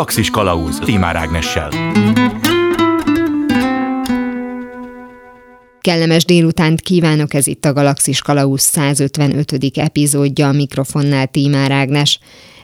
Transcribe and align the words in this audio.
Galaxis 0.00 0.30
Kalauz 0.30 0.78
Timár 0.78 1.16
Ágnessel. 1.16 1.68
Kellemes 5.80 6.24
délutánt 6.24 6.80
kívánok, 6.80 7.34
ez 7.34 7.46
itt 7.46 7.64
a 7.64 7.72
Galaxis 7.72 8.22
Kalauz 8.22 8.60
155. 8.60 9.76
epizódja, 9.78 10.48
a 10.48 10.52
mikrofonnál 10.52 11.26
Tímár 11.26 11.70
Ágnes. 11.70 12.18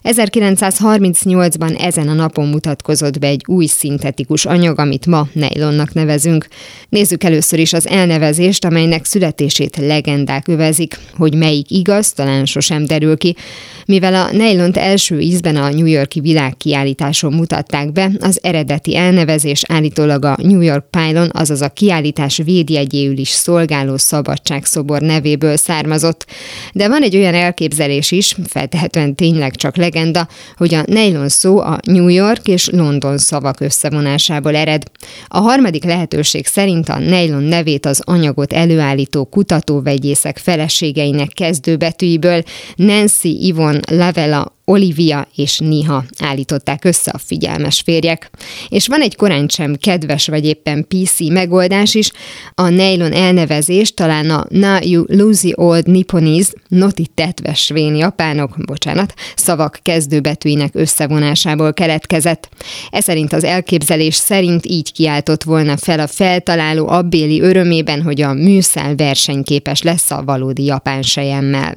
1938-ban 0.07 1.82
ezen 1.82 2.09
a 2.09 2.12
napon 2.12 2.48
mutatkozott 2.48 3.18
be 3.18 3.27
egy 3.27 3.43
új 3.46 3.66
szintetikus 3.66 4.45
anyag, 4.45 4.79
amit 4.79 5.06
ma 5.06 5.29
nejlonnak 5.32 5.93
nevezünk. 5.93 6.46
Nézzük 6.88 7.25
először 7.25 7.59
is 7.59 7.73
az 7.73 7.88
elnevezést, 7.88 8.64
amelynek 8.64 9.05
születését 9.05 9.77
legendák 9.77 10.48
övezik. 10.48 10.98
Hogy 11.16 11.34
melyik 11.34 11.70
igaz, 11.70 12.12
talán 12.12 12.45
sosem 12.45 12.84
derül 12.84 13.16
ki. 13.16 13.37
Mivel 13.87 14.14
a 14.14 14.32
nejlont 14.32 14.77
első 14.77 15.20
ízben 15.20 15.56
a 15.56 15.70
New 15.70 15.87
Yorki 15.87 16.20
világkiállításon 16.20 17.33
mutatták 17.33 17.92
be, 17.92 18.11
az 18.20 18.38
eredeti 18.42 18.97
elnevezés 18.97 19.62
állítólag 19.69 20.25
a 20.25 20.36
New 20.42 20.61
York 20.61 20.91
Pylon, 20.91 21.30
azaz 21.33 21.61
a 21.61 21.69
kiállítás 21.69 22.36
védjegyéül 22.45 23.19
is 23.19 23.28
szolgáló 23.28 23.97
szabadságszobor 23.97 25.00
nevéből 25.00 25.56
származott. 25.56 26.27
De 26.73 26.88
van 26.88 27.02
egy 27.02 27.16
olyan 27.16 27.34
elképzelés 27.34 28.11
is, 28.11 28.36
feltehetően 28.45 29.14
tényleg 29.14 29.55
csak 29.56 29.77
legenda, 29.96 30.28
hogy 30.56 30.74
a 30.74 30.82
nejlon 30.86 31.28
szó 31.28 31.59
a 31.59 31.78
New 31.86 32.09
York 32.09 32.48
és 32.48 32.68
London 32.68 33.18
szavak 33.18 33.60
összevonásából 33.60 34.56
ered. 34.56 34.82
A 35.27 35.38
harmadik 35.38 35.84
lehetőség 35.84 36.46
szerint 36.46 36.88
a 36.88 36.98
nejlon 36.98 37.42
nevét 37.42 37.86
az 37.86 38.02
anyagot 38.05 38.52
előállító 38.52 39.24
kutatóvegyészek 39.24 40.38
feleségeinek 40.38 41.28
kezdőbetűiből 41.28 42.42
Nancy 42.77 43.46
Yvonne 43.46 43.80
Lavella 43.91 44.55
Olivia 44.69 45.29
és 45.34 45.59
Niha 45.59 46.05
állították 46.19 46.84
össze 46.84 47.11
a 47.11 47.19
figyelmes 47.19 47.81
férjek. 47.81 48.31
És 48.69 48.86
van 48.86 49.00
egy 49.00 49.17
korán 49.17 49.48
sem 49.48 49.75
kedves 49.75 50.27
vagy 50.27 50.45
éppen 50.45 50.86
PC 50.89 51.19
megoldás 51.19 51.95
is, 51.95 52.11
a 52.55 52.69
nylon 52.69 53.12
elnevezés 53.12 53.95
talán 53.95 54.31
a 54.31 54.47
Na 54.48 54.78
You 54.83 55.05
Lucy 55.08 55.53
Old 55.55 55.86
Nipponese, 55.86 56.53
noti 56.69 57.06
tetvesvén 57.14 57.95
japánok, 57.95 58.56
bocsánat, 58.67 59.14
szavak 59.36 59.78
kezdőbetűinek 59.83 60.75
összevonásából 60.75 61.73
keletkezett. 61.73 62.48
Ez 62.91 63.05
szerint 63.05 63.33
az 63.33 63.45
elképzelés 63.45 64.14
szerint 64.14 64.67
így 64.67 64.92
kiáltott 64.92 65.42
volna 65.42 65.77
fel 65.77 66.01
a 66.01 66.06
feltaláló 66.06 66.89
abbéli 66.89 67.41
örömében, 67.41 68.03
hogy 68.03 68.20
a 68.20 68.33
műszál 68.33 68.95
versenyképes 68.95 69.83
lesz 69.83 70.11
a 70.11 70.23
valódi 70.25 70.64
japán 70.64 71.03
sejemmel. 71.03 71.75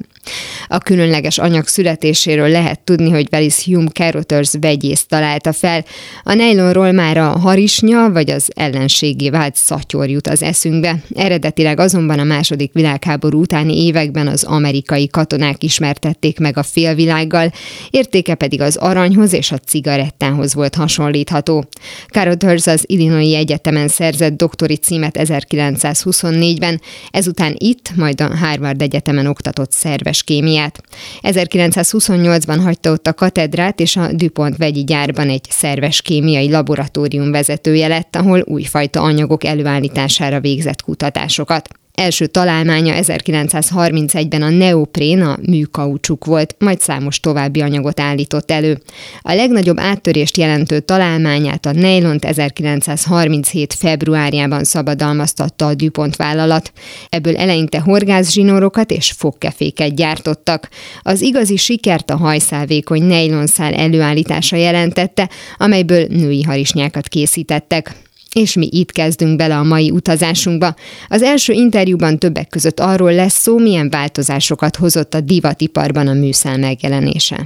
A 0.68 0.78
különleges 0.78 1.38
anyag 1.38 1.66
születéséről 1.66 2.48
lehet 2.48 2.80
tudni, 2.80 3.10
hogy 3.10 3.28
Velis 3.30 3.64
Hume 3.64 3.88
Carothers 3.88 4.52
vegyész 4.60 5.04
találta 5.08 5.52
fel. 5.52 5.84
A 6.22 6.34
nejlonról 6.34 6.92
már 6.92 7.16
a 7.16 7.38
harisnya 7.38 8.10
vagy 8.12 8.30
az 8.30 8.50
ellenségi 8.54 9.30
vált 9.30 9.56
szatyor 9.56 10.08
jut 10.08 10.28
az 10.28 10.42
eszünkbe. 10.42 11.02
Eredetileg 11.14 11.80
azonban 11.80 12.18
a 12.18 12.24
második 12.24 12.72
világháború 12.72 13.40
utáni 13.40 13.84
években 13.84 14.26
az 14.26 14.44
amerikai 14.44 15.08
katonák 15.08 15.62
ismertették 15.62 16.38
meg 16.38 16.56
a 16.56 16.62
félvilággal, 16.62 17.52
értéke 17.90 18.34
pedig 18.34 18.60
az 18.60 18.76
aranyhoz 18.76 19.32
és 19.32 19.52
a 19.52 19.58
cigarettához 19.58 20.54
volt 20.54 20.74
hasonlítható. 20.74 21.64
Carothers 22.08 22.66
az 22.66 22.84
Illinois 22.86 23.34
Egyetemen 23.34 23.88
szerzett 23.88 24.36
doktori 24.36 24.76
címet 24.76 25.16
1924-ben, 25.18 26.80
ezután 27.10 27.54
itt, 27.58 27.90
majd 27.96 28.20
a 28.20 28.36
Harvard 28.36 28.82
Egyetemen 28.82 29.26
oktatott 29.26 29.72
szerves 30.10 30.22
kémiát. 30.22 30.82
1928-ban 31.22 32.60
hagyta 32.62 32.90
ott 32.90 33.06
a 33.06 33.14
katedrát, 33.14 33.80
és 33.80 33.96
a 33.96 34.12
DuPont 34.12 34.56
vegyi 34.56 34.84
gyárban 34.84 35.28
egy 35.28 35.44
szerves 35.48 36.02
kémiai 36.02 36.50
laboratórium 36.50 37.30
vezetője 37.30 37.88
lett, 37.88 38.16
ahol 38.16 38.42
újfajta 38.46 39.02
anyagok 39.02 39.44
előállítására 39.44 40.40
végzett 40.40 40.82
kutatásokat. 40.82 41.79
Első 42.00 42.26
találmánya 42.26 42.94
1931-ben 42.96 44.42
a 44.42 44.48
neoprén, 44.48 45.22
a 45.22 45.38
műkaucsuk 45.46 46.24
volt, 46.24 46.54
majd 46.58 46.80
számos 46.80 47.20
további 47.20 47.60
anyagot 47.60 48.00
állított 48.00 48.50
elő. 48.50 48.80
A 49.20 49.32
legnagyobb 49.32 49.78
áttörést 49.80 50.36
jelentő 50.36 50.80
találmányát 50.80 51.66
a 51.66 51.72
nejlont 51.72 52.24
1937. 52.24 53.74
februárjában 53.74 54.64
szabadalmaztatta 54.64 55.66
a 55.66 55.74
DuPont 55.74 56.16
vállalat. 56.16 56.72
Ebből 57.08 57.36
eleinte 57.36 57.80
horgászzsinórokat 57.80 58.90
és 58.90 59.10
fogkeféket 59.10 59.94
gyártottak. 59.94 60.68
Az 61.02 61.20
igazi 61.20 61.56
sikert 61.56 62.10
a 62.10 62.16
hajszálvékony 62.16 63.02
nejlonszál 63.02 63.74
előállítása 63.74 64.56
jelentette, 64.56 65.28
amelyből 65.56 66.06
női 66.08 66.42
harisnyákat 66.42 67.08
készítettek. 67.08 67.94
És 68.34 68.54
mi 68.56 68.68
itt 68.70 68.92
kezdünk 68.92 69.36
bele 69.36 69.56
a 69.56 69.62
mai 69.62 69.90
utazásunkba. 69.90 70.74
Az 71.08 71.22
első 71.22 71.52
interjúban 71.52 72.18
többek 72.18 72.48
között 72.48 72.80
arról 72.80 73.12
lesz 73.12 73.38
szó, 73.38 73.58
milyen 73.58 73.90
változásokat 73.90 74.76
hozott 74.76 75.14
a 75.14 75.20
divatiparban 75.20 76.06
a 76.06 76.12
műszál 76.12 76.58
megjelenése. 76.58 77.36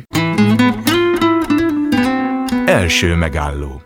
Első 2.66 3.14
megálló 3.14 3.82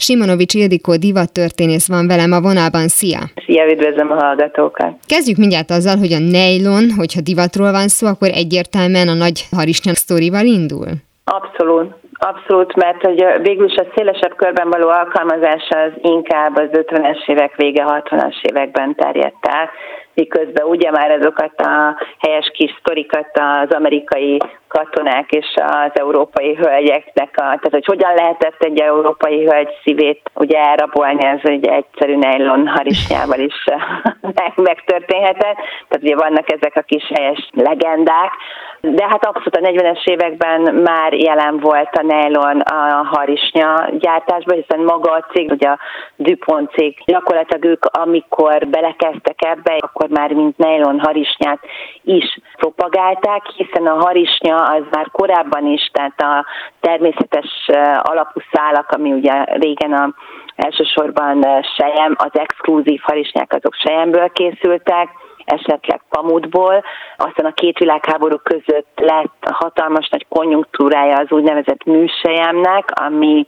Simonovics 0.00 0.54
Ildikó 0.54 0.96
divattörténész 0.96 1.88
van 1.88 2.06
velem 2.06 2.32
a 2.32 2.40
vonalban. 2.40 2.88
Szia! 2.88 3.18
Szia, 3.46 3.72
üdvözlöm 3.72 4.10
a 4.10 4.14
hallgatókat! 4.14 4.96
Kezdjük 5.06 5.36
mindjárt 5.36 5.70
azzal, 5.70 5.96
hogy 5.96 6.12
a 6.12 6.18
nejlon, 6.18 6.90
hogyha 6.96 7.20
divatról 7.20 7.70
van 7.70 7.88
szó, 7.88 8.06
akkor 8.06 8.28
egyértelműen 8.28 9.08
a 9.08 9.14
nagy 9.14 9.46
harisnya 9.50 9.94
sztorival 9.94 10.44
indul? 10.44 10.86
Abszolút. 11.24 11.99
Abszolút, 12.22 12.76
mert 12.76 13.02
hogy 13.02 13.24
végül 13.42 13.66
is 13.66 13.76
a 13.76 13.86
szélesebb 13.94 14.36
körben 14.36 14.68
való 14.70 14.88
alkalmazása 14.88 15.78
az 15.78 15.92
inkább 16.00 16.56
az 16.56 16.68
50-es 16.72 17.28
évek 17.28 17.56
vége, 17.56 17.84
60-as 17.86 18.42
években 18.42 18.94
terjedt 18.94 19.46
el, 19.46 19.70
miközben 20.14 20.66
ugye 20.66 20.90
már 20.90 21.10
azokat 21.10 21.60
a 21.60 21.96
helyes 22.18 22.50
kis 22.54 22.74
sztorikat 22.78 23.28
az 23.32 23.74
amerikai 23.74 24.38
katonák 24.68 25.30
és 25.30 25.46
az 25.56 25.90
európai 25.92 26.54
hölgyeknek, 26.54 27.30
a, 27.30 27.42
tehát 27.42 27.70
hogy 27.70 27.84
hogyan 27.84 28.14
lehetett 28.14 28.62
egy 28.62 28.80
európai 28.80 29.46
hölgy 29.46 29.70
szívét 29.82 30.30
ugye 30.34 30.58
elrabolni, 30.58 31.24
ez 31.24 31.40
ugye 31.44 31.72
egyszerű 31.72 32.16
nylon 32.16 32.68
harisnyával 32.68 33.38
is 33.38 33.64
megtörténhetett, 34.70 35.56
tehát 35.88 36.02
ugye 36.02 36.16
vannak 36.16 36.52
ezek 36.52 36.76
a 36.76 36.80
kis 36.80 37.04
helyes 37.14 37.48
legendák, 37.52 38.32
de 38.80 39.06
hát 39.08 39.26
abszolút 39.26 39.56
a 39.56 39.60
40-es 39.60 40.04
években 40.04 40.74
már 40.74 41.12
jelen 41.12 41.58
volt 41.58 41.90
a 41.92 42.02
nylon 42.02 42.60
a 42.60 43.08
harisnya 43.10 43.88
gyártásban, 43.98 44.56
hiszen 44.56 44.84
maga 44.84 45.10
a 45.12 45.26
cég, 45.32 45.50
ugye 45.50 45.68
a 45.68 45.78
DuPont 46.16 46.70
cég, 46.70 47.02
gyakorlatilag 47.06 47.64
ők 47.64 47.84
amikor 47.84 48.66
belekezdtek 48.66 49.44
ebbe, 49.44 49.76
akkor 49.80 49.99
már 50.08 50.32
mint 50.32 50.56
nylon 50.56 51.00
harisnyát 51.00 51.60
is 52.02 52.38
propagálták, 52.56 53.46
hiszen 53.46 53.86
a 53.86 54.02
harisnya 54.04 54.56
az 54.56 54.82
már 54.90 55.10
korábban 55.12 55.66
is, 55.66 55.90
tehát 55.92 56.20
a 56.20 56.46
természetes 56.80 57.68
alapú 58.02 58.40
szálak, 58.52 58.90
ami 58.90 59.12
ugye 59.12 59.44
régen 59.44 59.92
a 59.92 60.14
elsősorban 60.56 61.46
sejem, 61.76 62.14
az 62.18 62.30
exkluzív 62.32 63.00
harisnyák 63.02 63.52
azok 63.52 63.74
sejemből 63.74 64.28
készültek, 64.28 65.08
esetleg 65.44 66.00
pamutból. 66.08 66.84
Aztán 67.16 67.46
a 67.46 67.52
két 67.52 67.78
világháború 67.78 68.36
között 68.36 68.92
lett 68.94 69.48
hatalmas 69.50 70.08
nagy 70.08 70.26
konjunktúrája 70.28 71.16
az 71.16 71.30
úgynevezett 71.30 71.84
műsejemnek, 71.84 72.90
ami 73.00 73.46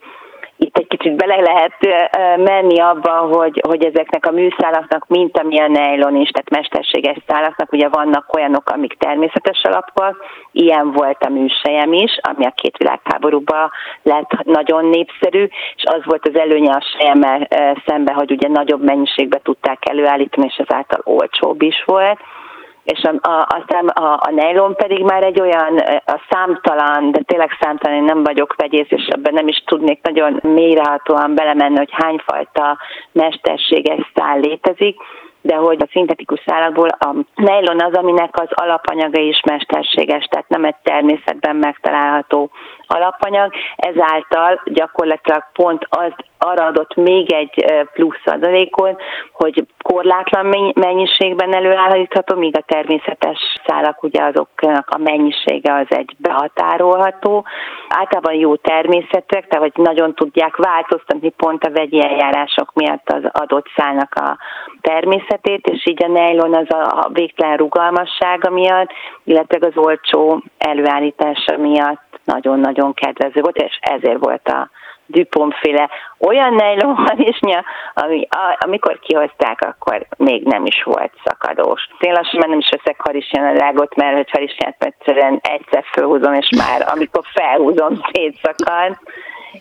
itt 0.62 0.76
egy 0.76 0.86
kicsit 0.86 1.16
bele 1.16 1.36
lehet 1.36 1.76
menni 2.36 2.80
abba, 2.80 3.10
hogy, 3.10 3.60
hogy 3.68 3.84
ezeknek 3.84 4.26
a 4.26 4.30
műszálaknak, 4.30 5.06
mint 5.08 5.38
ami 5.38 5.60
a 5.60 5.66
nylon 5.66 6.16
is, 6.16 6.30
tehát 6.30 6.50
mesterséges 6.50 7.16
szálaknak, 7.26 7.72
ugye 7.72 7.88
vannak 7.88 8.34
olyanok, 8.36 8.70
amik 8.70 8.94
természetes 8.98 9.60
alapúak, 9.62 10.24
ilyen 10.52 10.92
volt 10.92 11.22
a 11.22 11.28
műsejem 11.28 11.92
is, 11.92 12.18
ami 12.22 12.44
a 12.44 12.54
két 12.56 12.76
világháborúban 12.76 13.70
lett 14.02 14.30
nagyon 14.44 14.84
népszerű, 14.84 15.48
és 15.76 15.82
az 15.84 16.00
volt 16.04 16.26
az 16.26 16.38
előnye 16.38 16.72
a 16.72 16.86
sejemmel 16.96 17.48
szemben, 17.86 18.14
hogy 18.14 18.30
ugye 18.30 18.48
nagyobb 18.48 18.84
mennyiségbe 18.84 19.40
tudták 19.42 19.88
előállítani, 19.88 20.46
és 20.46 20.64
ezáltal 20.66 21.00
olcsóbb 21.04 21.62
is 21.62 21.82
volt 21.86 22.18
és 22.84 23.02
a, 23.02 23.28
a, 23.28 23.46
aztán 23.48 23.86
a, 23.86 24.12
a 24.12 24.30
nylon 24.30 24.74
pedig 24.74 25.02
már 25.02 25.24
egy 25.24 25.40
olyan 25.40 25.76
a 26.06 26.20
számtalan, 26.30 27.10
de 27.10 27.20
tényleg 27.26 27.56
számtalan, 27.60 27.96
én 27.96 28.04
nem 28.04 28.22
vagyok 28.22 28.54
vegyész, 28.56 28.90
és 28.90 29.06
ebben 29.06 29.34
nem 29.34 29.48
is 29.48 29.62
tudnék 29.66 30.00
nagyon 30.02 30.40
mélyrehatóan 30.42 31.34
belemenni, 31.34 31.76
hogy 31.76 31.92
hányfajta 31.92 32.78
mesterséges 33.12 34.12
szál 34.14 34.38
létezik, 34.38 34.96
de 35.40 35.54
hogy 35.54 35.82
a 35.82 35.88
szintetikus 35.92 36.40
szálakból 36.46 36.88
a 36.88 37.14
nylon 37.34 37.80
az, 37.80 37.94
aminek 37.94 38.40
az 38.40 38.48
alapanyaga 38.50 39.20
is 39.20 39.40
mesterséges, 39.46 40.24
tehát 40.24 40.48
nem 40.48 40.64
egy 40.64 40.76
természetben 40.82 41.56
megtalálható 41.56 42.50
alapanyag, 42.94 43.52
ezáltal 43.76 44.60
gyakorlatilag 44.64 45.44
pont 45.52 45.86
az 45.90 46.12
arra 46.44 46.66
adott 46.66 46.94
még 46.94 47.32
egy 47.32 47.64
plusz 47.92 48.24
adalékot, 48.24 49.02
hogy 49.32 49.66
korlátlan 49.82 50.72
mennyiségben 50.74 51.54
előállítható, 51.54 52.36
míg 52.36 52.56
a 52.56 52.64
természetes 52.66 53.38
szálak 53.66 54.02
ugye 54.02 54.22
azoknak 54.22 54.88
a 54.90 54.98
mennyisége 54.98 55.74
az 55.74 55.86
egy 55.88 56.14
behatárolható. 56.18 57.44
Általában 57.88 58.34
jó 58.34 58.56
természetűek, 58.56 59.46
tehát 59.48 59.70
hogy 59.72 59.84
nagyon 59.84 60.14
tudják 60.14 60.56
változtatni 60.56 61.30
pont 61.30 61.64
a 61.64 61.70
vegyi 61.70 62.02
eljárások 62.04 62.72
miatt 62.74 63.10
az 63.10 63.22
adott 63.32 63.66
szálnak 63.76 64.14
a 64.14 64.38
természetét, 64.80 65.66
és 65.66 65.86
így 65.86 66.04
a 66.04 66.08
nejlon 66.08 66.54
az 66.54 66.70
a 66.70 67.08
végtelen 67.12 67.56
rugalmassága 67.56 68.50
miatt, 68.50 68.90
illetve 69.24 69.66
az 69.66 69.76
olcsó 69.76 70.42
előállítása 70.58 71.56
miatt 71.56 72.11
nagyon-nagyon 72.24 72.94
kedvező 72.94 73.40
volt, 73.40 73.56
és 73.56 73.78
ezért 73.80 74.24
volt 74.24 74.48
a 74.48 74.70
Dupont-féle 75.06 75.90
olyan 76.18 76.54
nejlonharisnya, 76.54 77.64
ami 77.94 78.26
a, 78.30 78.58
amikor 78.64 78.98
kihozták, 78.98 79.60
akkor 79.60 80.06
még 80.16 80.42
nem 80.42 80.66
is 80.66 80.82
volt 80.82 81.12
szakadós. 81.24 81.88
Én 81.98 82.12
lassan 82.12 82.38
már 82.40 82.48
nem 82.48 82.58
is 82.58 82.68
veszek 82.70 83.00
harisnyanágot, 83.00 83.94
mert 83.96 84.16
hogy 84.16 84.30
harisnyát 84.30 84.76
egyszerűen 84.78 85.40
egyszer 85.42 85.84
felhúzom, 85.92 86.34
és 86.34 86.48
már 86.56 86.86
amikor 86.94 87.22
felhúzom, 87.34 88.00
szétszakad 88.12 88.98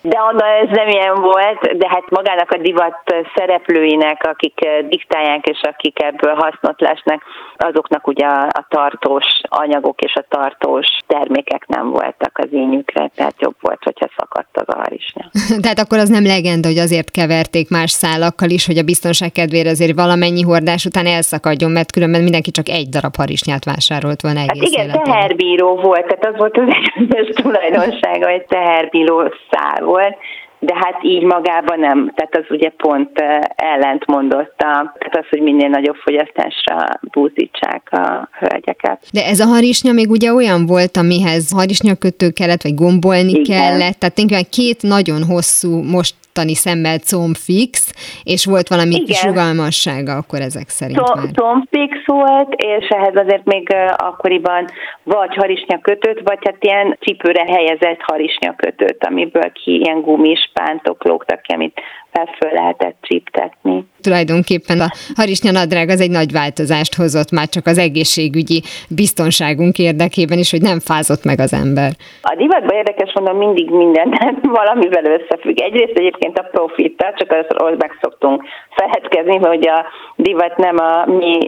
de 0.02 0.18
onnan 0.30 0.50
ez 0.62 0.68
nem 0.70 0.88
ilyen 0.88 1.14
volt, 1.14 1.60
de 1.76 1.88
hát 1.88 2.10
magának 2.10 2.50
a 2.50 2.56
divat 2.56 2.98
szereplőinek, 3.34 4.26
akik 4.26 4.64
eh, 4.64 4.78
diktálják 4.88 5.46
és 5.46 5.60
akik 5.62 6.02
ebből 6.02 6.34
hasznot 6.34 6.80
lesnek, 6.80 7.22
azoknak 7.56 8.06
ugye 8.06 8.26
a 8.26 8.66
tartós 8.68 9.24
anyagok 9.48 10.00
és 10.00 10.14
a 10.14 10.24
tartós 10.28 10.86
termékek 11.06 11.66
nem 11.66 11.90
voltak 11.90 12.38
az 12.38 12.52
ínyükre, 12.52 13.10
tehát 13.14 13.34
jobb 13.38 13.56
volt, 13.60 13.84
hogyha 13.84 14.08
szakadt 14.16 14.56
az 14.56 14.74
a 14.74 14.78
harisnya. 14.78 15.24
tehát 15.62 15.78
akkor 15.78 15.98
az 15.98 16.08
nem 16.08 16.24
legenda, 16.24 16.68
hogy 16.68 16.78
azért 16.78 17.10
keverték 17.10 17.70
más 17.70 17.90
szálakkal 17.90 18.48
is, 18.48 18.66
hogy 18.66 18.78
a 18.78 18.82
biztonság 18.82 19.32
kedvére 19.32 19.70
azért 19.70 19.96
valamennyi 19.96 20.42
hordás 20.42 20.84
után 20.84 21.06
elszakadjon, 21.06 21.70
mert 21.70 21.92
különben 21.92 22.22
mindenki 22.22 22.50
csak 22.50 22.68
egy 22.68 22.88
darab 22.88 23.16
harisnyát 23.16 23.64
vásárolt 23.64 24.20
volna 24.22 24.40
egész 24.40 24.62
hát 24.62 24.72
igen, 24.72 24.84
életben. 24.84 25.12
teherbíró 25.12 25.76
volt, 25.76 26.06
tehát 26.06 26.26
az 26.26 26.36
volt 26.36 26.58
az 26.58 26.68
egyes 26.96 27.28
tulajdonsága, 27.42 28.30
hogy 28.30 28.44
teherbíró 28.44 29.32
szál 29.50 29.81
volt, 29.82 30.16
de 30.58 30.74
hát 30.74 30.98
így 31.02 31.22
magában 31.22 31.78
nem. 31.78 32.12
Tehát 32.14 32.36
az 32.36 32.44
ugye 32.48 32.68
pont 32.68 33.10
ellent 33.54 34.06
mondott 34.06 34.54
a, 34.58 34.94
tehát 34.98 35.16
az, 35.18 35.26
hogy 35.30 35.40
minél 35.40 35.68
nagyobb 35.68 35.94
fogyasztásra 35.94 36.84
búzítsák 37.00 37.88
a 37.90 38.28
hölgyeket. 38.38 39.06
De 39.12 39.24
ez 39.24 39.40
a 39.40 39.46
harisnya 39.46 39.92
még 39.92 40.10
ugye 40.10 40.32
olyan 40.32 40.66
volt, 40.66 40.96
amihez 40.96 41.52
harisnyakötő 41.52 42.30
kellett, 42.30 42.62
vagy 42.62 42.74
gombolni 42.74 43.30
Igen. 43.30 43.58
kellett, 43.58 43.98
tehát 43.98 44.14
tényleg 44.14 44.48
két 44.48 44.82
nagyon 44.82 45.24
hosszú, 45.24 45.82
most 45.82 46.14
mostani 46.34 46.54
szemmel 46.54 46.98
combfix, 46.98 47.92
és 48.24 48.44
volt 48.44 48.68
valami 48.68 48.94
Igen. 48.94 49.04
kis 49.04 49.24
rugalmassága 49.24 50.16
akkor 50.16 50.40
ezek 50.40 50.68
szerint 50.68 51.14
már. 51.14 51.24
Combfix 51.34 52.06
volt, 52.06 52.54
és 52.56 52.88
ehhez 52.88 53.16
azért 53.16 53.44
még 53.44 53.68
akkoriban 53.96 54.64
vagy 55.02 55.34
harisnya 55.34 55.78
kötőt, 55.80 56.20
vagy 56.24 56.38
hát 56.44 56.64
ilyen 56.64 56.96
cipőre 57.00 57.44
helyezett 57.44 58.00
harisnya 58.00 58.54
kötőt, 58.56 59.04
amiből 59.04 59.52
ki 59.52 59.80
ilyen 59.80 60.00
gumis 60.00 60.50
pántok 60.52 61.04
lógtak 61.04 61.42
ki, 61.42 61.52
amit 61.52 61.80
fel 62.12 62.52
lehetett 62.52 62.96
csíptetni. 63.00 63.84
Tulajdonképpen 64.00 64.80
a 64.80 64.88
harisnya 65.14 65.50
nadrág 65.50 65.88
az 65.88 66.00
egy 66.00 66.10
nagy 66.10 66.32
változást 66.32 66.94
hozott 66.94 67.30
már 67.30 67.48
csak 67.48 67.66
az 67.66 67.78
egészségügyi 67.78 68.62
biztonságunk 68.88 69.78
érdekében 69.78 70.38
is, 70.38 70.50
hogy 70.50 70.62
nem 70.62 70.80
fázott 70.80 71.24
meg 71.24 71.38
az 71.40 71.52
ember. 71.52 71.90
A 72.22 72.34
divatban 72.36 72.76
érdekes 72.76 73.12
mondom, 73.14 73.36
mindig 73.36 73.70
minden 73.70 74.08
valamivel 74.60 75.04
összefügg. 75.04 75.60
Egyrészt 75.60 75.98
egyébként 75.98 76.38
a 76.38 76.48
profittal, 76.52 77.12
csak 77.16 77.30
az 77.32 77.74
meg 77.78 77.98
szoktunk 78.00 78.42
feledkezni, 78.70 79.36
hogy 79.36 79.68
a 79.68 79.86
divat 80.16 80.56
nem 80.56 80.76
a 80.76 81.06
mi 81.06 81.38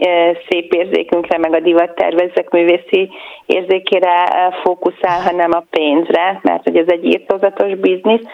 szép 0.49 0.73
érzékünkre, 0.73 1.37
meg 1.37 1.53
a 1.53 1.59
divat 1.59 1.95
tervezek 1.95 2.49
művészi 2.49 3.09
érzékére 3.45 4.15
fókuszál, 4.63 5.21
hanem 5.21 5.51
a 5.51 5.65
pénzre, 5.69 6.39
mert 6.43 6.63
hogy 6.63 6.77
ez 6.77 6.87
egy 6.87 7.05
írtózatos 7.05 7.75
biznisz. 7.75 8.25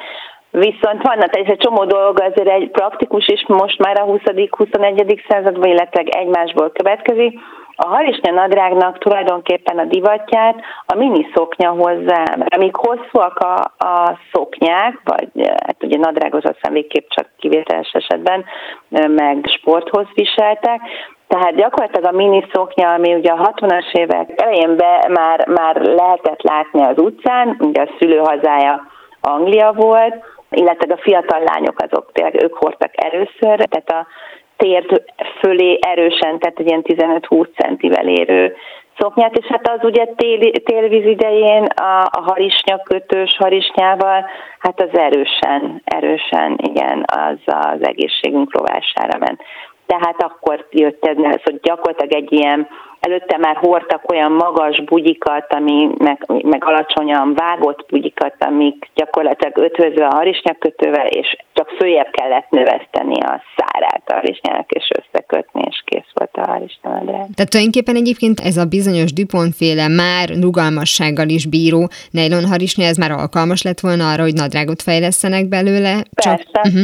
Viszont 0.52 1.02
vannak 1.02 1.36
egy 1.36 1.58
csomó 1.58 1.86
dolog 1.86 2.20
azért 2.20 2.50
egy 2.50 2.70
praktikus 2.70 3.28
is 3.28 3.46
most 3.48 3.80
már 3.80 4.00
a 4.00 4.06
20.-21. 4.06 5.22
században, 5.28 5.70
illetve 5.70 6.02
egymásból 6.02 6.72
következik. 6.72 7.40
A 7.76 7.88
harisnya 7.88 8.32
nadrágnak 8.32 8.98
tulajdonképpen 8.98 9.78
a 9.78 9.86
divatját 9.86 10.56
a 10.86 10.96
mini 10.96 11.28
szoknya 11.34 11.70
hozzá, 11.70 12.24
mert 12.36 12.56
amíg 12.56 12.76
hosszúak 12.76 13.38
a, 13.38 13.56
a 13.78 14.18
szoknyák, 14.32 15.02
vagy 15.04 15.30
hát 15.66 15.84
ugye 15.84 15.98
nadrághoz 15.98 16.46
aztán 16.46 16.74
végképp 16.74 17.10
csak 17.10 17.28
kivételes 17.40 17.92
esetben, 17.92 18.46
meg 19.08 19.46
sporthoz 19.60 20.06
viseltek, 20.14 20.82
tehát 21.28 21.56
gyakorlatilag 21.56 22.14
a 22.14 22.18
mini 22.18 22.48
szoknya, 22.54 22.94
ami 22.94 23.14
ugye 23.14 23.32
a 23.32 23.54
60-as 23.56 23.92
évek 23.92 24.42
elején 24.42 24.76
be 24.76 25.06
már, 25.10 25.48
már 25.48 25.76
lehetett 25.76 26.42
látni 26.42 26.84
az 26.84 26.98
utcán, 26.98 27.56
ugye 27.60 27.82
a 27.82 27.90
szülőhazája 28.00 28.88
Anglia 29.22 29.72
volt, 29.72 30.16
illetve 30.56 30.94
a 30.94 31.02
fiatal 31.02 31.44
lányok 31.44 31.82
azok 31.82 32.12
tényleg 32.12 32.44
ők 32.44 32.54
hordtak 32.54 32.92
először, 32.94 33.68
tehát 33.70 33.90
a 33.90 34.08
tért 34.58 35.04
fölé 35.40 35.80
erősen, 35.82 36.40
tehát 36.40 36.60
egy 36.60 36.68
ilyen 36.68 36.84
15-20 36.84 37.48
centivel 37.56 38.08
érő 38.08 38.56
szoknyát, 38.98 39.38
és 39.38 39.46
hát 39.46 39.70
az 39.70 39.80
ugye 39.84 40.06
tél, 40.16 40.52
télvíz 40.52 41.06
idején 41.06 41.64
a, 41.64 42.02
a 42.02 42.22
harisnya 42.22 42.82
kötős 42.84 43.36
harisnyával, 43.38 44.26
hát 44.60 44.82
az 44.82 44.98
erősen, 44.98 45.82
erősen, 45.84 46.60
igen, 46.64 47.06
az 47.06 47.38
az 47.46 47.88
egészségünk 47.88 48.58
rovására 48.58 49.18
ment. 49.18 49.42
Tehát 49.86 50.24
akkor 50.24 50.68
jött 50.70 51.06
ez, 51.06 51.42
hogy 51.44 51.60
gyakorlatilag 51.60 52.14
egy 52.14 52.32
ilyen 52.32 52.68
Előtte 53.02 53.38
már 53.38 53.56
hordtak 53.56 54.12
olyan 54.12 54.32
magas 54.32 54.84
bugyikat, 54.84 55.54
ami 55.54 55.90
meg, 55.98 56.26
meg 56.44 56.64
alacsonyan 56.66 57.34
vágott 57.34 57.86
bugyikat, 57.90 58.36
amik 58.40 58.90
gyakorlatilag 58.96 59.58
ötvözve 59.58 60.06
a 60.06 60.16
harisnyakötővel, 60.16 61.08
és 61.08 61.38
csak 61.54 61.70
följebb 61.70 62.10
kellett 62.12 62.50
növeszteni 62.50 63.22
a 63.22 63.42
szárát 63.56 64.04
a 64.06 64.14
harisnyának, 64.14 64.72
és 64.72 64.90
összekötni, 65.00 65.62
és 65.70 65.84
kész 65.86 66.12
volt 66.14 66.30
a 66.34 66.52
harisnyanadrág. 66.52 67.28
Tehát 67.36 67.50
tulajdonképpen 67.50 67.96
egyébként 67.96 68.40
ez 68.40 68.58
a 68.58 68.66
bizonyos 68.66 69.14
Dupont 69.14 69.56
féle 69.56 69.88
már 69.88 70.30
rugalmassággal 70.42 71.28
is 71.28 71.46
bíró 71.46 71.90
nylon 72.12 72.46
harisnya, 72.46 72.86
ez 72.86 72.98
már 72.98 73.12
alkalmas 73.12 73.62
lett 73.62 73.80
volna 73.80 74.12
arra, 74.12 74.22
hogy 74.22 74.34
nadrágot 74.34 74.82
fejlesztenek 74.82 75.48
belőle? 75.48 76.04
Persze. 76.16 76.44
Csak, 76.52 76.66
uh-huh. 76.66 76.84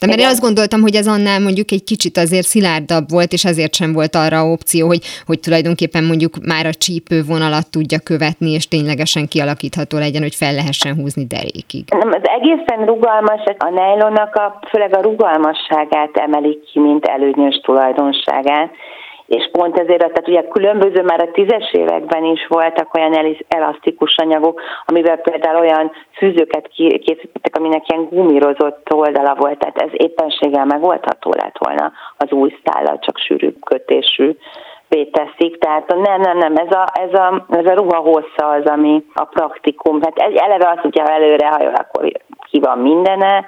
De 0.00 0.06
mert 0.06 0.20
én 0.20 0.26
azt 0.26 0.40
gondoltam, 0.40 0.80
hogy 0.80 0.94
ez 0.94 1.06
annál 1.06 1.40
mondjuk 1.40 1.70
egy 1.70 1.84
kicsit 1.84 2.16
azért 2.16 2.46
szilárdabb 2.46 3.10
volt, 3.10 3.32
és 3.32 3.44
ezért 3.44 3.74
sem 3.74 3.92
volt 3.92 4.14
arra 4.14 4.44
opció, 4.44 4.86
hogy, 4.86 5.02
hogy 5.26 5.40
tulajdonképpen 5.40 6.04
mondjuk 6.04 6.34
már 6.52 6.66
a 6.66 6.74
csípő 6.84 7.22
vonalat 7.24 7.70
tudja 7.70 7.98
követni, 8.10 8.50
és 8.50 8.68
ténylegesen 8.68 9.28
kialakítható 9.28 9.98
legyen, 9.98 10.22
hogy 10.22 10.34
fel 10.34 10.54
lehessen 10.54 10.94
húzni 10.94 11.24
derékig. 11.26 11.84
Nem, 11.90 12.10
az 12.20 12.26
egészen 12.38 12.86
rugalmas, 12.86 13.42
a 13.58 13.70
nejlonnak 13.70 14.34
a, 14.34 14.58
főleg 14.70 14.96
a 14.96 15.02
rugalmasságát 15.02 16.16
emelik 16.16 16.60
ki, 16.64 16.78
mint 16.78 17.04
előnyös 17.04 17.60
tulajdonságát 17.64 18.70
és 19.36 19.48
pont 19.52 19.78
ezért, 19.78 19.98
tehát 19.98 20.28
ugye 20.28 20.48
különböző 20.48 21.02
már 21.02 21.20
a 21.20 21.30
tízes 21.30 21.72
években 21.72 22.24
is 22.24 22.46
voltak 22.46 22.94
olyan 22.94 23.36
elasztikus 23.48 24.16
anyagok, 24.16 24.60
amivel 24.84 25.16
például 25.16 25.60
olyan 25.60 25.92
fűzőket 26.12 26.68
készítettek, 26.68 27.56
aminek 27.56 27.88
ilyen 27.88 28.08
gumírozott 28.10 28.92
oldala 28.94 29.34
volt, 29.34 29.58
tehát 29.58 29.82
ez 29.82 29.90
éppenséggel 29.92 30.64
megoldható 30.64 31.30
lett 31.30 31.58
volna. 31.58 31.92
Az 32.16 32.32
új 32.32 32.54
szállal, 32.64 32.98
csak 32.98 33.18
sűrű 33.18 33.52
kötésű 33.64 34.36
teszik, 34.88 35.58
tehát 35.58 35.86
nem, 35.88 36.20
nem, 36.20 36.38
nem, 36.38 36.56
ez 36.56 36.72
a, 36.72 36.86
ez 36.92 37.12
a, 37.12 37.46
ez 37.50 37.66
a 37.66 37.74
ruha 37.74 37.98
hossza 37.98 38.48
az, 38.48 38.64
ami 38.64 39.04
a 39.14 39.24
praktikum. 39.24 40.00
Hát 40.02 40.32
eleve 40.34 40.68
az, 40.68 40.78
hogyha 40.78 41.12
előre 41.12 41.48
hajol, 41.48 41.74
akkor 41.74 42.12
ki 42.50 42.60
van 42.60 42.78
mindene, 42.78 43.44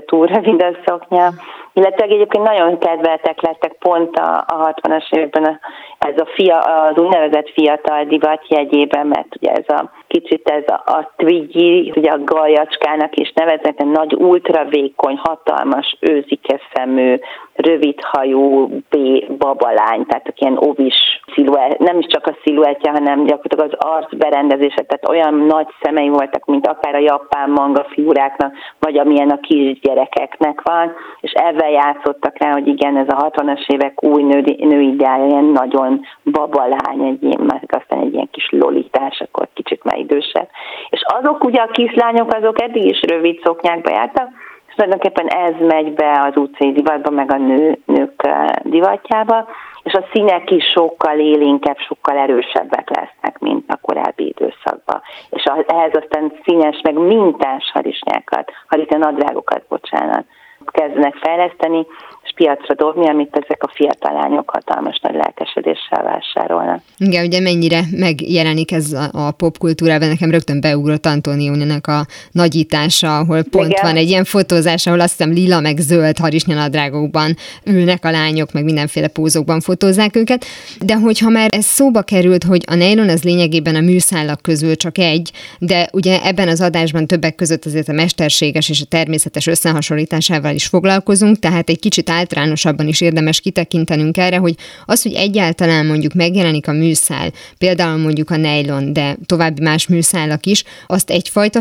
túl 0.00 0.26
rövid 0.26 0.62
a 0.62 0.76
szoknya, 0.86 1.28
illetve 1.72 2.04
egyébként 2.04 2.44
nagyon 2.44 2.78
kedveltek 2.78 3.40
lettek 3.40 3.72
pont 3.72 4.16
a, 4.16 4.44
a 4.46 4.74
60-as 4.74 5.12
években 5.14 5.44
a, 5.44 5.58
ez 5.98 6.20
a 6.20 6.26
fia, 6.34 6.58
az 6.58 6.96
úgynevezett 6.96 7.50
fiatal 7.50 8.04
divat 8.04 8.48
jegyében, 8.48 9.06
mert 9.06 9.36
ugye 9.36 9.52
ez 9.52 9.68
a 9.68 9.90
kicsit 10.06 10.48
ez 10.48 10.64
a, 10.66 10.90
a 10.90 11.12
twiggy, 11.16 11.92
ugye 11.96 12.10
a 12.10 12.24
galjacskának 12.24 13.16
is 13.16 13.32
neveznek, 13.34 13.80
egy 13.80 13.90
nagy 13.90 14.14
ultravékony, 14.14 15.16
hatalmas, 15.16 15.96
őzike 16.00 16.60
szemű, 16.74 17.18
rövidhajú 17.54 18.66
B 18.90 18.96
babalány, 19.38 20.06
tehát 20.06 20.32
ilyen 20.34 20.56
ovis 20.56 21.20
sziluett, 21.34 21.78
nem 21.78 21.98
is 21.98 22.06
csak 22.06 22.26
a 22.26 22.36
sziluettje, 22.44 22.90
hanem 22.90 23.24
gyakorlatilag 23.24 23.72
az 23.72 23.86
arc 23.88 24.16
berendezése, 24.16 24.82
tehát 24.82 25.08
olyan 25.08 25.34
nagy 25.34 25.66
szemei 25.80 26.08
voltak, 26.08 26.44
mint 26.44 26.66
akár 26.66 26.94
a 26.94 26.98
japán 26.98 27.50
manga 27.50 27.84
figuráknak, 27.84 28.52
vagy 28.78 28.98
amilyen 28.98 29.30
a 29.30 29.40
kisgyerekeknek 29.40 30.62
van, 30.62 30.92
és 31.20 31.32
ezzel 31.32 31.70
játszottak 31.70 32.38
rá, 32.38 32.52
hogy 32.52 32.66
igen, 32.66 32.96
ez 32.96 33.08
a 33.08 33.30
60-as 33.30 33.68
évek 33.72 34.02
új 34.04 34.22
nő, 34.22 34.40
női 34.58 34.94
ilyen 34.98 35.44
nagyon 35.44 36.06
babalány, 36.24 37.02
egy 37.04 37.22
ilyen, 37.22 37.40
meg 37.40 37.64
aztán 37.66 37.98
egy 37.98 38.12
ilyen 38.12 38.28
kis 38.30 38.50
lolitás, 38.50 39.20
akkor 39.20 39.48
kicsit 39.54 39.84
már 39.84 39.98
idősebb. 39.98 40.48
És 40.88 41.02
azok 41.20 41.44
ugye 41.44 41.60
a 41.60 41.70
kislányok, 41.72 42.34
azok 42.34 42.62
eddig 42.62 42.84
is 42.84 43.00
rövid 43.00 43.40
szoknyákba 43.42 43.90
jártak, 43.90 44.28
és 44.72 44.78
tulajdonképpen 44.78 45.26
ez 45.28 45.54
megy 45.58 45.92
be 45.92 46.20
az 46.20 46.36
utcai 46.36 46.72
divatba, 46.72 47.10
meg 47.10 47.32
a 47.32 47.36
nő, 47.36 47.78
nők 47.84 48.28
divatjába, 48.62 49.48
és 49.82 49.92
a 49.92 50.04
színek 50.12 50.50
is 50.50 50.64
sokkal 50.64 51.18
élénkebb, 51.18 51.78
sokkal 51.78 52.16
erősebbek 52.16 52.88
lesznek, 52.88 53.38
mint 53.38 53.70
a 53.70 53.78
korábbi 53.82 54.26
időszakban. 54.26 55.02
És 55.30 55.42
ehhez 55.66 55.92
aztán 55.94 56.32
színes, 56.44 56.80
meg 56.82 56.94
mintás 56.94 57.70
harisnyákat, 57.72 58.52
harisnya 58.68 58.98
nadrágokat, 58.98 59.62
bocsánat, 59.68 60.24
kezdenek 60.64 61.14
fejleszteni, 61.14 61.86
és 62.22 62.32
piacra 62.34 62.74
dobni, 62.74 63.08
amit 63.08 63.36
ezek 63.44 63.62
a 63.62 63.70
fiatal 63.74 64.12
lányok 64.12 64.50
hatalmas 64.50 64.98
nagy 65.02 65.14
lelkesedéssel 65.14 66.02
vásárolnak. 66.02 66.82
Igen, 66.98 67.26
ugye 67.26 67.40
mennyire 67.40 67.80
megjelenik 67.90 68.72
ez 68.72 68.92
a, 68.92 69.26
a 69.26 69.30
popkultúrában, 69.30 70.08
nekem 70.08 70.30
rögtön 70.30 70.60
beugrott 70.60 71.06
Antoniónak 71.06 71.86
a 71.86 72.06
nagyítása, 72.30 73.18
ahol 73.18 73.42
pont 73.50 73.70
Igen. 73.70 73.82
van 73.82 73.96
egy 73.96 74.08
ilyen 74.08 74.24
fotózás, 74.24 74.86
ahol 74.86 75.00
azt 75.00 75.16
hiszem 75.16 75.32
lila 75.32 75.60
meg 75.60 75.76
zöld 75.76 76.18
harisnyanadrágokban 76.18 77.34
ülnek 77.64 78.04
a 78.04 78.10
lányok, 78.10 78.52
meg 78.52 78.64
mindenféle 78.64 79.08
pózokban 79.08 79.60
fotózzák 79.60 80.16
őket, 80.16 80.44
de 80.80 80.94
hogyha 80.94 81.28
már 81.28 81.48
ez 81.52 81.64
szóba 81.64 82.02
került, 82.02 82.44
hogy 82.44 82.62
a 82.66 82.74
nylon 82.74 83.08
az 83.08 83.22
lényegében 83.22 83.74
a 83.74 83.80
műszálak 83.80 84.42
közül 84.42 84.76
csak 84.76 84.98
egy, 84.98 85.30
de 85.58 85.88
ugye 85.92 86.22
ebben 86.24 86.48
az 86.48 86.60
adásban 86.60 87.06
többek 87.06 87.34
között 87.34 87.64
azért 87.64 87.88
a 87.88 87.92
mesterséges 87.92 88.68
és 88.68 88.80
a 88.80 88.86
természetes 88.88 89.46
összehasonlításával 89.46 90.54
is 90.54 90.66
foglalkozunk, 90.66 91.38
tehát 91.38 91.68
egy 91.68 91.78
kicsit 91.78 92.10
általánosabban 92.12 92.88
is 92.88 93.00
érdemes 93.00 93.40
kitekintenünk 93.40 94.16
erre, 94.16 94.36
hogy 94.36 94.54
az, 94.84 95.02
hogy 95.02 95.12
egyáltalán 95.12 95.86
mondjuk 95.86 96.12
megjelenik 96.12 96.68
a 96.68 96.72
műszál, 96.72 97.32
például 97.58 97.96
mondjuk 97.96 98.30
a 98.30 98.36
nylon, 98.36 98.92
de 98.92 99.16
további 99.26 99.62
más 99.62 99.86
műszálak 99.86 100.46
is, 100.46 100.64
azt 100.86 101.10
egyfajta 101.10 101.60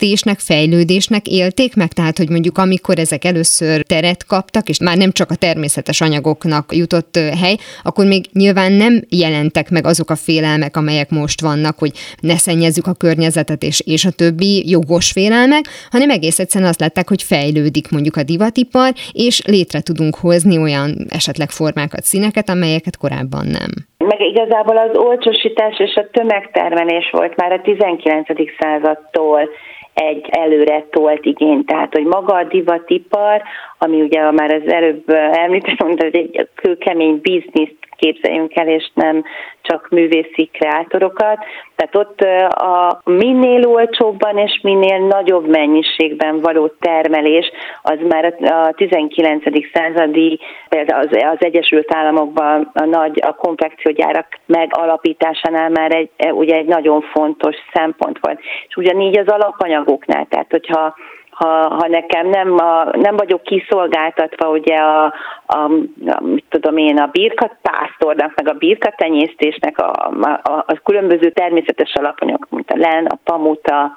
fejlesztésnek, 0.00 0.38
fejlődésnek 0.38 1.26
élték 1.26 1.76
meg, 1.76 1.92
tehát 1.92 2.18
hogy 2.18 2.28
mondjuk 2.28 2.58
amikor 2.58 2.98
ezek 2.98 3.24
először 3.24 3.82
teret 3.82 4.26
kaptak, 4.26 4.68
és 4.68 4.78
már 4.78 4.96
nem 4.96 5.12
csak 5.12 5.30
a 5.30 5.34
természetes 5.34 6.00
anyagoknak 6.00 6.76
jutott 6.76 7.16
hely, 7.16 7.56
akkor 7.82 8.06
még 8.06 8.24
nyilván 8.32 8.72
nem 8.72 9.04
jelentek 9.08 9.70
meg 9.70 9.86
azok 9.86 10.10
a 10.10 10.16
félelmek, 10.16 10.76
amelyek 10.76 11.10
most 11.10 11.40
vannak, 11.40 11.78
hogy 11.78 11.92
ne 12.20 12.36
szennyezzük 12.36 12.86
a 12.86 12.92
környezetet 12.92 13.62
és, 13.62 13.80
és 13.80 14.04
a 14.04 14.10
többi 14.10 14.68
jogos 14.68 15.10
félelmek, 15.10 15.64
hanem 15.90 16.10
egész 16.10 16.38
egyszerűen 16.38 16.70
azt 16.70 16.80
lettek, 16.80 17.08
hogy 17.08 17.22
fejlődik 17.22 17.88
mondjuk 17.88 18.16
a 18.16 18.22
divatipar, 18.22 18.94
és 19.12 19.42
létre 19.44 19.80
tudunk 19.80 20.14
hozni 20.14 20.58
olyan 20.58 21.06
esetleg 21.08 21.50
formákat, 21.50 22.04
színeket, 22.04 22.48
amelyeket 22.48 22.96
korábban 22.96 23.46
nem. 23.46 23.89
Meg 24.06 24.20
igazából 24.20 24.76
az 24.76 24.96
olcsosítás 24.96 25.78
és 25.78 25.94
a 25.94 26.10
tömegtermelés 26.10 27.10
volt 27.10 27.36
már 27.36 27.52
a 27.52 27.60
19. 27.60 28.26
századtól 28.58 29.48
egy 29.94 30.26
előre 30.30 30.86
tolt 30.90 31.24
igény. 31.24 31.64
Tehát, 31.64 31.92
hogy 31.92 32.04
maga 32.04 32.34
a 32.34 32.44
divatipar, 32.44 33.42
ami 33.78 34.00
ugye 34.00 34.30
már 34.30 34.54
az 34.54 34.72
előbb 34.72 35.10
említettem, 35.32 35.88
hogy 35.88 36.16
egy 36.16 36.48
kőkemény 36.54 37.20
bizniszt 37.20 37.78
képzeljünk 37.96 38.56
el, 38.56 38.68
és 38.68 38.90
nem 38.94 39.24
csak 39.70 39.88
művészi 39.88 40.50
kreátorokat. 40.52 41.38
Tehát 41.76 41.96
ott 41.96 42.20
a 42.50 43.00
minél 43.04 43.66
olcsóbban 43.66 44.38
és 44.38 44.60
minél 44.62 44.98
nagyobb 44.98 45.48
mennyiségben 45.48 46.40
való 46.40 46.68
termelés, 46.80 47.50
az 47.82 47.98
már 48.08 48.34
a 48.40 48.72
19. 48.76 49.42
századi, 49.72 50.40
az, 50.86 51.08
az 51.10 51.38
Egyesült 51.38 51.94
Államokban 51.94 52.70
a 52.74 52.84
nagy 52.84 53.20
a 53.26 53.34
konfekciógyárak 53.34 54.26
megalapításánál 54.46 55.68
már 55.68 55.94
egy, 55.94 56.10
ugye 56.32 56.56
egy 56.56 56.66
nagyon 56.66 57.00
fontos 57.00 57.56
szempont 57.72 58.18
volt. 58.20 58.40
És 58.68 58.76
ugyanígy 58.76 59.18
az 59.18 59.28
alapanyagoknál, 59.28 60.26
tehát 60.30 60.50
hogyha 60.50 60.94
ha, 61.40 61.74
ha 61.74 61.88
nekem 61.88 62.28
nem, 62.28 62.58
a, 62.58 62.96
nem 62.96 63.16
vagyok 63.16 63.42
kiszolgáltatva 63.42 64.48
ugye 64.50 64.76
a, 64.76 65.04
a, 65.46 65.58
a 66.06 66.20
mit 66.22 66.44
tudom 66.48 66.76
én, 66.76 66.98
a 66.98 67.06
birkat 67.06 67.56
pásztornak, 67.62 68.32
meg 68.36 68.48
a 68.48 68.58
birka 68.58 68.92
tenyésztésnek 68.96 69.78
a, 69.78 69.90
a, 70.20 70.40
a, 70.42 70.64
a 70.66 70.80
különböző 70.84 71.30
természetes 71.30 71.92
alapanyagok, 71.94 72.50
mint 72.50 72.70
a 72.70 72.76
len, 72.76 73.06
a 73.06 73.18
pamuta, 73.24 73.96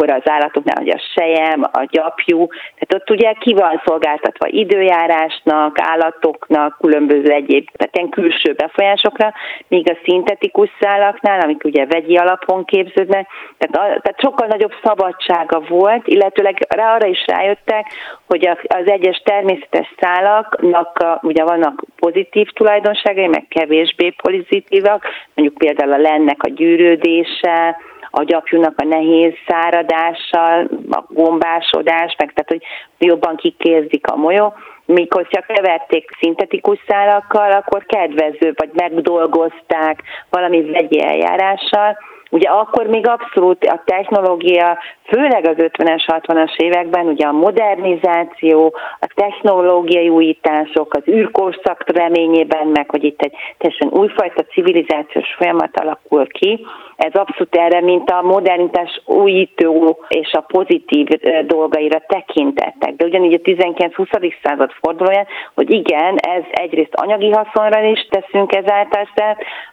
akkor 0.00 0.14
az 0.14 0.30
állatoknál, 0.30 0.76
hogy 0.78 0.90
a 0.90 1.02
sejem, 1.14 1.62
a 1.72 1.84
gyapjú, 1.90 2.46
tehát 2.48 2.94
ott 2.94 3.10
ugye 3.10 3.32
ki 3.32 3.54
van 3.54 3.82
szolgáltatva 3.84 4.46
időjárásnak, 4.48 5.76
állatoknak, 5.80 6.76
különböző 6.80 7.30
egyéb, 7.30 7.68
tehát 7.76 7.96
ilyen 7.96 8.08
külső 8.08 8.52
befolyásokra, 8.52 9.32
míg 9.68 9.90
a 9.90 9.98
szintetikus 10.04 10.68
szálaknál, 10.80 11.40
amik 11.40 11.64
ugye 11.64 11.86
vegyi 11.86 12.16
alapon 12.16 12.64
képződnek, 12.64 13.28
tehát, 13.58 13.76
a, 13.76 14.00
tehát 14.00 14.20
sokkal 14.20 14.46
nagyobb 14.46 14.72
szabadsága 14.82 15.60
volt, 15.68 16.06
illetőleg 16.06 16.66
rá 16.68 16.94
arra 16.94 17.06
is 17.06 17.24
rájöttek, 17.26 17.86
hogy 18.26 18.46
az 18.66 18.90
egyes 18.90 19.22
természetes 19.24 19.94
szálaknak 20.00 21.18
ugye 21.22 21.44
vannak 21.44 21.84
pozitív 21.96 22.48
tulajdonságai, 22.48 23.26
meg 23.26 23.46
kevésbé 23.48 24.10
pozitívak, 24.10 25.04
mondjuk 25.34 25.58
például 25.58 25.92
a 25.92 26.10
lennek 26.10 26.42
a 26.42 26.48
gyűrődése, 26.48 27.76
a 28.10 28.22
gyapjúnak 28.22 28.74
a 28.76 28.84
nehéz 28.84 29.32
száradással, 29.46 30.68
a 30.90 31.04
gombásodás, 31.08 32.14
meg 32.18 32.32
tehát, 32.32 32.48
hogy 32.48 32.62
jobban 32.98 33.36
kikézdik 33.36 34.06
a 34.06 34.16
molyó, 34.16 34.54
míg 34.84 35.12
hogyha 35.12 35.40
keverték 35.40 36.10
szintetikus 36.20 36.78
szálakkal, 36.86 37.52
akkor 37.52 37.84
kedvező, 37.86 38.52
vagy 38.56 38.70
megdolgozták 38.72 40.02
valami 40.30 40.62
vegyi 40.62 41.02
eljárással, 41.02 41.98
Ugye 42.30 42.48
akkor 42.48 42.86
még 42.86 43.06
abszolút 43.08 43.64
a 43.64 43.82
technológia, 43.84 44.78
főleg 45.04 45.48
az 45.48 45.56
50-es, 45.56 46.04
60-as 46.06 46.56
években, 46.56 47.06
ugye 47.06 47.26
a 47.26 47.32
modernizáció, 47.32 48.74
a 49.00 49.06
technológiai 49.14 50.08
újítások, 50.08 50.94
az 50.94 51.02
űrkorszak 51.08 51.84
reményében, 51.86 52.66
meg 52.66 52.90
hogy 52.90 53.04
itt 53.04 53.20
egy 53.20 53.34
teljesen 53.58 53.88
újfajta 53.88 54.42
civilizációs 54.42 55.34
folyamat 55.38 55.80
alakul 55.80 56.26
ki, 56.26 56.66
ez 56.96 57.12
abszolút 57.14 57.56
erre, 57.56 57.80
mint 57.80 58.10
a 58.10 58.22
modernitás 58.22 59.00
újító 59.04 59.98
és 60.08 60.32
a 60.32 60.40
pozitív 60.40 61.06
dolgaira 61.46 62.02
tekintettek. 62.06 62.94
De 62.94 63.04
ugyanígy 63.04 63.34
a 63.34 63.50
19-20. 63.50 64.34
század 64.42 64.70
fordulóján, 64.82 65.26
hogy 65.54 65.70
igen, 65.70 66.16
ez 66.16 66.42
egyrészt 66.50 66.94
anyagi 66.94 67.30
haszonra 67.30 67.82
is 67.82 68.08
teszünk 68.10 68.54
ezáltal 68.54 69.08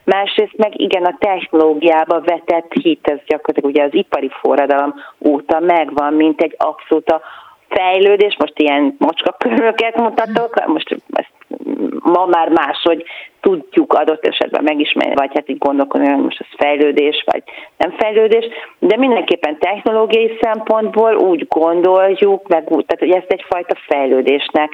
másrészt 0.04 0.56
meg 0.56 0.80
igen 0.80 1.04
a 1.04 1.16
technológiába 1.18 2.20
vetett 2.48 2.72
hit, 2.72 3.08
ez 3.08 3.18
gyakorlatilag 3.26 3.70
ugye 3.70 3.82
az 3.82 3.94
ipari 3.94 4.30
forradalom 4.40 4.94
óta 5.28 5.60
megvan, 5.60 6.14
mint 6.14 6.40
egy 6.40 6.54
abszolút 6.58 7.10
a 7.10 7.20
fejlődés, 7.68 8.36
most 8.38 8.58
ilyen 8.58 8.94
mocskaköröket 8.98 9.96
mutatok, 9.96 10.66
most 10.66 10.96
ezt 11.12 11.32
ma 12.02 12.26
már 12.26 12.48
máshogy 12.48 13.04
tudjuk 13.40 13.92
adott 13.92 14.26
esetben 14.26 14.62
megismerni, 14.62 15.14
vagy 15.14 15.30
hát 15.34 15.48
így 15.48 15.58
gondolkodni, 15.58 16.08
hogy 16.08 16.22
most 16.22 16.40
ez 16.40 16.46
fejlődés, 16.56 17.24
vagy 17.26 17.42
nem 17.76 17.90
fejlődés, 17.90 18.44
de 18.78 18.96
mindenképpen 18.96 19.58
technológiai 19.58 20.38
szempontból 20.40 21.16
úgy 21.16 21.46
gondoljuk, 21.48 22.48
meg 22.48 22.70
úgy, 22.70 22.86
tehát 22.86 23.14
hogy 23.14 23.22
ezt 23.22 23.32
egyfajta 23.32 23.74
fejlődésnek 23.86 24.72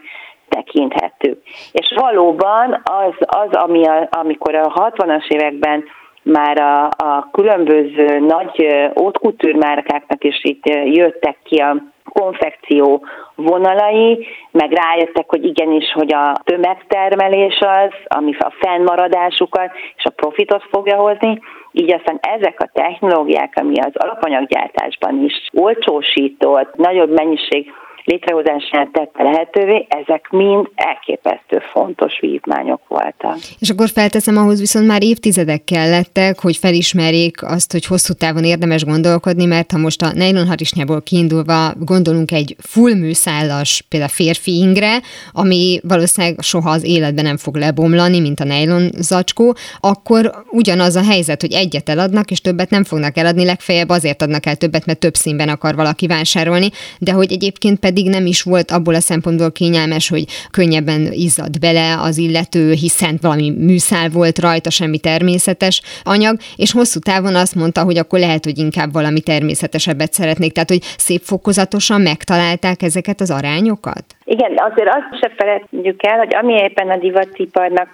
tekinthető. 0.49 1.41
És 1.73 1.93
valóban 1.97 2.83
az, 2.85 3.15
az 3.19 3.53
ami 3.53 3.87
a, 3.87 4.09
amikor 4.11 4.55
a 4.55 4.91
60-as 4.91 5.29
években 5.29 5.85
már 6.25 6.59
a, 6.61 6.85
a 6.85 7.29
különböző 7.33 8.19
nagy 8.19 8.67
ótkutűrmárkáknak 9.01 10.25
is 10.25 10.41
itt 10.43 10.69
jöttek 10.85 11.37
ki 11.43 11.57
a 11.57 11.77
konfekció 12.13 13.05
vonalai, 13.35 14.27
meg 14.51 14.73
rájöttek, 14.73 15.25
hogy 15.29 15.45
igenis, 15.45 15.93
hogy 15.93 16.15
a 16.15 16.33
tömegtermelés 16.45 17.59
az, 17.61 17.93
ami 18.05 18.37
a 18.39 18.55
fennmaradásukat 18.61 19.71
és 19.97 20.05
a 20.05 20.11
profitot 20.11 20.63
fogja 20.71 20.97
hozni, 20.97 21.41
így 21.73 21.93
aztán 21.93 22.19
ezek 22.21 22.61
a 22.61 22.71
technológiák, 22.73 23.53
ami 23.61 23.75
az 23.79 23.93
alapanyaggyártásban 23.95 25.25
is 25.25 25.49
olcsósított, 25.53 26.75
nagyobb 26.77 27.11
mennyiség 27.11 27.73
létrehozását 28.05 28.89
tette 28.93 29.23
lehetővé, 29.23 29.87
ezek 29.89 30.29
mind 30.31 30.69
elképesztő 30.75 31.63
fontos 31.73 32.21
vívmányok 32.21 32.81
voltak. 32.89 33.37
És 33.59 33.71
akkor 33.71 33.89
felteszem, 33.89 34.37
ahhoz 34.37 34.59
viszont 34.61 34.87
már 34.87 35.03
évtizedek 35.03 35.65
kellettek, 35.65 36.41
hogy 36.41 36.57
felismerjék 36.57 37.43
azt, 37.43 37.73
hogy 37.73 37.87
hosszú 37.87 38.13
távon 38.13 38.45
érdemes 38.45 38.85
gondolkodni, 38.85 39.45
mert 39.45 39.73
ha 39.73 39.79
most 39.79 40.03
a 40.03 40.13
nylon 40.13 40.47
harisnyából 40.47 41.03
kiindulva 41.03 41.73
gondolunk 41.79 42.33
egy 42.33 42.57
full 42.59 42.95
műszállas, 42.95 43.85
például 43.89 44.11
férfi 44.11 44.57
ingre, 44.57 45.01
ami 45.33 45.81
valószínűleg 45.83 46.37
soha 46.41 46.71
az 46.71 46.85
életben 46.85 47.25
nem 47.25 47.37
fog 47.37 47.57
lebomlani, 47.57 48.21
mint 48.21 48.41
a 48.41 48.45
nylon 48.45 48.91
zacskó, 48.97 49.55
akkor 49.81 50.31
ugyanaz 50.51 50.97
a 50.97 51.05
helyzet, 51.05 51.41
hogy 51.41 51.53
egyet 51.53 51.89
eladnak, 51.89 52.31
és 52.31 52.41
többet 52.41 52.71
nem 52.71 52.85
fognak 52.85 53.17
eladni, 53.17 53.45
legfeljebb 53.45 53.89
azért 53.89 54.23
adnak 54.23 54.47
el 54.47 54.57
többet, 54.57 54.87
mert 54.87 54.99
több 54.99 55.15
színben 55.15 55.49
akar 55.49 55.75
valaki 55.75 56.07
vásárolni, 56.07 56.69
de 56.99 57.13
hogy 57.13 57.33
egyébként 57.33 57.79
pedig 57.79 57.94
pedig 57.95 58.11
nem 58.11 58.27
is 58.27 58.43
volt 58.43 58.71
abból 58.71 58.95
a 58.95 59.01
szempontból 59.11 59.53
kényelmes, 59.53 60.09
hogy 60.09 60.25
könnyebben 60.51 61.01
izzad 61.27 61.59
bele 61.61 61.87
az 62.09 62.19
illető, 62.19 62.71
hiszen 62.71 63.19
valami 63.23 63.51
műszál 63.51 64.09
volt 64.09 64.39
rajta, 64.39 64.71
semmi 64.71 64.99
természetes 64.99 65.83
anyag, 66.05 66.37
és 66.57 66.73
hosszú 66.73 66.99
távon 67.11 67.35
azt 67.35 67.55
mondta, 67.55 67.81
hogy 67.83 67.99
akkor 67.99 68.19
lehet, 68.19 68.45
hogy 68.45 68.59
inkább 68.59 68.93
valami 68.93 69.21
természetesebbet 69.21 70.13
szeretnék. 70.13 70.53
Tehát, 70.53 70.69
hogy 70.69 70.83
szép 71.07 71.23
fokozatosan 71.33 72.01
megtalálták 72.01 72.83
ezeket 72.83 73.21
az 73.21 73.31
arányokat? 73.31 74.05
Igen, 74.25 74.53
azért 74.69 74.89
azt 74.89 75.21
se 75.21 75.33
felejtjük 75.37 76.07
el, 76.07 76.19
hogy 76.19 76.35
ami 76.35 76.53
éppen 76.53 76.91
a 76.91 76.97
divatiparnak 76.97 77.89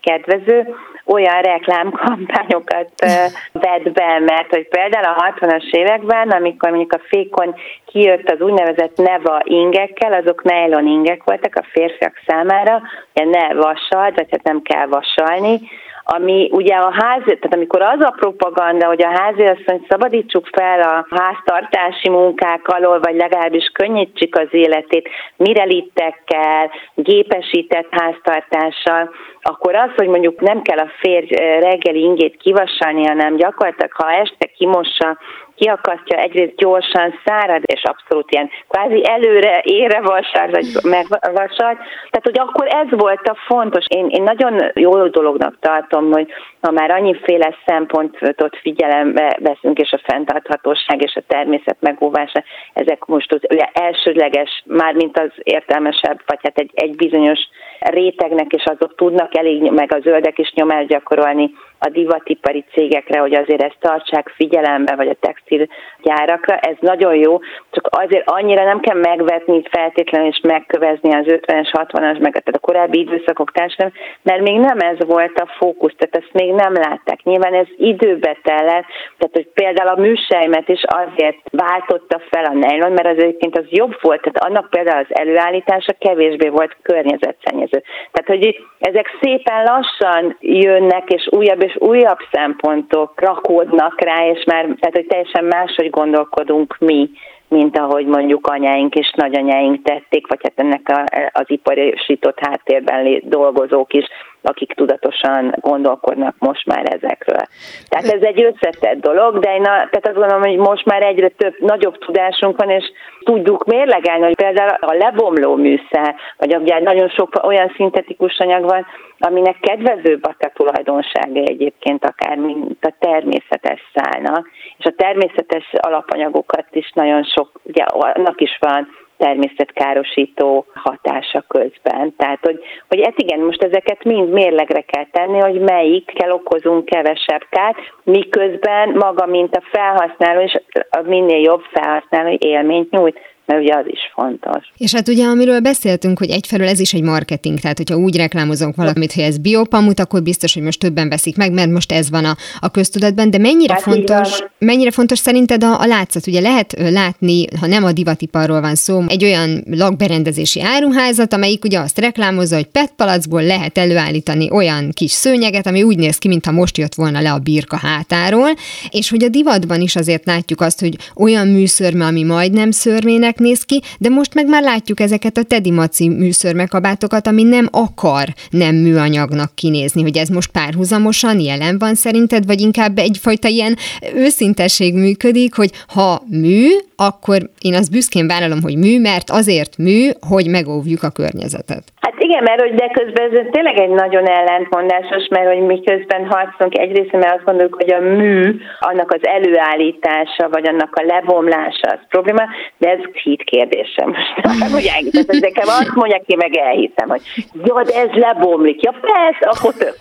kedvező, 0.00 0.74
olyan 1.06 1.40
reklámkampányokat 1.40 2.90
eh, 2.96 3.30
vett 3.52 3.92
be, 3.92 4.18
mert 4.18 4.50
hogy 4.50 4.68
például 4.68 5.04
a 5.04 5.34
60-as 5.40 5.70
években, 5.70 6.30
amikor 6.30 6.70
mondjuk 6.70 6.92
a 6.92 7.00
fékon 7.08 7.54
kijött 7.86 8.30
az 8.30 8.40
úgynevezett 8.40 8.96
neva 9.04 9.40
ingekkel, 9.44 10.12
azok 10.12 10.42
nylon 10.42 10.86
ingek 10.86 11.22
voltak 11.24 11.54
a 11.54 11.66
férfiak 11.72 12.20
számára, 12.26 12.82
ugye 13.14 13.24
ne 13.24 13.54
vasalt, 13.54 14.14
vagy 14.16 14.28
hát 14.30 14.42
nem 14.42 14.62
kell 14.62 14.86
vasalni, 14.86 15.60
ami 16.06 16.48
ugye 16.52 16.74
a 16.74 16.90
ház, 16.90 17.22
tehát 17.24 17.54
amikor 17.54 17.82
az 17.82 18.00
a 18.00 18.14
propaganda, 18.16 18.86
hogy 18.86 19.02
a 19.02 19.18
háziasszony 19.18 19.86
szabadítsuk 19.88 20.46
fel 20.52 20.80
a 20.80 21.06
háztartási 21.10 22.08
munkák 22.08 22.68
alól, 22.68 23.00
vagy 23.00 23.16
legalábbis 23.16 23.70
könnyítsük 23.72 24.36
az 24.36 24.48
életét 24.50 25.08
mirelittekkel, 25.36 26.70
gépesített 26.94 27.88
háztartással, 27.90 29.10
akkor 29.42 29.74
az, 29.74 29.90
hogy 29.96 30.08
mondjuk 30.08 30.40
nem 30.40 30.62
kell 30.62 30.78
a 30.78 30.90
férj 31.00 31.34
reggeli 31.60 32.00
ingét 32.00 32.36
kivasalni, 32.36 33.06
hanem 33.06 33.36
gyakorlatilag, 33.36 33.92
ha 33.92 34.12
este 34.12 34.46
kimossa 34.46 35.18
kiakasztja, 35.54 36.18
egyrészt 36.18 36.56
gyorsan 36.56 37.14
szárad, 37.24 37.62
és 37.64 37.82
abszolút 37.82 38.32
ilyen 38.32 38.50
kvázi 38.68 39.08
előre 39.08 39.60
ére 39.64 40.00
vasár, 40.00 40.50
vagy 40.50 40.66
megvasalt. 40.82 41.78
Tehát, 42.10 42.22
hogy 42.22 42.38
akkor 42.38 42.66
ez 42.66 42.86
volt 42.90 43.28
a 43.28 43.36
fontos. 43.46 43.84
Én, 43.88 44.06
én 44.08 44.22
nagyon 44.22 44.70
jó 44.74 45.06
dolognak 45.06 45.56
tartom, 45.60 46.12
hogy 46.12 46.32
ha 46.60 46.70
már 46.70 46.90
annyiféle 46.90 47.56
szempontot 47.66 48.56
figyelembe 48.60 49.36
veszünk, 49.40 49.78
és 49.78 49.92
a 49.92 50.00
fenntarthatóság 50.04 51.02
és 51.02 51.14
a 51.14 51.22
természet 51.26 51.76
megóvása, 51.80 52.42
ezek 52.72 53.04
most 53.04 53.32
az 53.32 53.40
ugye 53.50 53.68
elsődleges, 53.72 54.62
mármint 54.66 55.18
az 55.18 55.30
értelmesebb, 55.42 56.20
vagy 56.26 56.38
hát 56.42 56.58
egy, 56.58 56.70
egy 56.74 56.96
bizonyos 56.96 57.40
rétegnek, 57.80 58.52
és 58.52 58.64
azok 58.64 58.94
tudnak 58.94 59.36
elég, 59.36 59.70
meg 59.70 59.94
a 59.94 60.00
zöldek 60.00 60.38
is 60.38 60.52
nyomást 60.52 60.88
gyakorolni 60.88 61.50
a 61.78 61.88
divatipari 61.88 62.64
cégekre, 62.72 63.18
hogy 63.18 63.34
azért 63.34 63.62
ezt 63.62 63.76
tartsák 63.80 64.28
figyelembe, 64.28 64.94
vagy 64.96 65.08
a 65.08 65.16
textilgyárakra, 65.20 66.56
ez 66.56 66.76
nagyon 66.80 67.14
jó, 67.14 67.38
csak 67.70 67.88
azért 67.90 68.30
annyira 68.30 68.64
nem 68.64 68.80
kell 68.80 68.98
megvetni 68.98 69.62
feltétlenül 69.70 70.28
és 70.28 70.40
megkövezni 70.42 71.14
az 71.14 71.24
50-es, 71.26 71.70
60-as, 71.72 72.20
meg 72.20 72.32
tehát 72.32 72.54
a 72.54 72.58
korábbi 72.58 72.98
időszakok 72.98 73.52
társadalom, 73.52 73.92
mert 74.22 74.42
még 74.42 74.58
nem 74.58 74.78
ez 74.78 75.06
volt 75.06 75.38
a 75.38 75.52
fókusz, 75.58 75.94
tehát 75.98 76.16
ezt 76.16 76.32
még 76.32 76.52
nem 76.52 76.72
látták. 76.72 77.22
Nyilván 77.22 77.54
ez 77.54 77.66
időbe 77.76 78.36
tellett, 78.42 78.86
tehát 79.18 79.32
hogy 79.32 79.48
például 79.54 79.88
a 79.88 80.00
műsejmet 80.00 80.68
is 80.68 80.82
azért 80.86 81.38
váltotta 81.50 82.20
fel 82.30 82.44
a 82.44 82.54
nylon, 82.54 82.92
mert 82.92 83.06
az 83.06 83.22
egyébként 83.22 83.58
az 83.58 83.66
jobb 83.68 83.96
volt, 84.00 84.22
tehát 84.22 84.44
annak 84.50 84.70
például 84.70 85.04
az 85.08 85.16
előállítása 85.18 85.92
kevésbé 85.98 86.48
volt 86.48 86.76
környezetszennyező. 86.82 87.82
Tehát, 88.12 88.40
hogy 88.40 88.56
ezek 88.78 89.06
szépen 89.20 89.62
lassan 89.62 90.36
jönnek, 90.40 91.10
és 91.10 91.28
újabb 91.30 91.62
és 91.64 91.76
újabb 91.78 92.18
szempontok 92.32 93.20
rakódnak 93.20 94.00
rá, 94.00 94.26
és 94.26 94.44
már 94.44 94.62
tehát, 94.62 94.94
hogy 94.94 95.06
teljesen 95.06 95.44
máshogy 95.44 95.90
gondolkodunk 95.90 96.76
mi, 96.78 97.10
mint 97.48 97.78
ahogy 97.78 98.06
mondjuk 98.06 98.46
anyáink 98.46 98.94
és 98.94 99.12
nagyanyáink 99.16 99.82
tették, 99.82 100.26
vagy 100.26 100.40
hát 100.42 100.52
ennek 100.56 100.88
a, 100.88 101.04
az 101.32 101.44
iparisított 101.46 102.38
háttérben 102.40 103.22
dolgozók 103.24 103.92
is 103.92 104.04
akik 104.44 104.72
tudatosan 104.72 105.54
gondolkodnak 105.60 106.34
most 106.38 106.66
már 106.66 106.84
ezekről. 106.84 107.42
Tehát 107.88 108.06
ez 108.06 108.22
egy 108.22 108.42
összetett 108.42 109.00
dolog, 109.00 109.38
de 109.38 109.54
én 109.54 109.62
a, 109.62 109.64
tehát 109.64 110.06
azt 110.06 110.16
gondolom, 110.16 110.42
hogy 110.42 110.56
most 110.56 110.84
már 110.84 111.02
egyre 111.02 111.28
több, 111.28 111.54
nagyobb 111.58 111.98
tudásunk 111.98 112.56
van, 112.56 112.70
és 112.70 112.84
tudjuk 113.24 113.64
mérlegelni, 113.64 114.24
hogy 114.24 114.36
például 114.36 114.76
a 114.80 114.94
lebomló 114.94 115.54
műszer, 115.54 116.14
vagy 116.38 116.56
ugye 116.56 116.80
nagyon 116.80 117.08
sok 117.08 117.40
olyan 117.42 117.72
szintetikus 117.76 118.38
anyag 118.38 118.64
van, 118.64 118.86
aminek 119.18 119.56
kedvezőbb 119.60 120.24
a 120.24 120.36
tulajdonsága 120.54 121.40
egyébként 121.40 122.04
akár, 122.04 122.36
mint 122.36 122.84
a 122.84 122.94
természetes 122.98 123.80
szálnak, 123.94 124.48
és 124.78 124.84
a 124.84 124.94
természetes 124.96 125.70
alapanyagokat 125.72 126.66
is 126.70 126.92
nagyon 126.94 127.22
sok, 127.22 127.60
ugye 127.62 127.84
annak 127.84 128.40
is 128.40 128.58
van 128.60 128.88
természetkárosító 129.16 130.66
hatása 130.74 131.44
közben. 131.48 132.14
Tehát, 132.16 132.38
hogy, 132.42 132.60
hogy 132.88 133.00
hát 133.04 133.18
igen, 133.20 133.40
most 133.40 133.62
ezeket 133.62 134.04
mind 134.04 134.28
mérlegre 134.28 134.80
kell 134.80 135.06
tenni, 135.10 135.38
hogy 135.38 135.60
melyikkel 135.60 136.32
okozunk 136.32 136.84
kevesebb 136.84 137.46
kárt, 137.50 137.78
miközben 138.02 138.88
maga, 138.88 139.26
mint 139.26 139.56
a 139.56 139.62
felhasználó, 139.70 140.40
és 140.40 140.60
a 140.90 141.00
minél 141.04 141.40
jobb 141.40 141.62
felhasználó 141.72 142.36
élményt 142.38 142.90
nyújt 142.90 143.18
mert 143.46 143.62
ugye 143.62 143.74
az 143.74 143.84
is 143.86 143.98
fontos. 144.14 144.72
És 144.76 144.94
hát 144.94 145.08
ugye, 145.08 145.24
amiről 145.24 145.60
beszéltünk, 145.60 146.18
hogy 146.18 146.30
egyfelől 146.30 146.68
ez 146.68 146.80
is 146.80 146.92
egy 146.92 147.02
marketing, 147.02 147.58
tehát 147.58 147.76
hogyha 147.76 147.96
úgy 147.96 148.16
reklámozunk 148.16 148.76
valamit, 148.76 149.12
hogy 149.12 149.22
ez 149.22 149.38
biopamut, 149.38 150.00
akkor 150.00 150.22
biztos, 150.22 150.54
hogy 150.54 150.62
most 150.62 150.78
többen 150.78 151.08
veszik 151.08 151.36
meg, 151.36 151.52
mert 151.52 151.70
most 151.70 151.92
ez 151.92 152.10
van 152.10 152.24
a, 152.24 152.36
a 152.60 152.70
köztudatban, 152.70 153.30
de 153.30 153.38
mennyire 153.38 153.72
hát 153.72 153.82
fontos, 153.82 154.38
mennyire 154.58 154.90
fontos 154.90 155.18
szerinted 155.18 155.64
a, 155.64 155.80
a 155.80 155.86
látszat? 155.86 156.26
Ugye 156.26 156.40
lehet 156.40 156.76
látni, 156.90 157.44
ha 157.60 157.66
nem 157.66 157.84
a 157.84 157.92
divatiparról 157.92 158.60
van 158.60 158.74
szó, 158.74 159.02
egy 159.08 159.24
olyan 159.24 159.64
lakberendezési 159.70 160.62
áruházat, 160.62 161.32
amelyik 161.32 161.64
ugye 161.64 161.78
azt 161.78 161.98
reklámozza, 161.98 162.54
hogy 162.54 162.66
PET 162.66 162.92
palacból 162.96 163.42
lehet 163.42 163.78
előállítani 163.78 164.50
olyan 164.50 164.90
kis 164.92 165.10
szőnyeget, 165.10 165.66
ami 165.66 165.82
úgy 165.82 165.98
néz 165.98 166.18
ki, 166.18 166.28
mintha 166.28 166.52
most 166.52 166.78
jött 166.78 166.94
volna 166.94 167.20
le 167.20 167.32
a 167.32 167.38
birka 167.38 167.76
hátáról, 167.76 168.48
és 168.90 169.10
hogy 169.10 169.24
a 169.24 169.28
divatban 169.28 169.80
is 169.80 169.96
azért 169.96 170.26
látjuk 170.26 170.60
azt, 170.60 170.80
hogy 170.80 170.96
olyan 171.16 171.48
műszörme, 171.48 172.04
ami 172.04 172.22
majdnem 172.22 172.70
szörmének 172.70 173.33
műszernek 173.34 173.38
néz 173.38 173.62
ki, 173.62 173.82
de 173.98 174.08
most 174.08 174.34
meg 174.34 174.48
már 174.48 174.62
látjuk 174.62 175.00
ezeket 175.00 175.36
a 175.36 175.42
Teddy 175.42 175.70
Maci 175.70 176.08
műszörmekabátokat, 176.08 177.26
ami 177.26 177.42
nem 177.42 177.68
akar 177.70 178.34
nem 178.50 178.74
műanyagnak 178.74 179.54
kinézni, 179.54 180.02
hogy 180.02 180.16
ez 180.16 180.28
most 180.28 180.50
párhuzamosan 180.50 181.40
jelen 181.40 181.78
van 181.78 181.94
szerinted, 181.94 182.46
vagy 182.46 182.60
inkább 182.60 182.98
egyfajta 182.98 183.48
ilyen 183.48 183.76
őszintesség 184.14 184.94
működik, 184.94 185.54
hogy 185.54 185.70
ha 185.88 186.22
mű, 186.30 186.68
akkor 186.96 187.50
én 187.60 187.74
azt 187.74 187.90
büszkén 187.90 188.26
vállalom, 188.26 188.62
hogy 188.62 188.76
mű, 188.76 189.00
mert 189.00 189.30
azért 189.30 189.76
mű, 189.76 190.10
hogy 190.20 190.46
megóvjuk 190.46 191.02
a 191.02 191.10
környezetet. 191.10 191.92
Hát 192.04 192.14
igen, 192.18 192.42
mert 192.42 192.60
hogy 192.60 192.74
de 192.74 192.88
közben 192.88 193.36
ez 193.36 193.46
tényleg 193.50 193.78
egy 193.78 193.88
nagyon 193.88 194.26
ellentmondásos, 194.26 195.26
mert 195.30 195.46
hogy 195.46 195.60
miközben 195.60 196.26
harcolunk 196.26 196.78
egyrészt, 196.78 197.12
mert 197.12 197.34
azt 197.34 197.44
gondoljuk, 197.44 197.74
hogy 197.74 197.92
a 197.92 198.00
mű, 198.00 198.56
annak 198.80 199.10
az 199.10 199.26
előállítása, 199.26 200.48
vagy 200.50 200.68
annak 200.68 200.94
a 200.94 201.04
lebomlása 201.06 201.88
az 201.94 201.98
probléma, 202.08 202.42
de 202.78 202.90
ez 202.90 202.98
hit 203.12 203.42
kérdésem. 203.42 204.08
Most 204.42 204.72
hogy 204.72 204.90
elhiszem, 204.94 205.38
nekem 205.40 205.66
azt 205.66 205.94
mondják, 205.94 206.22
én 206.26 206.36
meg 206.40 206.56
elhiszem, 206.56 207.08
hogy 207.08 207.22
jó, 207.64 207.82
de 207.82 207.94
ez 207.94 208.10
lebomlik. 208.12 208.82
Ja, 208.82 208.94
persze, 209.00 209.46
akkor 209.52 209.74
tök. 209.74 209.96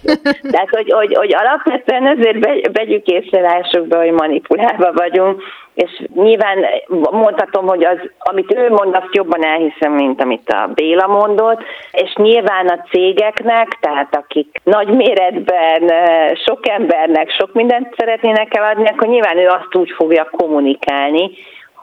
Tehát, 0.51 0.69
hogy, 0.69 0.91
hogy, 0.91 1.13
hogy 1.15 1.35
alapvetően 1.35 2.07
ezért 2.07 2.71
vegyük 2.71 3.05
észre, 3.05 3.41
lássuk 3.41 3.87
be, 3.87 3.97
hogy 3.97 4.11
manipulálva 4.11 4.93
vagyunk, 4.93 5.41
és 5.73 6.05
nyilván 6.15 6.65
mondhatom, 7.11 7.67
hogy 7.67 7.85
az, 7.85 7.97
amit 8.17 8.55
ő 8.55 8.69
mond, 8.69 8.95
azt 8.95 9.15
jobban 9.15 9.45
elhiszem, 9.45 9.91
mint 9.91 10.21
amit 10.21 10.49
a 10.49 10.71
Béla 10.73 11.07
mondott, 11.07 11.61
és 11.91 12.13
nyilván 12.15 12.67
a 12.67 12.83
cégeknek, 12.89 13.77
tehát 13.79 14.15
akik 14.15 14.61
nagy 14.63 14.87
méretben 14.87 15.91
sok 16.45 16.67
embernek 16.67 17.29
sok 17.29 17.53
mindent 17.53 17.93
szeretnének 17.97 18.55
eladni, 18.55 18.87
akkor 18.87 19.07
nyilván 19.07 19.37
ő 19.37 19.47
azt 19.47 19.75
úgy 19.75 19.91
fogja 19.91 20.29
kommunikálni, 20.31 21.31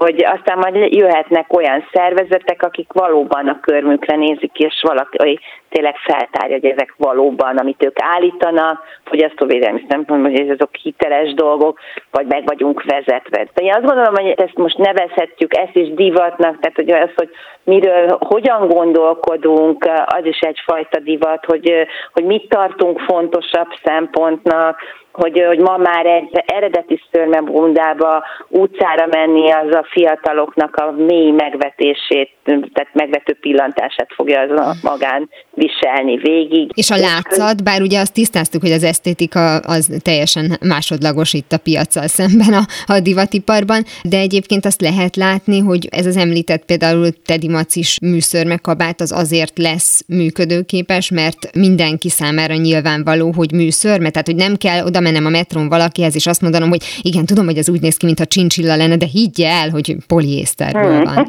hogy 0.04 0.24
aztán 0.24 0.58
majd 0.58 0.92
jöhetnek 0.92 1.52
olyan 1.52 1.84
szervezetek, 1.92 2.62
akik 2.62 2.92
valóban 2.92 3.48
a 3.48 3.60
körmükre 3.60 4.16
nézik, 4.16 4.58
és 4.58 4.82
valaki 4.82 5.40
tényleg 5.68 5.96
feltárja, 5.96 6.58
hogy 6.60 6.70
ezek 6.70 6.94
valóban, 6.96 7.56
amit 7.56 7.84
ők 7.84 7.96
állítanak, 8.02 8.82
fogyasztóvédelmi 9.04 9.84
szempontból, 9.88 10.30
hogy 10.30 10.48
ezek 10.48 10.76
hiteles 10.82 11.34
dolgok, 11.34 11.78
vagy 12.10 12.26
meg 12.26 12.44
vagyunk 12.44 12.82
vezetve. 12.82 13.46
De 13.54 13.62
én 13.62 13.74
azt 13.74 13.84
gondolom, 13.84 14.14
hogy 14.14 14.34
ezt 14.36 14.56
most 14.56 14.78
nevezhetjük, 14.78 15.56
ezt 15.56 15.76
is 15.76 15.94
divatnak, 15.94 16.58
tehát 16.60 16.76
hogy 16.76 16.90
az, 16.90 17.10
hogy 17.16 17.30
miről, 17.64 18.18
hogyan 18.20 18.68
gondolkodunk, 18.68 19.88
az 20.04 20.24
is 20.24 20.38
egyfajta 20.38 20.98
divat, 20.98 21.44
hogy, 21.44 21.86
hogy 22.12 22.24
mit 22.24 22.48
tartunk 22.48 23.00
fontosabb 23.00 23.68
szempontnak, 23.84 24.78
hogy, 25.12 25.44
hogy 25.46 25.58
ma 25.58 25.76
már 25.76 26.06
egy 26.06 26.44
eredeti 26.46 27.00
szörmebundába 27.12 28.24
utcára 28.48 29.06
menni, 29.10 29.50
az 29.50 29.74
a 29.74 29.86
fiataloknak 29.90 30.76
a 30.76 30.90
mély 30.90 31.30
megvetését, 31.30 32.30
tehát 32.44 32.90
megvető 32.92 33.36
pillantását 33.40 34.08
fogja 34.14 34.40
az 34.40 34.78
magán 34.82 35.28
viselni 35.54 36.16
végig. 36.16 36.70
És 36.74 36.90
a 36.90 36.96
látszat, 36.96 37.64
bár 37.64 37.80
ugye 37.80 38.00
azt 38.00 38.14
tisztáztuk, 38.14 38.60
hogy 38.60 38.70
az 38.70 38.84
esztétika 38.84 39.56
az 39.56 40.00
teljesen 40.02 40.58
másodlagos 40.68 41.32
itt 41.32 41.52
a 41.52 41.58
piacsal 41.58 42.06
szemben 42.06 42.52
a, 42.52 42.92
a 42.92 43.00
divatiparban, 43.00 43.82
de 44.02 44.18
egyébként 44.18 44.64
azt 44.64 44.80
lehet 44.80 45.16
látni, 45.16 45.58
hogy 45.58 45.88
ez 45.90 46.06
az 46.06 46.16
említett 46.16 46.64
például 46.64 47.06
Teddy 47.26 47.48
Macis 47.48 47.98
műszörmekabát 48.02 49.00
az 49.00 49.12
azért 49.12 49.58
lesz 49.58 50.04
működőképes, 50.08 51.10
mert 51.10 51.54
mindenki 51.54 52.08
számára 52.08 52.54
nyilvánvaló, 52.54 53.32
hogy 53.36 53.52
műszörme, 53.52 54.10
tehát 54.10 54.26
hogy 54.26 54.36
nem 54.36 54.56
kell 54.56 54.84
oda 54.84 54.99
mennem 55.00 55.26
a 55.26 55.28
metron 55.28 55.68
valakihez, 55.68 56.14
és 56.14 56.26
azt 56.26 56.42
mondanom, 56.42 56.68
hogy 56.68 56.82
igen, 57.02 57.26
tudom, 57.26 57.44
hogy 57.44 57.58
az 57.58 57.70
úgy 57.70 57.80
néz 57.80 57.96
ki, 57.96 58.06
mintha 58.06 58.24
csincsilla 58.24 58.76
lenne, 58.76 58.96
de 58.96 59.06
higgy 59.06 59.40
el, 59.40 59.70
hogy 59.70 59.96
poliészterből 60.06 60.94
hmm. 60.94 61.04
van. 61.04 61.28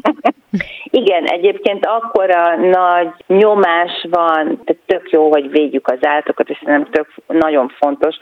Igen, 1.02 1.24
egyébként 1.24 1.86
akkora 1.86 2.56
nagy 2.56 3.08
nyomás 3.26 4.06
van, 4.10 4.44
tehát 4.64 4.82
tök 4.86 5.10
jó, 5.10 5.30
hogy 5.30 5.50
védjük 5.50 5.88
az 5.88 5.98
állatokat, 6.00 6.48
és 6.48 6.60
nem 6.64 6.86
tök 6.90 7.06
nagyon 7.26 7.72
fontos, 7.78 8.16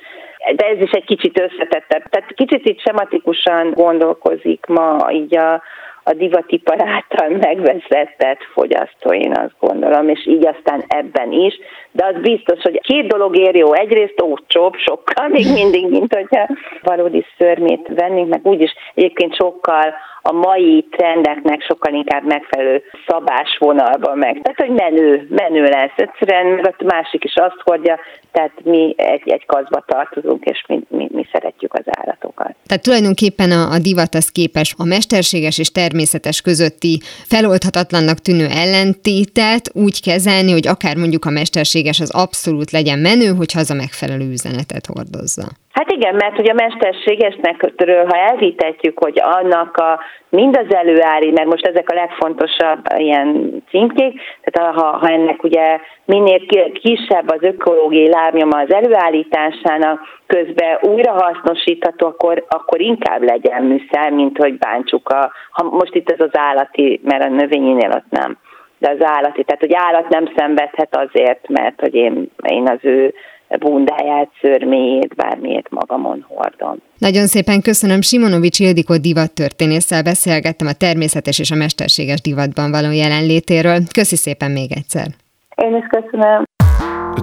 de 0.56 0.66
ez 0.66 0.80
is 0.80 0.90
egy 0.90 1.04
kicsit 1.04 1.40
összetettebb. 1.40 2.08
Tehát 2.08 2.34
kicsit 2.34 2.68
itt 2.68 2.80
sematikusan 2.80 3.70
gondolkozik 3.70 4.66
ma 4.66 5.10
így 5.12 5.36
a, 5.36 5.62
a 6.04 6.12
divatipar 6.12 6.76
által 6.80 7.28
megvezetett 7.28 8.42
fogyasztó, 8.52 9.12
én 9.12 9.32
azt 9.32 9.54
gondolom, 9.60 10.08
és 10.08 10.26
így 10.26 10.46
aztán 10.46 10.84
ebben 10.88 11.32
is. 11.32 11.58
De 11.92 12.06
az 12.06 12.20
biztos, 12.20 12.62
hogy 12.62 12.80
két 12.80 13.06
dolog 13.06 13.36
ér 13.36 13.54
jó. 13.54 13.72
Egyrészt 13.72 14.20
olcsóbb 14.22 14.74
sokkal, 14.76 15.28
még 15.28 15.46
mindig, 15.52 15.90
mint 15.90 16.14
hogyha 16.14 16.46
valódi 16.82 17.24
szörmét 17.38 17.88
vennénk, 17.88 18.28
meg 18.28 18.46
úgyis 18.46 18.74
egyébként 18.94 19.34
sokkal 19.34 19.94
a 20.22 20.32
mai 20.32 20.86
trendeknek 20.90 21.62
sokkal 21.62 21.94
inkább 21.94 22.24
megfelelő 22.26 22.82
szabásvonalban 23.06 24.18
meg. 24.18 24.40
Tehát, 24.42 24.60
hogy 24.60 24.70
menő, 24.70 25.26
menő 25.30 25.62
lesz. 25.62 25.92
Egyszerűen 25.96 26.46
meg 26.46 26.74
a 26.78 26.84
másik 26.84 27.24
is 27.24 27.34
azt 27.34 27.60
hordja, 27.64 27.98
tehát 28.32 28.52
mi 28.62 28.94
egy, 28.96 29.28
egy 29.28 29.46
kazba 29.46 29.84
tartozunk, 29.86 30.44
és 30.44 30.64
mi, 30.68 30.80
mi, 30.88 31.08
mi 31.12 31.26
szeretjük 31.32 31.74
az 31.74 31.84
állatokat. 31.84 32.54
Tehát 32.66 32.82
tulajdonképpen 32.82 33.50
a, 33.50 33.70
a 33.72 33.78
divat 33.78 34.14
az 34.14 34.28
képes 34.28 34.74
a 34.78 34.84
mesterséges 34.84 35.58
és 35.58 35.72
természetes 35.90 36.40
közötti 36.40 37.00
feloldhatatlannak 37.26 38.18
tűnő 38.18 38.46
ellentétet 38.46 39.70
úgy 39.72 40.00
kezelni, 40.02 40.50
hogy 40.50 40.66
akár 40.66 40.96
mondjuk 40.96 41.24
a 41.24 41.30
mesterséges 41.30 42.00
az 42.00 42.10
abszolút 42.10 42.70
legyen 42.70 42.98
menő, 42.98 43.34
hogyha 43.34 43.60
az 43.60 43.70
a 43.70 43.74
megfelelő 43.74 44.30
üzenetet 44.30 44.86
hordozza. 44.86 45.58
Hát 45.80 45.92
igen, 45.92 46.14
mert 46.14 46.36
hogy 46.36 46.50
a 46.50 46.54
mesterségesnek, 46.54 47.72
ha 48.08 48.16
elvitetjük, 48.16 48.98
hogy 48.98 49.20
annak 49.22 49.76
a 49.76 50.00
mind 50.28 50.56
az 50.56 50.74
előári, 50.74 51.30
mert 51.30 51.48
most 51.48 51.66
ezek 51.66 51.90
a 51.90 51.94
legfontosabb 51.94 52.86
ilyen 52.96 53.50
címkék, 53.68 54.20
tehát 54.42 54.78
ha, 54.78 54.96
ha 54.96 55.08
ennek 55.08 55.42
ugye 55.42 55.78
minél 56.04 56.40
kisebb 56.72 57.30
az 57.30 57.42
ökológiai 57.42 58.08
lábnyoma 58.08 58.58
az 58.58 58.72
előállításának, 58.72 60.00
közben 60.26 60.78
újra 60.80 61.12
hasznosítható, 61.12 62.06
akkor, 62.06 62.44
akkor 62.48 62.80
inkább 62.80 63.22
legyen 63.22 63.62
műszer, 63.62 64.10
mint 64.10 64.36
hogy 64.36 64.58
bántsuk 64.58 65.08
a, 65.08 65.32
ha 65.50 65.62
most 65.62 65.94
itt 65.94 66.10
ez 66.10 66.20
az 66.20 66.36
állati, 66.38 67.00
mert 67.04 67.24
a 67.24 67.28
növényinél 67.28 67.90
ott 67.90 68.10
nem 68.20 68.38
de 68.78 68.90
az 68.90 69.06
állati, 69.06 69.44
tehát 69.44 69.60
hogy 69.60 69.74
állat 69.74 70.08
nem 70.08 70.32
szenvedhet 70.36 70.96
azért, 70.96 71.48
mert 71.48 71.80
hogy 71.80 71.94
én, 71.94 72.30
én 72.42 72.68
az 72.68 72.78
ő 72.80 73.14
bundáját, 73.58 74.30
szörméjét, 74.40 75.14
bármiért 75.14 75.70
magamon 75.70 76.24
hordom. 76.28 76.76
Nagyon 76.98 77.26
szépen 77.26 77.60
köszönöm. 77.62 78.00
Simonovics 78.00 78.58
Ildikó 78.60 78.96
divattörténésszel 78.96 80.02
beszélgettem 80.02 80.66
a 80.66 80.72
természetes 80.72 81.38
és 81.38 81.50
a 81.50 81.56
mesterséges 81.56 82.20
divatban 82.20 82.70
való 82.70 82.90
jelenlétéről. 82.90 83.78
Köszi 83.92 84.16
szépen 84.16 84.50
még 84.50 84.72
egyszer. 84.72 85.06
Én 85.54 85.76
is 85.76 85.86
köszönöm. 85.86 86.44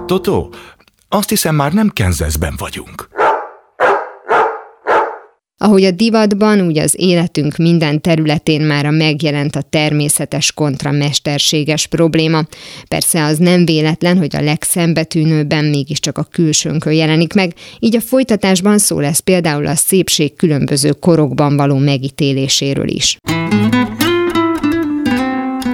Totó, 0.06 0.52
azt 1.08 1.28
hiszem 1.28 1.54
már 1.54 1.72
nem 1.72 1.88
Kenzeszben 1.94 2.54
vagyunk. 2.58 3.08
Ahogy 5.60 5.84
a 5.84 5.90
divatban, 5.90 6.60
úgy 6.60 6.78
az 6.78 6.94
életünk 6.98 7.56
minden 7.56 8.00
területén 8.00 8.60
már 8.60 8.90
megjelent 8.90 9.56
a 9.56 9.62
természetes 9.62 10.52
kontra 10.52 10.90
mesterséges 10.90 11.86
probléma. 11.86 12.42
Persze 12.88 13.24
az 13.24 13.38
nem 13.38 13.64
véletlen, 13.64 14.18
hogy 14.18 14.36
a 14.36 14.40
legszembetűnőbben 14.40 15.64
mégiscsak 15.64 16.18
a 16.18 16.26
külsőnkön 16.30 16.92
jelenik 16.92 17.34
meg, 17.34 17.52
így 17.78 17.96
a 17.96 18.00
folytatásban 18.00 18.78
szó 18.78 19.00
lesz 19.00 19.20
például 19.20 19.66
a 19.66 19.74
szépség 19.74 20.36
különböző 20.36 20.92
korokban 20.92 21.56
való 21.56 21.76
megítéléséről 21.76 22.88
is. 22.88 23.18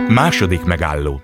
Második 0.08 0.62
megálló 0.62 1.20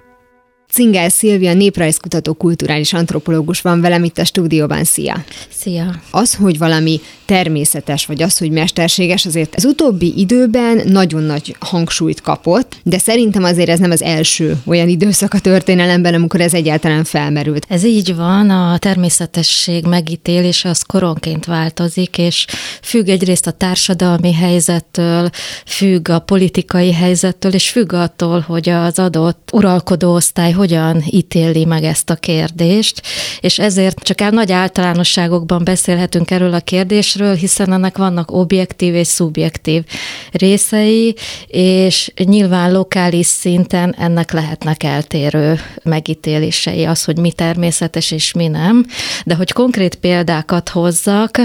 Cingel 0.71 1.09
Szilvia, 1.09 1.55
néprajzkutató 1.55 2.33
kulturális 2.33 2.93
antropológus 2.93 3.61
van 3.61 3.81
velem 3.81 4.05
itt 4.05 4.19
a 4.19 4.25
stúdióban. 4.25 4.85
Szia! 4.85 5.25
Szia! 5.49 6.01
Az, 6.11 6.35
hogy 6.35 6.59
valami 6.59 7.01
természetes, 7.25 8.07
vagy 8.07 8.23
az, 8.23 8.39
hogy 8.39 8.51
mesterséges, 8.51 9.27
azért 9.27 9.55
az 9.55 9.65
utóbbi 9.65 10.13
időben 10.17 10.81
nagyon 10.85 11.23
nagy 11.23 11.57
hangsúlyt 11.59 12.21
kapott, 12.21 12.77
de 12.83 12.99
szerintem 12.99 13.45
azért 13.45 13.69
ez 13.69 13.79
nem 13.79 13.91
az 13.91 14.03
első 14.03 14.57
olyan 14.67 14.89
időszak 14.89 15.35
a 15.35 15.39
történelemben, 15.39 16.15
amikor 16.15 16.41
ez 16.41 16.55
egyáltalán 16.55 17.05
felmerült. 17.05 17.67
Ez 17.69 17.85
így 17.85 18.15
van, 18.15 18.51
a 18.51 18.79
természetesség 18.79 19.85
megítélése 19.85 20.69
az 20.69 20.83
koronként 20.83 21.45
változik, 21.45 22.19
és 22.19 22.47
függ 22.83 23.09
egyrészt 23.09 23.47
a 23.47 23.51
társadalmi 23.51 24.33
helyzettől, 24.33 25.31
függ 25.67 26.09
a 26.09 26.19
politikai 26.19 26.93
helyzettől, 26.93 27.53
és 27.53 27.71
függ 27.71 27.93
attól, 27.93 28.41
hogy 28.41 28.69
az 28.69 28.99
adott 28.99 29.49
uralkodó 29.53 30.15
osztály 30.15 30.53
hogyan 30.61 31.03
ítéli 31.11 31.65
meg 31.65 31.85
ezt 31.85 32.11
a 32.11 32.15
kérdést, 32.15 33.03
és 33.41 33.59
ezért 33.59 33.99
csak 33.99 34.21
el 34.21 34.31
nagy 34.31 34.53
általánosságokban 34.53 35.65
beszélhetünk 35.65 36.31
erről 36.31 36.55
a 36.55 36.61
kérdésről, 36.61 37.35
hiszen 37.35 37.73
ennek 37.73 37.99
vannak 37.99 38.31
objektív 38.31 38.95
és 38.95 39.07
szubjektív 39.07 39.85
részei, 40.33 41.15
és 41.47 42.13
nyilván 42.25 42.73
lokális 42.73 43.27
szinten 43.27 43.95
ennek 43.99 44.33
lehetnek 44.33 44.83
eltérő 44.83 45.61
megítélései, 45.83 46.85
az, 46.85 47.05
hogy 47.05 47.19
mi 47.19 47.33
természetes 47.33 48.11
és 48.11 48.33
mi 48.33 48.47
nem. 48.47 48.87
De 49.25 49.35
hogy 49.35 49.53
konkrét 49.53 49.95
példákat 49.95 50.69
hozzak, 50.69 51.41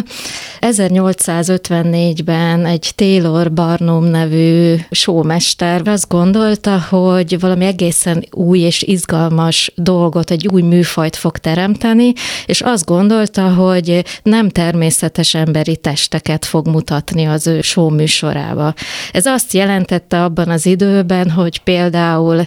1854-ben 0.60 2.66
egy 2.66 2.92
Taylor 2.96 3.54
Barnum 3.54 4.04
nevű 4.04 4.76
sómester 4.92 5.88
azt 5.88 6.08
gondolta, 6.08 6.80
hogy 6.90 7.40
valami 7.40 7.66
egészen 7.66 8.26
új 8.32 8.60
és 8.60 8.82
izgalmas 8.82 9.04
izgalmas 9.06 9.72
dolgot, 9.76 10.32
egy 10.32 10.48
új 10.48 10.62
műfajt 10.62 11.16
fog 11.16 11.38
teremteni, 11.38 12.14
és 12.46 12.62
azt 12.62 12.86
gondolta, 12.86 13.54
hogy 13.54 14.04
nem 14.24 14.50
természetes 14.50 15.34
emberi 15.34 15.78
testeket 15.78 16.46
fog 16.46 16.68
mutatni 16.68 17.26
az 17.26 17.48
ő 17.48 17.62
show 17.62 17.90
műsorába. 17.90 18.74
Ez 19.12 19.26
azt 19.26 19.54
jelentette 19.54 20.24
abban 20.24 20.50
az 20.50 20.66
időben, 20.66 21.30
hogy 21.30 21.60
például 21.60 22.46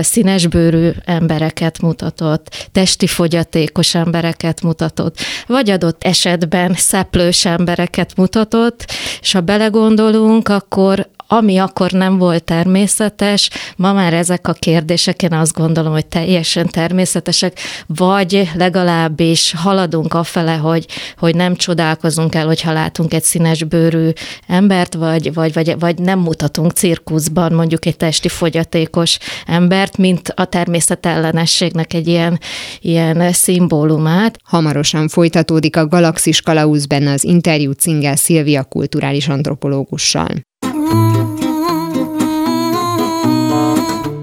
színesbőrű 0.00 0.90
embereket 1.04 1.80
mutatott, 1.80 2.68
testi 2.72 3.06
fogyatékos 3.06 3.94
embereket 3.94 4.62
mutatott, 4.62 5.16
vagy 5.46 5.70
adott 5.70 6.04
esetben 6.04 6.74
szeplős 6.76 7.44
embereket 7.44 8.16
mutatott, 8.16 8.84
és 9.20 9.32
ha 9.32 9.40
belegondolunk, 9.40 10.48
akkor 10.48 11.08
ami 11.32 11.58
akkor 11.58 11.90
nem 11.90 12.18
volt 12.18 12.44
természetes, 12.44 13.50
ma 13.76 13.92
már 13.92 14.14
ezek 14.14 14.48
a 14.48 14.52
kérdések, 14.52 15.22
én 15.22 15.32
azt 15.32 15.52
gondolom, 15.52 15.92
hogy 15.92 16.06
teljesen 16.06 16.66
természetesek, 16.66 17.58
vagy 17.86 18.50
legalábbis 18.54 19.54
haladunk 19.56 20.14
afele, 20.14 20.54
hogy, 20.54 20.86
hogy 21.18 21.34
nem 21.34 21.56
csodálkozunk 21.56 22.34
el, 22.34 22.46
hogyha 22.46 22.72
látunk 22.72 23.14
egy 23.14 23.22
színes 23.22 23.64
bőrű 23.64 24.08
embert, 24.46 24.94
vagy, 24.94 25.34
vagy, 25.34 25.52
vagy, 25.52 25.78
vagy 25.78 25.98
nem 25.98 26.18
mutatunk 26.18 26.72
cirkuszban 26.72 27.52
mondjuk 27.52 27.86
egy 27.86 27.96
testi 27.96 28.28
fogyatékos 28.28 29.18
embert, 29.46 29.96
mint 29.96 30.32
a 30.36 30.44
természetellenességnek 30.44 31.94
egy 31.94 32.08
ilyen, 32.08 32.40
ilyen 32.80 33.32
szimbólumát. 33.32 34.38
Hamarosan 34.44 35.08
folytatódik 35.08 35.76
a 35.76 35.86
Galaxis 35.86 36.40
Kalauz 36.40 36.86
benne 36.86 37.12
az 37.12 37.24
interjú 37.24 37.72
Cingel 37.72 38.16
Szilvia 38.16 38.64
kulturális 38.64 39.28
antropológussal. 39.28 40.48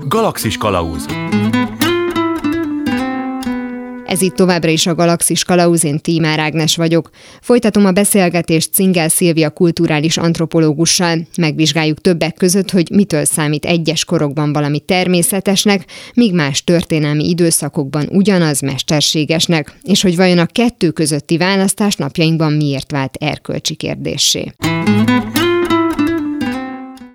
Galaxis 0.08 0.58
Kalauz 0.58 1.06
Ez 4.06 4.22
itt 4.22 4.36
továbbra 4.36 4.70
is 4.70 4.88
a 4.88 4.96
Galaxis 4.96 5.44
Kalauz, 5.44 5.84
én 5.84 6.00
Tímár 6.00 6.40
Ágnes 6.40 6.76
vagyok. 6.76 7.10
Folytatom 7.42 7.86
a 7.86 7.92
beszélgetést 7.92 8.74
Cingel 8.74 9.10
Szilvia 9.10 9.50
kulturális 9.50 10.18
antropológussal. 10.18 11.18
Megvizsgáljuk 11.38 12.02
többek 12.02 12.34
között, 12.34 12.72
hogy 12.72 12.90
mitől 12.92 13.26
számít 13.26 13.66
egyes 13.66 14.06
korokban 14.06 14.54
valami 14.54 14.80
természetesnek, 14.80 15.86
míg 16.14 16.34
más 16.34 16.64
történelmi 16.64 17.30
időszakokban 17.30 18.08
ugyanaz 18.12 18.62
mesterségesnek, 18.62 19.78
és 19.84 20.02
hogy 20.02 20.16
vajon 20.16 20.38
a 20.38 20.46
kettő 20.46 20.92
közötti 20.92 21.38
választás 21.38 21.96
napjainkban 21.96 22.54
miért 22.54 22.92
vált 22.92 23.16
erkölcsi 23.20 23.76
kérdésé. 23.76 24.52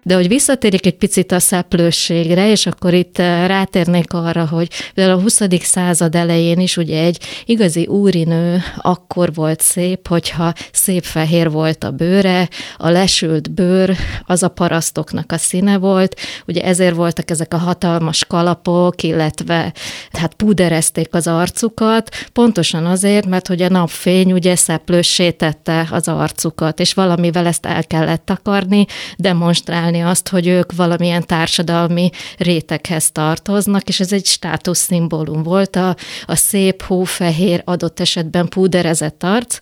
De 0.04 0.14
hogy 0.14 0.28
visszatérjek 0.28 0.86
egy 0.86 0.96
picit 0.96 1.32
a 1.32 1.38
szeplőségre, 1.38 2.50
és 2.50 2.66
akkor 2.66 2.94
itt 2.94 3.18
eh, 3.18 3.46
rátérnék 3.46 4.12
arra, 4.12 4.46
hogy 4.46 4.68
például 4.94 5.18
a 5.18 5.22
20. 5.22 5.40
század 5.60 6.14
elején 6.14 6.58
is 6.58 6.76
ugye 6.76 7.02
egy 7.02 7.18
igazi 7.44 7.86
úrinő 7.86 8.62
akkor 8.76 9.34
volt 9.34 9.60
szép, 9.60 10.08
hogyha 10.08 10.52
szép 10.72 11.02
fehér 11.02 11.50
volt 11.50 11.84
a 11.84 11.90
bőre, 11.90 12.48
a 12.76 12.88
lesült 12.88 13.50
bőr 13.50 13.96
az 14.26 14.42
a 14.42 14.48
parasztoknak 14.48 15.32
a 15.32 15.36
színe 15.36 15.78
volt, 15.78 16.20
ugye 16.46 16.62
ezért 16.62 16.94
voltak 16.94 17.30
ezek 17.30 17.54
a 17.54 17.58
hatalmas 17.58 18.24
kalapok, 18.24 19.02
illetve 19.02 19.72
hát 20.12 20.34
púderezték 20.34 21.14
az 21.14 21.26
arcukat, 21.26 22.08
pontosan 22.32 22.86
azért, 22.86 23.26
mert 23.26 23.48
hogy 23.48 23.62
a 23.62 23.68
napfény 23.68 24.32
ugye 24.32 24.56
szeplőssé 24.56 25.30
tette 25.30 25.88
az 25.90 26.08
arcukat, 26.08 26.80
és 26.80 26.94
valamivel 26.94 27.46
ezt 27.46 27.66
el 27.66 27.84
kellett 27.84 28.24
takarni, 28.24 28.86
demonstrálni 29.16 29.91
demonstrálni 29.92 30.02
azt, 30.02 30.28
hogy 30.28 30.46
ők 30.46 30.72
valamilyen 30.72 31.26
társadalmi 31.26 32.10
réteghez 32.38 33.10
tartoznak, 33.12 33.88
és 33.88 34.00
ez 34.00 34.12
egy 34.12 34.26
státuszszimbólum 34.26 35.42
volt, 35.42 35.76
a, 35.76 35.96
a 36.26 36.36
szép, 36.36 36.82
hófehér, 36.82 37.62
adott 37.64 38.00
esetben 38.00 38.48
púderezett 38.48 39.22
arc. 39.22 39.58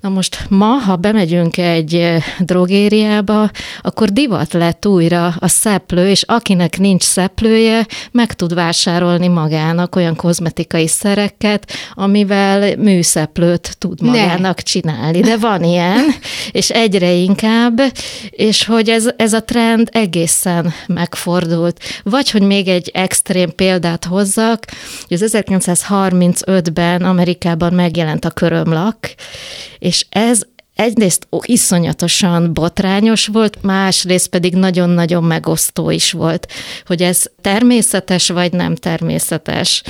Na 0.00 0.08
most 0.08 0.46
ma, 0.48 0.66
ha 0.66 0.96
bemegyünk 0.96 1.56
egy 1.56 2.22
drogériába, 2.38 3.50
akkor 3.80 4.08
divat 4.10 4.52
lett 4.52 4.86
újra 4.86 5.34
a 5.38 5.48
szeplő, 5.48 6.08
és 6.08 6.22
akinek 6.22 6.78
nincs 6.78 7.02
szeplője, 7.02 7.86
meg 8.10 8.32
tud 8.32 8.54
vásárolni 8.54 9.28
magának 9.28 9.96
olyan 9.96 10.16
kozmetikai 10.16 10.86
szereket, 10.86 11.72
amivel 11.94 12.76
műszeplőt 12.76 13.76
tud 13.78 14.00
magának 14.02 14.56
ne. 14.56 14.62
csinálni. 14.62 15.20
De 15.20 15.36
van 15.36 15.64
ilyen, 15.64 16.04
és 16.60 16.70
egyre 16.70 17.12
inkább, 17.12 17.80
és 18.30 18.64
hogy 18.64 18.88
ez, 18.88 19.08
ez 19.16 19.32
a 19.32 19.44
trend 19.44 19.73
trend 19.74 19.88
egészen 19.92 20.72
megfordult. 20.86 21.80
Vagy, 22.02 22.30
hogy 22.30 22.42
még 22.42 22.68
egy 22.68 22.90
extrém 22.94 23.54
példát 23.54 24.04
hozzak, 24.04 24.64
hogy 25.08 25.22
az 25.22 25.36
1935-ben 25.36 27.02
Amerikában 27.02 27.72
megjelent 27.72 28.24
a 28.24 28.30
körömlak, 28.30 29.14
és 29.78 30.06
ez 30.08 30.40
egyrészt 30.74 31.26
iszonyatosan 31.40 32.52
botrányos 32.52 33.26
volt, 33.26 33.62
másrészt 33.62 34.28
pedig 34.28 34.54
nagyon-nagyon 34.54 35.24
megosztó 35.24 35.90
is 35.90 36.12
volt, 36.12 36.52
hogy 36.86 37.02
ez 37.02 37.24
természetes 37.40 38.28
vagy 38.28 38.52
nem 38.52 38.74
természetes. 38.74 39.82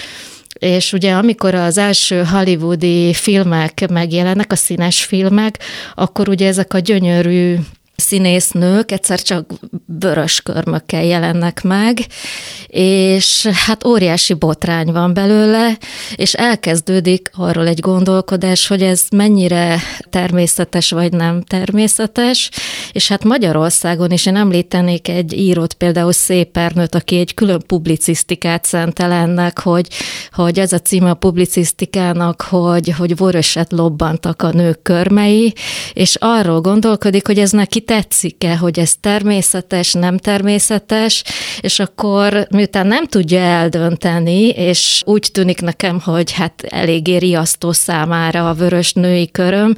És 0.58 0.92
ugye 0.92 1.12
amikor 1.12 1.54
az 1.54 1.78
első 1.78 2.22
hollywoodi 2.22 3.14
filmek 3.14 3.88
megjelennek, 3.88 4.52
a 4.52 4.56
színes 4.56 5.04
filmek, 5.04 5.58
akkor 5.94 6.28
ugye 6.28 6.46
ezek 6.46 6.74
a 6.74 6.78
gyönyörű 6.78 7.56
színésznők 7.96 8.92
egyszer 8.92 9.22
csak 9.22 9.52
vörös 10.00 10.40
körmökkel 10.40 11.04
jelennek 11.04 11.62
meg, 11.62 11.98
és 12.66 13.46
hát 13.66 13.86
óriási 13.86 14.34
botrány 14.34 14.92
van 14.92 15.14
belőle, 15.14 15.78
és 16.16 16.32
elkezdődik 16.32 17.30
arról 17.34 17.66
egy 17.66 17.80
gondolkodás, 17.80 18.66
hogy 18.66 18.82
ez 18.82 19.02
mennyire 19.16 19.78
természetes 20.10 20.90
vagy 20.90 21.12
nem 21.12 21.42
természetes, 21.42 22.50
és 22.92 23.08
hát 23.08 23.24
Magyarországon 23.24 24.10
is 24.10 24.26
én 24.26 24.36
említenék 24.36 25.08
egy 25.08 25.32
írót, 25.32 25.74
például 25.74 26.12
Szépernőt, 26.12 26.94
aki 26.94 27.18
egy 27.18 27.34
külön 27.34 27.62
publicisztikát 27.66 28.64
szentel 28.64 29.12
ennek, 29.12 29.58
hogy, 29.58 29.88
hogy 30.32 30.58
ez 30.58 30.72
a 30.72 30.78
címe 30.78 31.10
a 31.10 31.14
publicisztikának, 31.14 32.42
hogy, 32.42 32.94
hogy 32.98 33.16
vöröset 33.16 33.72
lobbantak 33.72 34.42
a 34.42 34.52
nők 34.52 34.82
körmei, 34.82 35.54
és 35.92 36.16
arról 36.20 36.60
gondolkodik, 36.60 37.26
hogy 37.26 37.38
ez 37.38 37.50
neki 37.50 37.83
tetszik-e, 37.84 38.56
hogy 38.56 38.78
ez 38.78 38.94
természetes, 39.00 39.92
nem 39.92 40.18
természetes, 40.18 41.24
és 41.60 41.78
akkor 41.78 42.46
miután 42.50 42.86
nem 42.86 43.06
tudja 43.06 43.38
eldönteni, 43.38 44.48
és 44.48 45.02
úgy 45.06 45.28
tűnik 45.32 45.60
nekem, 45.60 46.00
hogy 46.00 46.32
hát 46.32 46.62
eléggé 46.62 47.16
riasztó 47.16 47.72
számára 47.72 48.48
a 48.48 48.54
vörös 48.54 48.92
női 48.92 49.30
köröm, 49.30 49.76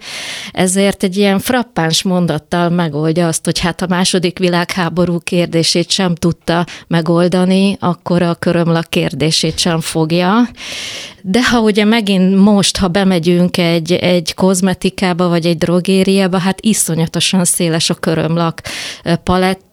ezért 0.53 1.03
egy 1.03 1.17
ilyen 1.17 1.39
frappáns 1.39 2.03
mondattal 2.03 2.69
megoldja 2.69 3.27
azt, 3.27 3.45
hogy 3.45 3.59
hát 3.59 3.83
a 3.83 3.87
második 3.89 4.39
világháború 4.39 5.19
kérdését 5.19 5.91
sem 5.91 6.15
tudta 6.15 6.67
megoldani, 6.87 7.77
akkor 7.81 8.23
a 8.23 8.35
körömlak 8.35 8.91
kérdését 8.91 9.59
sem 9.59 9.81
fogja. 9.81 10.49
De 11.29 11.45
ha 11.45 11.61
ugye 11.61 11.85
megint 11.85 12.37
most, 12.37 12.77
ha 12.77 12.89
bemegyünk 12.89 13.57
egy, 13.57 13.93
egy 13.93 14.35
kozmetikába, 14.35 15.29
vagy 15.29 15.47
egy 15.47 15.59
drogériába, 15.59 16.39
hát 16.39 16.61
iszonyatosan 16.61 17.45
széles 17.45 17.91
a 17.91 17.95
körömlak 17.95 18.63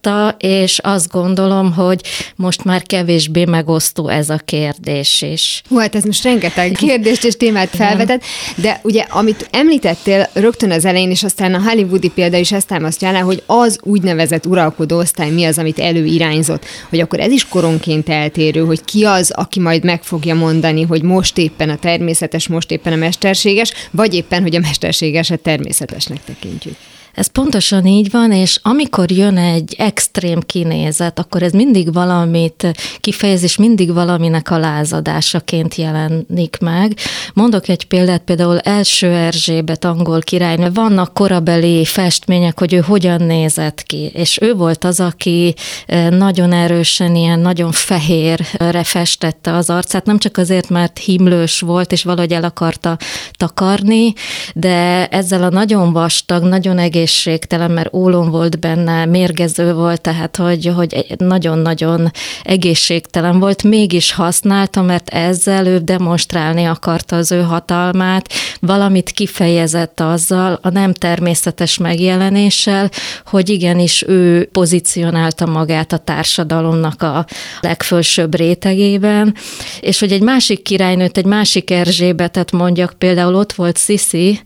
paletta, 0.04 0.36
és 0.38 0.78
azt 0.82 1.10
gondolom, 1.10 1.72
hogy 1.72 2.00
most 2.36 2.64
már 2.64 2.82
kevésbé 2.82 3.44
megosztó 3.44 4.08
ez 4.08 4.30
a 4.30 4.38
kérdés 4.44 5.22
is. 5.22 5.62
Hú, 5.68 5.76
hát 5.76 5.94
ez 5.94 6.04
most 6.04 6.24
rengeteg 6.24 6.72
kérdést 6.72 7.24
és 7.24 7.36
témát 7.36 7.68
felvetett, 7.68 8.22
de 8.56 8.80
ugye 8.82 9.04
amit 9.08 9.48
említettél 9.50 10.28
rögtön 10.32 10.70
az 10.70 10.84
elején, 10.84 11.10
és 11.10 11.22
aztán 11.22 11.54
a 11.54 11.62
hollywoodi 11.62 12.08
példa 12.08 12.36
is 12.36 12.52
ezt 12.52 12.66
támasztja 12.66 13.08
alá, 13.08 13.20
hogy 13.20 13.42
az 13.46 13.78
úgynevezett 13.82 14.46
uralkodó 14.46 14.98
osztály 14.98 15.30
mi 15.30 15.44
az, 15.44 15.58
amit 15.58 15.78
előirányzott, 15.78 16.64
hogy 16.88 17.00
akkor 17.00 17.20
ez 17.20 17.30
is 17.30 17.48
koronként 17.48 18.08
eltérő, 18.08 18.64
hogy 18.64 18.84
ki 18.84 19.04
az, 19.04 19.30
aki 19.30 19.60
majd 19.60 19.84
meg 19.84 20.02
fogja 20.02 20.34
mondani, 20.34 20.82
hogy 20.82 21.02
most 21.02 21.38
éppen 21.38 21.70
a 21.70 21.76
természetes, 21.76 22.48
most 22.48 22.70
éppen 22.70 22.92
a 22.92 22.96
mesterséges, 22.96 23.72
vagy 23.90 24.14
éppen, 24.14 24.42
hogy 24.42 24.56
a 24.56 24.60
mesterségeset 24.60 25.40
természetesnek 25.40 26.24
tekintjük. 26.24 26.76
Ez 27.14 27.26
pontosan 27.26 27.86
így 27.86 28.10
van, 28.10 28.32
és 28.32 28.58
amikor 28.62 29.10
jön 29.10 29.36
egy 29.36 29.74
extrém 29.78 30.40
kinézet, 30.40 31.18
akkor 31.18 31.42
ez 31.42 31.52
mindig 31.52 31.92
valamit 31.92 32.66
kifejez, 33.00 33.42
és 33.42 33.56
mindig 33.56 33.92
valaminek 33.92 34.50
a 34.50 34.58
lázadásaként 34.58 35.74
jelenik 35.74 36.56
meg. 36.60 36.96
Mondok 37.34 37.68
egy 37.68 37.84
példát, 37.84 38.22
például 38.22 38.58
első 38.58 39.06
Erzsébet 39.06 39.84
angol 39.84 40.20
királynő, 40.20 40.70
vannak 40.72 41.14
korabeli 41.14 41.84
festmények, 41.84 42.58
hogy 42.58 42.72
ő 42.72 42.78
hogyan 42.78 43.22
nézett 43.22 43.82
ki, 43.82 44.10
és 44.12 44.38
ő 44.40 44.54
volt 44.54 44.84
az, 44.84 45.00
aki 45.00 45.54
eh, 45.86 46.10
nagyon 46.10 46.52
erősen 46.52 47.14
ilyen 47.16 47.38
nagyon 47.38 47.72
fehérre 47.72 48.84
festette 48.84 49.54
az 49.54 49.70
arcát, 49.70 50.06
nem 50.06 50.18
csak 50.18 50.36
azért, 50.36 50.68
mert 50.68 50.98
himlős 50.98 51.60
volt, 51.60 51.92
és 51.92 52.02
valahogy 52.02 52.32
el 52.32 52.44
akarta 52.44 52.96
takarni, 53.32 54.12
de 54.54 55.06
ezzel 55.06 55.42
a 55.42 55.50
nagyon 55.50 55.92
vastag, 55.92 56.42
nagyon 56.42 56.78
egész 56.78 57.03
egészségtelen, 57.04 57.70
mert 57.70 57.94
ólom 57.94 58.30
volt 58.30 58.60
benne, 58.60 59.04
mérgező 59.04 59.74
volt, 59.74 60.00
tehát 60.00 60.36
hogy, 60.36 60.72
hogy 60.74 61.14
nagyon-nagyon 61.18 62.10
egészségtelen 62.42 63.38
volt, 63.38 63.62
mégis 63.62 64.12
használta, 64.12 64.82
mert 64.82 65.08
ezzel 65.08 65.66
ő 65.66 65.78
demonstrálni 65.78 66.64
akarta 66.64 67.16
az 67.16 67.32
ő 67.32 67.42
hatalmát, 67.42 68.28
valamit 68.60 69.10
kifejezett 69.10 70.00
azzal, 70.00 70.58
a 70.62 70.68
nem 70.68 70.92
természetes 70.92 71.78
megjelenéssel, 71.78 72.90
hogy 73.26 73.48
igenis 73.48 74.04
ő 74.06 74.44
pozícionálta 74.52 75.46
magát 75.46 75.92
a 75.92 75.98
társadalomnak 75.98 77.02
a 77.02 77.26
legfölsőbb 77.60 78.34
rétegében, 78.36 79.34
és 79.80 80.00
hogy 80.00 80.12
egy 80.12 80.22
másik 80.22 80.62
királynőt, 80.62 81.18
egy 81.18 81.26
másik 81.26 81.70
Erzsébetet 81.70 82.52
mondjak, 82.52 82.94
például 82.98 83.34
ott 83.34 83.52
volt 83.52 83.78
Sisi, 83.78 84.40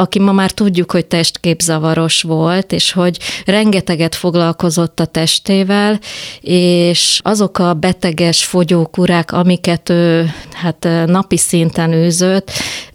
aki 0.00 0.18
ma 0.18 0.32
már 0.32 0.50
tudjuk, 0.50 0.90
hogy 0.90 1.06
testképzavaros 1.98 2.22
volt, 2.22 2.72
és 2.72 2.92
hogy 2.92 3.18
rengeteget 3.44 4.14
foglalkozott 4.14 5.00
a 5.00 5.04
testével, 5.04 5.98
és 6.40 7.20
azok 7.22 7.58
a 7.58 7.74
beteges 7.74 8.44
fogyókurák, 8.44 9.32
amiket 9.32 9.88
ő 9.88 10.32
hát 10.52 10.88
napi 11.06 11.36
szinten 11.36 11.92
űzött, 11.92 12.50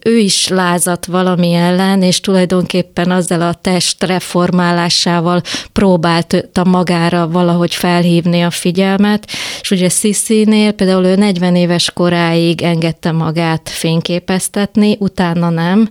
ő 0.05 0.17
is 0.17 0.47
lázadt 0.47 1.05
valami 1.05 1.53
ellen, 1.53 2.01
és 2.01 2.19
tulajdonképpen 2.19 3.11
azzal 3.11 3.41
a 3.41 3.53
test 3.53 4.03
reformálásával 4.03 5.41
próbálta 5.71 6.63
magára 6.63 7.27
valahogy 7.27 7.73
felhívni 7.73 8.41
a 8.41 8.49
figyelmet, 8.49 9.27
és 9.61 9.71
ugye 9.71 9.89
Sissi-nél 9.89 10.71
például 10.71 11.05
ő 11.05 11.15
40 11.15 11.55
éves 11.55 11.91
koráig 11.91 12.61
engedte 12.61 13.11
magát 13.11 13.69
fényképeztetni, 13.69 14.97
utána 14.99 15.49
nem, 15.49 15.89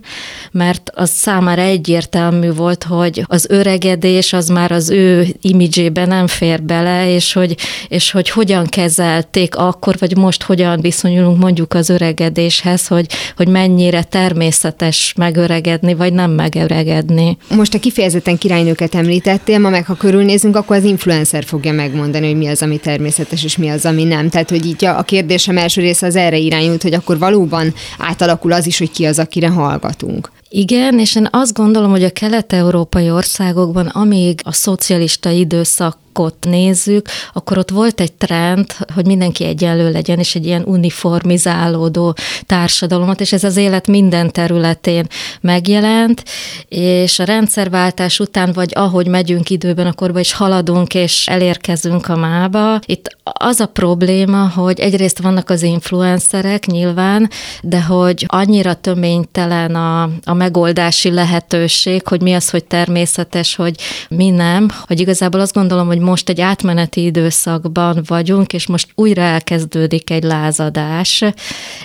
mert 0.51 0.91
az 0.95 1.09
számára 1.09 1.61
egyértelmű 1.61 2.51
volt, 2.53 2.83
hogy 2.83 3.02
hogy 3.03 3.25
az 3.27 3.45
öregedés 3.49 4.33
az 4.33 4.47
már 4.47 4.71
az 4.71 4.89
ő 4.89 5.27
imidzsébe 5.41 6.05
nem 6.05 6.27
fér 6.27 6.61
bele, 6.61 7.13
és 7.13 7.33
hogy, 7.33 7.55
és 7.87 8.11
hogy 8.11 8.29
hogyan 8.29 8.65
kezelték 8.65 9.55
akkor, 9.55 9.95
vagy 9.99 10.17
most 10.17 10.43
hogyan 10.43 10.81
viszonyulunk 10.81 11.37
mondjuk 11.39 11.73
az 11.73 11.89
öregedéshez, 11.89 12.87
hogy, 12.87 13.05
hogy 13.37 13.47
mennyire 13.47 14.03
természetes 14.03 15.13
megöregedni, 15.17 15.93
vagy 15.93 16.13
nem 16.13 16.31
megöregedni. 16.31 17.37
Most 17.55 17.73
a 17.73 17.79
kifejezetten 17.79 18.37
királynőket 18.37 18.95
említettél, 18.95 19.59
ma 19.59 19.69
meg 19.69 19.85
ha 19.85 19.93
körülnézünk, 19.93 20.55
akkor 20.55 20.75
az 20.75 20.83
influencer 20.83 21.43
fogja 21.43 21.71
megmondani, 21.71 22.25
hogy 22.25 22.37
mi 22.37 22.47
az, 22.47 22.61
ami 22.61 22.77
természetes, 22.77 23.43
és 23.43 23.57
mi 23.57 23.69
az, 23.69 23.85
ami 23.85 24.03
nem. 24.03 24.29
Tehát, 24.29 24.49
hogy 24.49 24.65
így 24.65 24.85
a 24.85 25.03
kérdésem 25.03 25.57
első 25.57 25.81
része 25.81 26.05
az 26.05 26.15
erre 26.15 26.37
irányult, 26.37 26.81
hogy 26.81 26.93
akkor 26.93 27.17
valóban 27.17 27.73
átalakul 27.97 28.51
az 28.51 28.67
is, 28.67 28.77
hogy 28.77 28.91
ki 28.91 29.05
az, 29.05 29.19
akire 29.19 29.47
hallgatunk. 29.47 30.31
Igen, 30.55 30.99
és 30.99 31.15
én 31.15 31.27
azt 31.31 31.53
gondolom, 31.53 31.91
hogy 31.91 32.03
a 32.03 32.09
kelet-európai 32.09 33.11
országokban, 33.11 33.87
amíg 33.87 34.39
a 34.43 34.51
szocialista 34.51 35.29
időszak 35.29 35.97
ott 36.19 36.43
nézzük, 36.45 37.07
akkor 37.33 37.57
ott 37.57 37.69
volt 37.69 38.01
egy 38.01 38.13
trend, 38.13 38.65
hogy 38.93 39.05
mindenki 39.05 39.45
egyenlő 39.45 39.91
legyen, 39.91 40.19
és 40.19 40.35
egy 40.35 40.45
ilyen 40.45 40.63
uniformizálódó 40.65 42.15
társadalomot, 42.45 43.21
és 43.21 43.31
ez 43.33 43.43
az 43.43 43.57
élet 43.57 43.87
minden 43.87 44.31
területén 44.31 45.07
megjelent, 45.41 46.23
és 46.67 47.19
a 47.19 47.23
rendszerváltás 47.23 48.19
után, 48.19 48.51
vagy 48.53 48.71
ahogy 48.75 49.07
megyünk 49.07 49.49
időben, 49.49 49.87
akkor 49.87 50.19
is 50.19 50.33
haladunk, 50.33 50.93
és 50.93 51.27
elérkezünk 51.27 52.07
a 52.07 52.15
mába. 52.15 52.79
Itt 52.85 53.17
az 53.23 53.59
a 53.59 53.65
probléma, 53.65 54.49
hogy 54.49 54.79
egyrészt 54.79 55.21
vannak 55.21 55.49
az 55.49 55.61
influencerek 55.61 56.65
nyilván, 56.65 57.29
de 57.61 57.81
hogy 57.81 58.25
annyira 58.27 58.73
töménytelen 58.73 59.75
a, 59.75 60.09
a 60.23 60.33
megoldási 60.33 61.11
lehetőség, 61.11 62.07
hogy 62.07 62.21
mi 62.21 62.33
az, 62.33 62.49
hogy 62.49 62.63
természetes, 62.63 63.55
hogy 63.55 63.75
mi 64.09 64.29
nem, 64.29 64.67
hogy 64.87 64.99
igazából 64.99 65.39
azt 65.39 65.53
gondolom, 65.53 65.87
hogy 65.87 65.99
most 66.03 66.29
egy 66.29 66.41
átmeneti 66.41 67.03
időszakban 67.03 68.03
vagyunk, 68.07 68.53
és 68.53 68.67
most 68.67 68.87
újra 68.95 69.21
elkezdődik 69.21 70.09
egy 70.09 70.23
lázadás. 70.23 71.23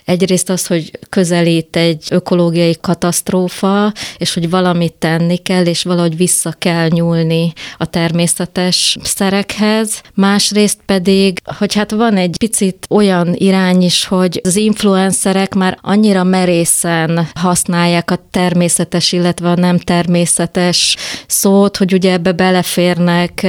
Egyrészt 0.04 0.50
az, 0.50 0.66
hogy 0.66 0.90
közelít 1.08 1.76
egy 1.76 2.04
ökológiai 2.10 2.76
katasztrófa, 2.80 3.92
és 4.18 4.34
hogy 4.34 4.50
valamit 4.50 4.92
tenni 4.92 5.36
kell, 5.36 5.64
és 5.64 5.82
valahogy 5.82 6.16
vissza 6.16 6.54
kell 6.58 6.88
nyúlni 6.88 7.52
a 7.78 7.86
természetes 7.86 8.96
szerekhez. 9.02 10.00
Másrészt 10.14 10.78
pedig, 10.86 11.38
hogy 11.58 11.74
hát 11.74 11.90
van 11.90 12.16
egy 12.16 12.36
picit 12.38 12.86
olyan 12.90 13.34
irány 13.34 13.82
is, 13.82 14.04
hogy 14.04 14.40
az 14.44 14.56
influencerek 14.56 15.54
már 15.54 15.78
annyira 15.80 16.24
merészen 16.24 17.28
használják 17.34 18.10
a 18.10 18.26
természetes, 18.30 19.12
illetve 19.12 19.50
a 19.50 19.54
nem 19.54 19.78
természetes 19.78 20.96
szót, 21.26 21.76
hogy 21.76 21.92
ugye 21.92 22.12
ebbe 22.12 22.32
beleférnek 22.32 23.46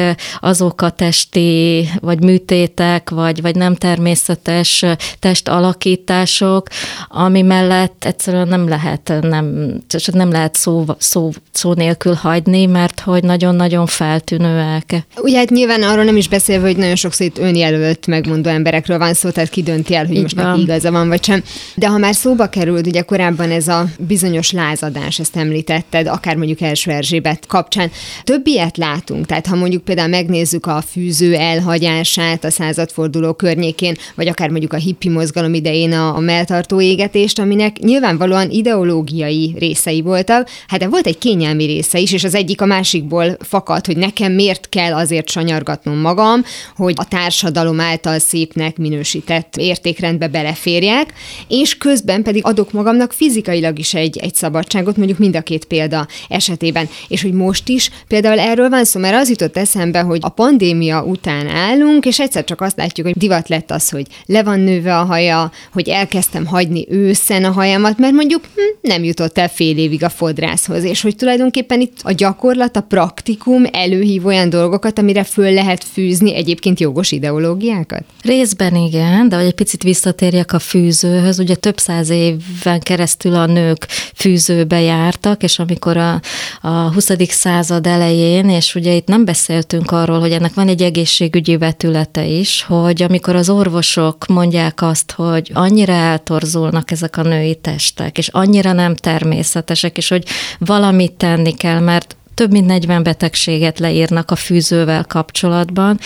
azok 0.60 0.82
a 0.82 0.90
testi, 0.90 1.90
vagy 2.00 2.24
műtétek, 2.24 3.10
vagy, 3.10 3.42
vagy 3.42 3.56
nem 3.56 3.76
természetes 3.76 4.86
testalakítások, 5.20 6.68
ami 7.08 7.42
mellett 7.42 8.04
egyszerűen 8.06 8.48
nem 8.48 8.68
lehet, 8.68 9.14
nem, 9.22 9.74
nem 10.12 10.32
lehet 10.32 10.56
szó, 10.56 10.86
szó, 10.98 11.32
szó 11.52 11.74
nélkül 11.74 12.14
hagyni, 12.14 12.66
mert 12.66 13.00
hogy 13.00 13.24
nagyon-nagyon 13.24 13.86
feltűnőek. 13.86 15.06
Ugye 15.18 15.38
hát 15.38 15.50
nyilván 15.50 15.84
arról 15.84 16.04
nem 16.04 16.18
is 16.18 16.28
beszélve, 16.28 16.68
hogy 16.68 16.78
nagyon 16.78 16.96
sokszor 16.96 17.26
itt 17.26 17.38
önjelölt 17.38 18.08
megmondó 18.08 18.50
emberekről 18.50 18.98
van 18.98 19.14
szó, 19.14 19.30
tehát 19.30 19.50
ki 19.50 19.64
dönti 19.64 19.96
el, 19.96 20.06
hogy 20.06 20.16
Így 20.16 20.22
most 20.22 20.36
van. 20.36 20.46
neki 20.46 20.62
igaza 20.62 20.92
van, 20.92 21.08
vagy 21.08 21.24
sem. 21.24 21.44
De 21.76 21.88
ha 21.88 21.98
már 21.98 22.16
szóba 22.16 22.48
került, 22.48 22.88
ugye 22.88 23.02
korábban 23.02 23.52
ez 23.52 23.68
a 23.68 23.86
bizonyos 24.00 24.52
lázadás, 24.52 25.20
ezt 25.20 25.36
említetted, 25.36 26.08
akár 26.08 26.36
mondjuk 26.36 26.62
első 26.62 26.92
Erzsébet 26.92 27.46
kapcsán. 27.48 27.92
Több 28.24 28.48
ilyet 28.48 28.78
látunk, 28.78 29.26
tehát 29.26 29.48
ha 29.48 29.56
mondjuk 29.56 29.84
például 29.84 30.10
megnézzük 30.52 30.78
a 30.78 30.82
fűző 30.92 31.36
elhagyását 31.36 32.44
a 32.44 32.50
századforduló 32.50 33.34
környékén, 33.34 33.96
vagy 34.16 34.28
akár 34.28 34.50
mondjuk 34.50 34.74
a 34.74 34.78
hippi 34.78 35.10
mozgalom 35.10 35.54
idején 35.54 35.92
a, 35.92 36.16
a 36.16 36.20
melltartó 36.20 36.82
égetést, 36.82 37.40
aminek 37.40 37.78
nyilvánvalóan 37.78 38.50
ideológiai 38.50 39.56
részei 39.60 40.02
voltak, 40.02 40.50
hát 40.68 40.80
de 40.80 40.88
volt 40.88 41.08
egy 41.08 41.18
kényelmi 41.18 41.66
része 41.66 42.00
is, 42.00 42.12
és 42.12 42.24
az 42.24 42.36
egyik 42.36 42.62
a 42.62 42.66
másikból 42.66 43.38
fakad, 43.40 43.86
hogy 43.86 43.98
nekem 43.98 44.32
miért 44.32 44.70
kell 44.70 44.94
azért 44.94 45.30
sanyargatnom 45.30 45.98
magam, 45.98 46.44
hogy 46.76 46.94
a 46.98 47.08
társadalom 47.08 47.80
által 47.80 48.20
szépnek 48.20 48.78
minősített 48.78 49.56
értékrendbe 49.58 50.28
beleférjek, 50.28 51.14
és 51.48 51.78
közben 51.78 52.24
pedig 52.24 52.46
adok 52.46 52.72
magamnak 52.72 53.14
fizikailag 53.14 53.80
is 53.80 53.94
egy, 53.94 54.18
egy 54.18 54.36
szabadságot, 54.36 54.98
mondjuk 54.98 55.18
mind 55.18 55.36
a 55.36 55.42
két 55.42 55.66
példa 55.66 56.08
esetében. 56.30 56.90
És 57.08 57.22
hogy 57.22 57.34
most 57.34 57.68
is 57.70 57.90
például 58.08 58.40
erről 58.40 58.70
van 58.70 58.86
szó, 58.86 59.00
mert 59.00 59.16
az 59.16 59.30
jutott 59.30 59.58
eszembe, 59.58 60.02
hogy 60.02 60.20
a 60.22 60.30
pandémia 60.40 61.04
után 61.04 61.48
állunk, 61.48 62.06
és 62.06 62.20
egyszer 62.20 62.44
csak 62.44 62.62
azt 62.62 62.78
látjuk, 62.78 63.08
hogy 63.08 63.18
divat 63.18 63.50
lett 63.50 63.72
az, 63.72 63.90
hogy 63.90 64.06
le 64.26 64.44
van 64.44 64.60
nőve 64.60 64.98
a 64.98 65.04
haja, 65.04 65.52
hogy 65.74 65.90
elkezdtem 65.90 66.46
hagyni 66.46 66.86
őszen 66.90 67.44
a 67.44 67.52
hajamat, 67.52 67.98
mert 67.98 68.14
mondjuk 68.14 68.42
hm, 68.56 68.88
nem 68.90 69.04
jutott 69.04 69.38
el 69.38 69.48
fél 69.48 69.78
évig 69.78 70.04
a 70.04 70.10
fodrászhoz, 70.10 70.84
és 70.84 71.02
hogy 71.02 71.16
tulajdonképpen 71.16 71.82
itt 71.82 71.98
a 72.02 72.12
gyakorlat, 72.12 72.76
a 72.76 72.82
praktikum 72.82 73.64
előhív 73.72 74.26
olyan 74.26 74.50
dolgokat, 74.50 75.00
amire 75.00 75.24
föl 75.24 75.54
lehet 75.54 75.84
fűzni 75.84 76.36
egyébként 76.36 76.80
jogos 76.80 77.12
ideológiákat? 77.12 78.04
Részben 78.24 78.76
igen, 78.76 79.30
de 79.30 79.36
hogy 79.36 79.46
egy 79.46 79.54
picit 79.54 79.84
visszatérjek 79.84 80.54
a 80.54 80.60
fűzőhöz, 80.60 81.40
ugye 81.40 81.56
több 81.56 81.78
száz 81.78 82.10
éven 82.10 82.80
keresztül 82.80 83.36
a 83.36 83.46
nők 83.46 83.88
fűzőbe 84.16 84.82
jártak, 84.82 85.44
és 85.44 85.60
amikor 85.60 85.98
a, 85.98 86.22
a 86.62 86.94
20. 86.94 87.12
század 87.30 87.88
elején, 87.88 88.50
és 88.50 88.76
ugye 88.76 88.94
itt 88.94 89.08
nem 89.08 89.26
beszéltünk 89.26 89.92
arról, 89.92 90.20
hogy 90.20 90.28
ennek 90.32 90.54
van 90.54 90.68
egy 90.68 90.82
egészségügyi 90.82 91.58
vetülete 91.58 92.26
is, 92.26 92.64
hogy 92.64 93.02
amikor 93.02 93.36
az 93.36 93.50
orvosok 93.50 94.26
mondják 94.28 94.82
azt, 94.82 95.12
hogy 95.12 95.52
annyira 95.54 95.94
eltorzulnak 95.94 96.92
ezek 96.92 97.18
a 97.18 97.22
női 97.22 97.56
testek, 97.56 98.18
és 98.18 98.28
annyira 98.28 98.72
nem 98.72 98.96
természetesek, 98.96 99.98
és 99.98 100.10
hogy 100.10 100.24
valamit 100.60 101.14
tenni 101.14 101.54
kell, 101.54 101.80
mert 101.80 102.18
több 102.40 102.52
mint 102.52 102.66
40 102.66 103.04
betegséget 103.04 103.80
leírnak 103.80 104.32
a 104.32 104.36
fűzővel 104.36 105.06
kapcsolatban, 105.06 106.00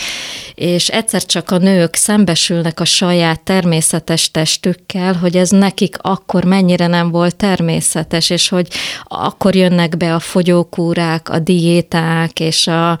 és 0.54 0.88
egyszer 0.88 1.26
csak 1.26 1.50
a 1.50 1.58
nők 1.58 1.94
szembesülnek 1.94 2.80
a 2.80 2.84
saját 2.84 3.40
természetes 3.40 4.30
testükkel, 4.30 5.14
hogy 5.14 5.36
ez 5.36 5.50
nekik 5.50 5.96
akkor 6.00 6.44
mennyire 6.44 6.86
nem 6.86 7.10
volt 7.10 7.36
természetes, 7.36 8.30
és 8.30 8.48
hogy 8.48 8.68
akkor 9.02 9.54
jönnek 9.54 9.96
be 9.96 10.14
a 10.14 10.18
fogyókúrák, 10.18 11.28
a 11.28 11.38
diéták, 11.38 12.40
és, 12.40 12.66
a, 12.66 12.98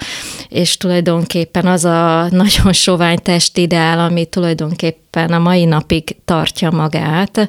és 0.48 0.76
tulajdonképpen 0.76 1.66
az 1.66 1.84
a 1.84 2.28
nagyon 2.30 2.72
sovány 2.72 3.18
testideál, 3.22 3.98
ami 3.98 4.24
tulajdonképpen 4.24 5.32
a 5.32 5.38
mai 5.38 5.64
napig 5.64 6.16
tartja 6.24 6.70
magát, 6.70 7.48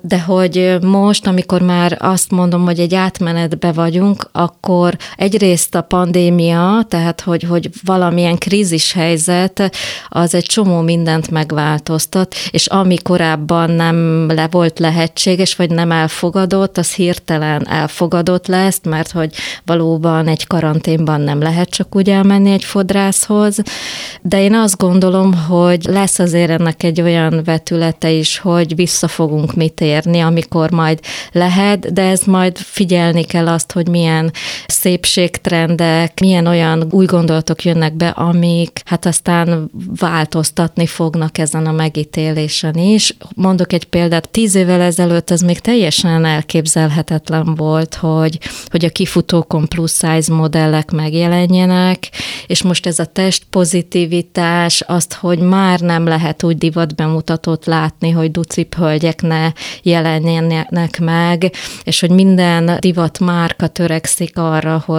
de 0.00 0.20
hogy 0.20 0.76
most, 0.80 1.26
amikor 1.26 1.62
már 1.62 1.96
azt 2.00 2.30
mondom, 2.30 2.64
hogy 2.64 2.78
egy 2.78 2.94
átmenetbe 2.94 3.72
vagyunk, 3.72 4.28
akkor 4.32 4.96
egyrészt 5.16 5.74
a 5.74 5.82
pandémia, 5.82 6.84
tehát 6.88 7.20
hogy, 7.20 7.42
hogy 7.42 7.70
valamilyen 7.84 8.38
krízis 8.38 8.92
helyzet, 8.92 9.72
az 10.08 10.34
egy 10.34 10.44
csomó 10.44 10.80
mindent 10.80 11.30
megváltoztat, 11.30 12.34
és 12.50 12.66
ami 12.66 12.96
korábban 13.02 13.70
nem 13.70 14.28
le 14.28 14.48
volt 14.50 14.78
lehetséges, 14.78 15.56
vagy 15.56 15.70
nem 15.70 15.92
elfogadott, 15.92 16.78
az 16.78 16.94
hirtelen 16.94 17.68
elfogadott 17.68 18.46
lesz, 18.46 18.80
mert 18.82 19.10
hogy 19.10 19.34
valóban 19.64 20.28
egy 20.28 20.46
karanténban 20.46 21.20
nem 21.20 21.40
lehet 21.40 21.68
csak 21.68 21.96
úgy 21.96 22.10
elmenni 22.10 22.52
egy 22.52 22.64
fodrászhoz, 22.64 23.58
de 24.22 24.42
én 24.42 24.54
azt 24.54 24.76
gondolom, 24.76 25.34
hogy 25.34 25.84
lesz 25.84 26.18
azért 26.18 26.50
ennek 26.50 26.82
egy 26.82 27.00
olyan 27.00 27.40
vetülete 27.44 28.10
is, 28.10 28.38
hogy 28.38 28.74
vissza 28.74 29.08
fogunk 29.08 29.54
mit 29.54 29.80
érni, 29.80 30.20
amikor 30.20 30.70
majd 30.70 31.00
lehet, 31.32 31.92
de 31.92 32.02
ez 32.02 32.20
majd 32.20 32.58
figyelni 32.58 33.24
kell 33.24 33.48
azt, 33.48 33.72
hogy 33.72 33.88
milyen 33.88 34.32
szépségtrendek, 35.04 36.20
milyen 36.20 36.46
olyan 36.46 36.86
új 36.90 37.04
gondolatok 37.04 37.64
jönnek 37.64 37.94
be, 37.94 38.08
amik 38.08 38.80
hát 38.84 39.06
aztán 39.06 39.70
változtatni 39.98 40.86
fognak 40.86 41.38
ezen 41.38 41.66
a 41.66 41.72
megítélésen 41.72 42.74
is. 42.74 43.16
Mondok 43.34 43.72
egy 43.72 43.84
példát, 43.84 44.28
tíz 44.28 44.54
évvel 44.54 44.80
ezelőtt 44.80 45.30
ez 45.30 45.40
még 45.40 45.58
teljesen 45.58 46.24
elképzelhetetlen 46.24 47.54
volt, 47.54 47.94
hogy, 47.94 48.38
hogy 48.70 48.84
a 48.84 48.88
kifutókon 48.88 49.68
plusz 49.68 49.98
size 49.98 50.34
modellek 50.34 50.90
megjelenjenek, 50.90 52.10
és 52.46 52.62
most 52.62 52.86
ez 52.86 52.98
a 52.98 53.04
test 53.04 53.44
pozitivitás, 53.50 54.80
azt, 54.80 55.14
hogy 55.14 55.38
már 55.38 55.80
nem 55.80 56.06
lehet 56.06 56.42
úgy 56.42 56.58
divat 56.58 56.94
bemutatót 56.94 57.66
látni, 57.66 58.10
hogy 58.10 58.30
ducip 58.30 58.74
hölgyek 58.74 59.22
ne 59.22 59.52
jelenjenek 59.82 61.00
meg, 61.00 61.52
és 61.84 62.00
hogy 62.00 62.10
minden 62.10 62.76
divat 62.80 63.18
márka 63.18 63.66
törekszik 63.66 64.38
arra, 64.38 64.82
hogy, 64.86 64.93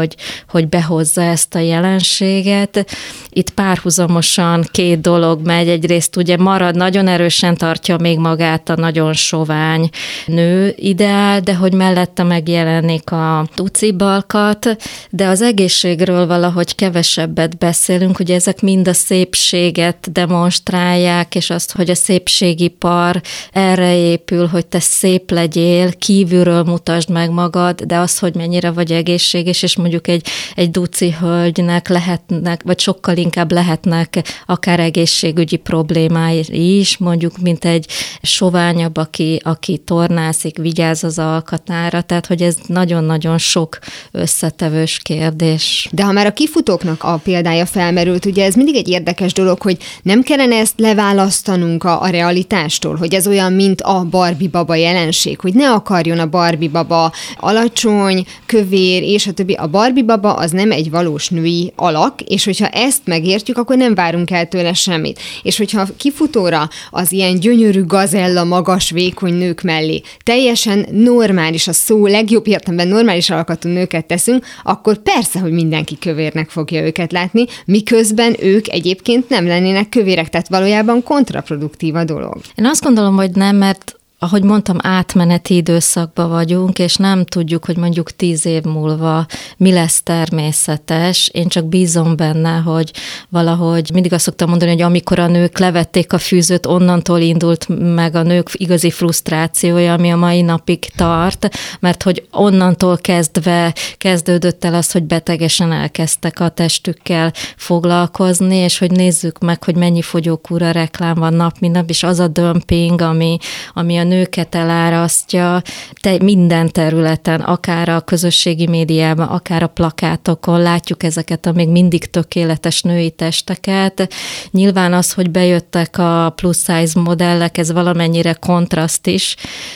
hogy 0.47 0.67
behozza 0.67 1.21
ezt 1.21 1.55
a 1.55 1.59
jelenséget, 1.59 2.85
itt 3.29 3.49
párhuzamosan 3.49 4.67
két 4.71 5.01
dolog 5.01 5.45
megy. 5.45 5.67
Egyrészt 5.67 6.15
ugye 6.15 6.37
marad, 6.37 6.75
nagyon 6.75 7.07
erősen 7.07 7.57
tartja 7.57 7.97
még 7.97 8.17
magát 8.17 8.69
a 8.69 8.75
nagyon 8.75 9.13
sovány 9.13 9.89
nő 10.25 10.73
ideál, 10.77 11.39
de 11.39 11.55
hogy 11.55 11.73
mellette 11.73 12.23
megjelenik 12.23 13.11
a 13.11 13.47
tuci 13.55 13.91
balkat, 13.91 14.75
de 15.09 15.27
az 15.27 15.41
egészségről 15.41 16.27
valahogy 16.27 16.75
kevesebbet 16.75 17.57
beszélünk, 17.57 18.17
hogy 18.17 18.31
ezek 18.31 18.61
mind 18.61 18.87
a 18.87 18.93
szépséget 18.93 20.11
demonstrálják, 20.11 21.35
és 21.35 21.49
azt, 21.49 21.71
hogy 21.71 21.89
a 21.89 21.95
szépségipar 21.95 23.21
erre 23.51 23.95
épül, 23.97 24.47
hogy 24.47 24.65
te 24.65 24.79
szép 24.79 25.31
legyél, 25.31 25.93
kívülről 25.93 26.63
mutasd 26.63 27.09
meg 27.09 27.29
magad, 27.29 27.81
de 27.81 27.97
az, 27.97 28.19
hogy 28.19 28.35
mennyire 28.35 28.71
vagy 28.71 28.91
egészséges, 28.91 29.63
és 29.63 29.74
mondjuk 29.77 30.07
egy, 30.07 30.27
egy 30.55 30.71
duci 30.71 31.15
hölgynek 31.19 31.87
lehetnek, 31.87 32.61
vagy 32.63 32.79
sokkal 32.79 33.17
inkább 33.17 33.51
lehetnek 33.51 34.23
akár 34.45 34.79
egészségügyi 34.79 35.57
problémái 35.57 36.77
is, 36.79 36.97
mondjuk, 36.97 37.37
mint 37.37 37.65
egy 37.65 37.87
soványabb, 38.21 38.97
aki, 38.97 39.41
aki 39.43 39.77
tornászik, 39.77 40.57
vigyáz 40.57 41.03
az 41.03 41.19
alkatára, 41.19 42.01
tehát 42.01 42.25
hogy 42.25 42.41
ez 42.41 42.57
nagyon-nagyon 42.67 43.37
sok 43.37 43.79
összetevős 44.11 44.99
kérdés. 45.03 45.89
De 45.91 46.03
ha 46.03 46.11
már 46.11 46.25
a 46.25 46.33
kifutóknak 46.33 47.03
a 47.03 47.19
példája 47.23 47.65
felmerült, 47.65 48.25
ugye 48.25 48.45
ez 48.45 48.55
mindig 48.55 48.75
egy 48.75 48.89
érdekes 48.89 49.33
dolog, 49.33 49.61
hogy 49.61 49.77
nem 50.01 50.21
kellene 50.21 50.55
ezt 50.55 50.79
leválasztanunk 50.79 51.83
a, 51.83 52.01
a 52.01 52.07
realitástól, 52.07 52.95
hogy 52.95 53.13
ez 53.13 53.27
olyan, 53.27 53.53
mint 53.53 53.81
a 53.81 54.03
Barbie 54.09 54.49
baba 54.49 54.75
jelenség, 54.75 55.39
hogy 55.39 55.53
ne 55.53 55.71
akarjon 55.71 56.19
a 56.19 56.29
Barbie 56.29 56.69
baba 56.69 57.11
alacsony, 57.37 58.25
kövér, 58.45 59.03
és 59.03 59.27
a 59.27 59.31
többi. 59.31 59.53
A 59.65 59.67
Barbie 59.67 60.03
baba 60.03 60.33
az 60.33 60.51
nem 60.51 60.71
egy 60.71 60.89
valós 60.89 61.29
női 61.29 61.73
alak, 61.75 62.21
és 62.21 62.45
hogyha 62.45 62.67
ezt 62.67 63.01
megértjük, 63.05 63.57
akkor 63.57 63.77
nem 63.77 63.95
várunk 63.95 64.31
el 64.31 64.47
tőle 64.47 64.73
semmit. 64.73 65.19
És 65.43 65.57
hogyha 65.57 65.87
kifutóra 65.97 66.69
az 66.91 67.11
ilyen 67.11 67.39
gyönyörű 67.39 67.85
gazella, 67.85 68.43
magas, 68.43 68.89
vékony 68.89 69.33
nők 69.33 69.61
mellé 69.61 70.01
teljesen 70.23 70.85
normális, 70.91 71.67
a 71.67 71.73
szó 71.73 72.07
legjobb 72.07 72.47
értelemben 72.47 72.87
normális 72.87 73.29
alakatú 73.29 73.69
nőket 73.69 74.05
teszünk, 74.05 74.45
akkor 74.63 74.97
persze, 74.97 75.39
hogy 75.39 75.51
mindenki 75.51 75.97
kövérnek 75.97 76.49
fogja 76.49 76.85
őket 76.85 77.11
látni, 77.11 77.45
miközben 77.65 78.35
ők 78.39 78.69
egyébként 78.69 79.29
nem 79.29 79.47
lennének 79.47 79.89
kövérek, 79.89 80.29
tehát 80.29 80.47
valójában 80.47 81.03
kontraproduktív 81.03 81.95
a 81.95 82.03
dolog. 82.03 82.37
Én 82.55 82.65
azt 82.65 82.83
gondolom, 82.83 83.15
hogy 83.15 83.31
nem, 83.31 83.55
mert 83.55 83.95
ahogy 84.19 84.43
mondtam, 84.43 84.77
átmeneti 84.81 85.55
időszakban 85.55 86.29
vagyunk, 86.29 86.79
és 86.79 86.95
nem 86.95 87.25
tudjuk, 87.25 87.65
hogy 87.65 87.77
mondjuk 87.77 88.11
tíz 88.11 88.45
év 88.45 88.63
múlva 88.63 89.25
mi 89.57 89.71
lesz 89.71 90.01
természetes. 90.03 91.29
Én 91.33 91.47
csak 91.47 91.65
bízom 91.65 92.15
benne, 92.15 92.57
hogy 92.57 92.91
valahogy 93.29 93.89
mindig 93.93 94.13
azt 94.13 94.23
szoktam 94.23 94.49
mondani, 94.49 94.71
hogy 94.71 94.81
amikor 94.81 95.19
a 95.19 95.27
nők 95.27 95.57
levették 95.57 96.13
a 96.13 96.17
fűzőt, 96.17 96.65
onnantól 96.65 97.19
indult 97.19 97.67
meg 97.95 98.15
a 98.15 98.21
nők 98.21 98.49
igazi 98.53 98.91
frusztrációja, 98.91 99.93
ami 99.93 100.11
a 100.11 100.15
mai 100.15 100.41
napig 100.41 100.79
tart, 100.95 101.49
mert 101.79 102.03
hogy 102.03 102.27
onnantól 102.31 102.97
kezdve 102.97 103.73
kezdődött 103.97 104.63
el 104.63 104.73
az, 104.73 104.91
hogy 104.91 105.03
betegesen 105.03 105.71
elkezdtek 105.71 106.39
a 106.39 106.49
testükkel 106.49 107.33
foglalkozni, 107.55 108.55
és 108.55 108.77
hogy 108.77 108.91
nézzük 108.91 109.39
meg, 109.39 109.63
hogy 109.63 109.75
mennyi 109.75 110.01
fogyókúra 110.01 110.71
reklám 110.71 111.15
van 111.15 111.33
nap, 111.33 111.59
mint 111.59 111.73
nap, 111.73 111.89
és 111.89 112.03
az 112.03 112.19
a 112.19 112.27
dömping, 112.27 113.01
ami, 113.01 113.37
ami 113.73 113.97
a 113.97 114.03
nőket 114.05 114.55
elárasztja 114.55 115.61
te, 116.01 116.17
minden 116.23 116.69
területen, 116.71 117.41
akár 117.41 117.89
a 117.89 118.01
közösségi 118.01 118.67
médiában, 118.67 119.27
akár 119.27 119.63
a 119.63 119.67
plakátokon 119.67 120.61
látjuk 120.61 121.03
ezeket 121.03 121.45
a 121.45 121.51
még 121.51 121.69
mindig 121.69 122.09
tökéletes 122.09 122.81
női 122.81 123.11
testeket. 123.11 124.13
Nyilván 124.51 124.93
az, 124.93 125.13
hogy 125.13 125.31
bejöttek 125.31 125.97
a 125.97 126.33
plus 126.35 126.57
size 126.57 126.99
modellek, 126.99 127.57
ez 127.57 127.71
valamennyire 127.71 128.33
kontraszt 128.33 129.07
is, 129.07 129.35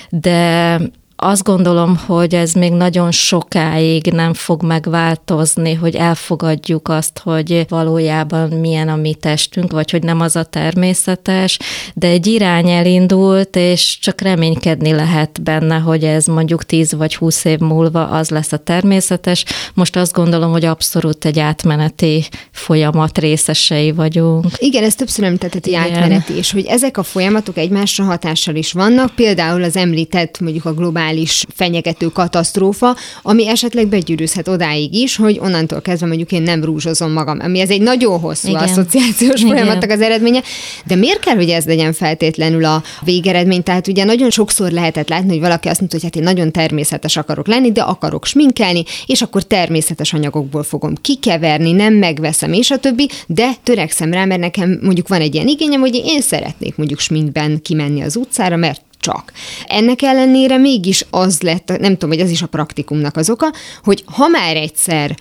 de 0.09 0.79
azt 1.21 1.43
gondolom, 1.43 1.97
hogy 2.05 2.35
ez 2.35 2.53
még 2.53 2.71
nagyon 2.71 3.11
sokáig 3.11 4.05
nem 4.05 4.33
fog 4.33 4.63
megváltozni, 4.63 5.73
hogy 5.73 5.95
elfogadjuk 5.95 6.87
azt, 6.87 7.19
hogy 7.23 7.65
valójában 7.69 8.49
milyen 8.49 8.89
a 8.89 8.95
mi 8.95 9.13
testünk, 9.13 9.71
vagy 9.71 9.91
hogy 9.91 10.03
nem 10.03 10.19
az 10.19 10.35
a 10.35 10.43
természetes, 10.43 11.59
de 11.93 12.07
egy 12.07 12.27
irány 12.27 12.69
elindult, 12.69 13.55
és 13.55 13.97
csak 14.01 14.21
reménykedni 14.21 14.91
lehet 14.91 15.41
benne, 15.43 15.77
hogy 15.77 16.03
ez 16.03 16.25
mondjuk 16.25 16.65
10 16.65 16.91
vagy 16.91 17.15
20 17.15 17.45
év 17.45 17.59
múlva 17.59 18.07
az 18.07 18.29
lesz 18.29 18.51
a 18.51 18.57
természetes. 18.57 19.45
Most 19.73 19.95
azt 19.95 20.13
gondolom, 20.13 20.51
hogy 20.51 20.65
abszolút 20.65 21.25
egy 21.25 21.39
átmeneti 21.39 22.27
folyamat 22.51 23.17
részesei 23.17 23.91
vagyunk. 23.91 24.45
Igen, 24.57 24.83
ez 24.83 24.95
többször 24.95 25.25
említett, 25.25 25.53
hogy 25.53 25.73
átmeneti, 25.73 26.33
és 26.33 26.51
hogy 26.51 26.65
ezek 26.65 26.97
a 26.97 27.03
folyamatok 27.03 27.57
egymásra 27.57 28.03
hatással 28.03 28.55
is 28.55 28.71
vannak, 28.71 29.15
például 29.15 29.63
az 29.63 29.75
említett 29.75 30.39
mondjuk 30.39 30.65
a 30.65 30.73
globális 30.73 31.07
globális 31.09 31.45
fenyegető 31.55 32.07
katasztrófa, 32.07 32.95
ami 33.21 33.47
esetleg 33.47 33.87
begyűrűzhet 33.87 34.47
odáig 34.47 34.93
is, 34.93 35.15
hogy 35.15 35.39
onnantól 35.41 35.81
kezdve 35.81 36.07
mondjuk 36.07 36.31
én 36.31 36.41
nem 36.41 36.63
rúzsozom 36.63 37.11
magam, 37.11 37.39
ami 37.41 37.59
ez 37.59 37.69
egy 37.69 37.81
nagyon 37.81 38.19
hosszú 38.19 38.47
Igen. 38.47 38.61
asszociációs 38.63 39.41
Igen. 39.41 39.47
folyamatnak 39.47 39.89
az 39.89 40.01
eredménye, 40.01 40.41
de 40.85 40.95
miért 40.95 41.19
kell, 41.19 41.35
hogy 41.35 41.49
ez 41.49 41.65
legyen 41.65 41.93
feltétlenül 41.93 42.65
a 42.65 42.83
végeredmény? 43.03 43.63
Tehát 43.63 43.87
ugye 43.87 44.03
nagyon 44.03 44.29
sokszor 44.29 44.71
lehetett 44.71 45.09
látni, 45.09 45.29
hogy 45.29 45.39
valaki 45.39 45.67
azt 45.67 45.79
mondta, 45.79 45.97
hogy 45.97 46.05
hát 46.05 46.15
én 46.15 46.23
nagyon 46.23 46.51
természetes 46.51 47.17
akarok 47.17 47.47
lenni, 47.47 47.71
de 47.71 47.81
akarok 47.81 48.25
sminkelni, 48.25 48.83
és 49.05 49.21
akkor 49.21 49.43
természetes 49.43 50.13
anyagokból 50.13 50.63
fogom 50.63 50.95
kikeverni, 51.01 51.71
nem 51.71 51.93
megveszem, 51.93 52.53
és 52.53 52.71
a 52.71 52.77
többi, 52.77 53.09
de 53.27 53.49
törekszem 53.63 54.13
rá, 54.13 54.25
mert 54.25 54.41
nekem 54.41 54.79
mondjuk 54.81 55.07
van 55.07 55.21
egy 55.21 55.33
ilyen 55.33 55.47
igényem, 55.47 55.79
hogy 55.79 55.95
én 56.05 56.21
szeretnék 56.21 56.75
mondjuk 56.75 56.99
sminkben 56.99 57.61
kimenni 57.61 58.01
az 58.01 58.15
utcára, 58.15 58.55
mert 58.55 58.88
csak. 58.99 59.31
Ennek 59.67 60.01
ellenére 60.01 60.57
mégis 60.57 61.05
az 61.09 61.41
lett, 61.41 61.77
nem 61.79 61.91
tudom, 61.93 62.09
hogy 62.09 62.19
ez 62.19 62.31
is 62.31 62.41
a 62.41 62.47
praktikumnak 62.47 63.17
az 63.17 63.29
oka, 63.29 63.53
hogy 63.83 64.03
ha 64.05 64.27
már 64.27 64.55
egyszer 64.55 65.17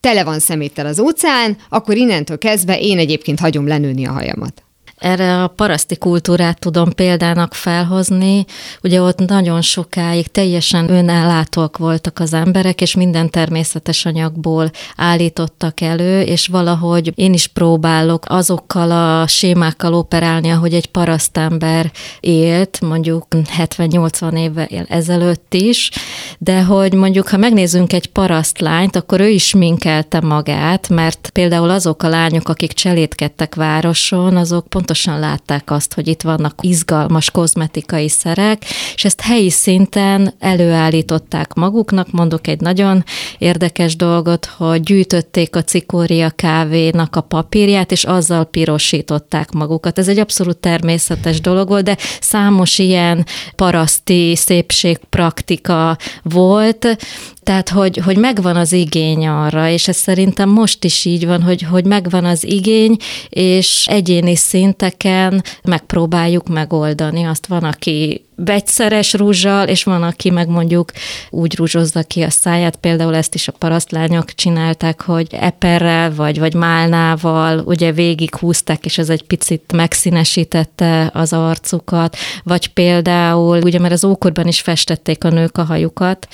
tele 0.00 0.24
van 0.24 0.38
szeméttel 0.38 0.86
az 0.86 1.00
óceán, 1.00 1.56
akkor 1.68 1.96
innentől 1.96 2.38
kezdve 2.38 2.78
én 2.78 2.98
egyébként 2.98 3.40
hagyom 3.40 3.66
lenőni 3.66 4.06
a 4.06 4.12
hajamat. 4.12 4.62
Erre 5.02 5.42
a 5.42 5.46
paraszti 5.46 5.96
kultúrát 5.96 6.58
tudom 6.58 6.92
példának 6.92 7.54
felhozni. 7.54 8.44
Ugye 8.82 9.00
ott 9.00 9.18
nagyon 9.18 9.62
sokáig 9.62 10.26
teljesen 10.26 10.90
önellátóak 10.90 11.78
voltak 11.78 12.18
az 12.18 12.34
emberek, 12.34 12.80
és 12.80 12.94
minden 12.94 13.30
természetes 13.30 14.04
anyagból 14.04 14.70
állítottak 14.96 15.80
elő, 15.80 16.20
és 16.20 16.46
valahogy 16.46 17.12
én 17.14 17.32
is 17.32 17.46
próbálok 17.46 18.24
azokkal 18.28 18.90
a 18.90 19.26
sémákkal 19.26 19.94
operálni, 19.94 20.50
ahogy 20.50 20.74
egy 20.74 20.86
parasztember 20.86 21.92
élt, 22.20 22.80
mondjuk 22.80 23.26
70-80 23.58 24.38
évvel 24.38 24.86
ezelőtt 24.88 25.54
is, 25.54 25.90
de 26.38 26.62
hogy 26.62 26.92
mondjuk, 26.92 27.28
ha 27.28 27.36
megnézzünk 27.36 27.92
egy 27.92 28.06
parasztlányt, 28.06 28.96
akkor 28.96 29.20
ő 29.20 29.28
is 29.28 29.54
minkelte 29.54 30.20
magát, 30.20 30.88
mert 30.88 31.30
például 31.32 31.70
azok 31.70 32.02
a 32.02 32.08
lányok, 32.08 32.48
akik 32.48 32.72
cselédkedtek 32.72 33.54
városon, 33.54 34.36
azok 34.36 34.66
pont 34.68 34.90
pontosan 34.92 35.20
látták 35.20 35.70
azt, 35.70 35.94
hogy 35.94 36.08
itt 36.08 36.22
vannak 36.22 36.54
izgalmas 36.60 37.30
kozmetikai 37.30 38.08
szerek, 38.08 38.64
és 38.94 39.04
ezt 39.04 39.20
helyi 39.20 39.50
szinten 39.50 40.34
előállították 40.38 41.54
maguknak. 41.54 42.10
Mondok 42.10 42.46
egy 42.46 42.60
nagyon 42.60 43.04
érdekes 43.38 43.96
dolgot, 43.96 44.44
hogy 44.46 44.82
gyűjtötték 44.82 45.56
a 45.56 45.62
cikória 45.62 46.30
kávénak 46.30 47.16
a 47.16 47.20
papírját, 47.20 47.92
és 47.92 48.04
azzal 48.04 48.44
pirosították 48.44 49.50
magukat. 49.50 49.98
Ez 49.98 50.08
egy 50.08 50.18
abszolút 50.18 50.56
természetes 50.56 51.40
dolog 51.40 51.68
volt, 51.68 51.84
de 51.84 51.96
számos 52.20 52.78
ilyen 52.78 53.26
paraszti 53.56 54.36
szépségpraktika 54.36 55.96
volt, 56.22 56.96
tehát, 57.42 57.68
hogy, 57.68 57.96
hogy 57.96 58.16
megvan 58.16 58.56
az 58.56 58.72
igény 58.72 59.26
arra, 59.26 59.68
és 59.68 59.88
ez 59.88 59.96
szerintem 59.96 60.48
most 60.48 60.84
is 60.84 61.04
így 61.04 61.26
van, 61.26 61.42
hogy, 61.42 61.62
hogy 61.62 61.84
megvan 61.84 62.24
az 62.24 62.44
igény, 62.44 62.96
és 63.28 63.86
egyéni 63.86 64.36
szinteken 64.36 65.42
megpróbáljuk 65.64 66.48
megoldani. 66.48 67.24
Azt 67.24 67.46
van, 67.46 67.64
aki 67.64 68.24
vegyszeres 68.36 69.12
rúzsal, 69.12 69.68
és 69.68 69.84
van, 69.84 70.02
aki 70.02 70.30
meg 70.30 70.48
mondjuk 70.48 70.92
úgy 71.30 71.56
rúzsozza 71.56 72.02
ki 72.02 72.22
a 72.22 72.30
száját, 72.30 72.76
például 72.76 73.14
ezt 73.14 73.34
is 73.34 73.48
a 73.48 73.52
parasztlányok 73.52 74.34
csinálták, 74.34 75.02
hogy 75.02 75.26
eperrel 75.30 76.14
vagy, 76.14 76.38
vagy 76.38 76.54
málnával 76.54 77.58
ugye 77.58 77.92
végig 77.92 78.34
húzták, 78.34 78.84
és 78.84 78.98
ez 78.98 79.08
egy 79.08 79.22
picit 79.22 79.72
megszínesítette 79.72 81.10
az 81.14 81.32
arcukat, 81.32 82.16
vagy 82.44 82.68
például, 82.68 83.60
ugye 83.62 83.78
mert 83.78 83.92
az 83.92 84.04
ókorban 84.04 84.46
is 84.46 84.60
festették 84.60 85.24
a 85.24 85.30
nők 85.30 85.58
a 85.58 85.64
hajukat, 85.64 86.28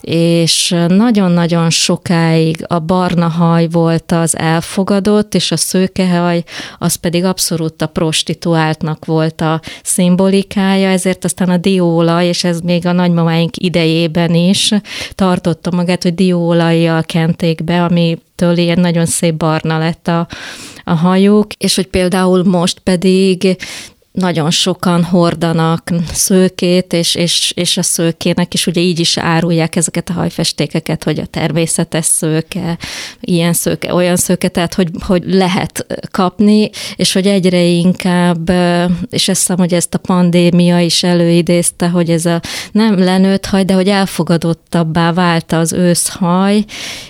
és 0.00 0.74
nagyon-nagyon 0.88 1.70
sokáig 1.70 2.64
a 2.66 2.78
barna 2.78 3.28
haj 3.28 3.68
volt 3.68 4.12
az 4.12 4.36
elfogadott, 4.36 5.34
és 5.34 5.50
a 5.50 5.56
szőkehaj 5.56 6.42
az 6.78 6.94
pedig 6.94 7.24
abszolút 7.24 7.82
a 7.82 7.86
prostituáltnak 7.86 9.04
volt 9.04 9.40
a 9.40 9.60
szimbolikája, 9.82 10.88
ezért 10.88 11.24
aztán 11.24 11.48
a 11.48 11.56
dióolaj, 11.56 12.26
és 12.26 12.44
ez 12.44 12.60
még 12.60 12.86
a 12.86 12.92
nagymamáink 12.92 13.56
idejében 13.56 14.34
is 14.34 14.74
tartotta 15.14 15.70
magát, 15.70 16.02
hogy 16.02 16.14
dióolajjal 16.14 17.02
kenték 17.02 17.64
be, 17.64 17.82
ami 17.82 18.18
től 18.40 18.56
ilyen 18.56 18.80
nagyon 18.80 19.06
szép 19.06 19.34
barna 19.34 19.78
lett 19.78 20.08
a, 20.08 20.26
a 20.84 20.94
hajuk, 20.94 21.52
és 21.52 21.74
hogy 21.74 21.86
például 21.86 22.44
most 22.44 22.78
pedig 22.78 23.56
nagyon 24.12 24.50
sokan 24.50 25.04
hordanak 25.04 25.90
szőkét, 26.12 26.92
és, 26.92 27.14
és, 27.14 27.52
és 27.56 27.76
a 27.76 27.82
szőkének 27.82 28.54
is 28.54 28.66
ugye 28.66 28.80
így 28.80 29.00
is 29.00 29.16
árulják 29.16 29.76
ezeket 29.76 30.08
a 30.08 30.12
hajfestékeket, 30.12 31.04
hogy 31.04 31.18
a 31.18 31.26
természetes 31.26 32.04
szőke, 32.04 32.78
ilyen 33.20 33.52
szőke, 33.52 33.94
olyan 33.94 34.16
szőke, 34.16 34.48
tehát 34.48 34.74
hogy, 34.74 34.88
hogy 35.00 35.22
lehet 35.26 35.86
kapni, 36.10 36.70
és 36.96 37.12
hogy 37.12 37.26
egyre 37.26 37.62
inkább, 37.62 38.50
és 39.10 39.28
ezt 39.28 39.40
hiszem, 39.40 39.58
hogy 39.58 39.74
ezt 39.74 39.94
a 39.94 39.98
pandémia 39.98 40.80
is 40.80 41.02
előidézte, 41.02 41.88
hogy 41.88 42.10
ez 42.10 42.26
a 42.26 42.40
nem 42.72 42.98
lenőtt 42.98 43.46
haj, 43.46 43.64
de 43.64 43.74
hogy 43.74 43.88
elfogadottabbá 43.88 45.12
vált 45.12 45.52
az 45.52 45.72
őszhaj, 45.72 46.64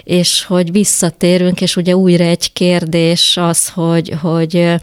és 0.05 0.45
hogy 0.45 0.73
visszatérünk, 0.73 1.61
és 1.61 1.77
ugye 1.77 1.97
újra 1.97 2.25
egy 2.25 2.53
kérdés 2.53 3.37
az, 3.37 3.69
hogy, 3.69 4.15
hogy, 4.21 4.75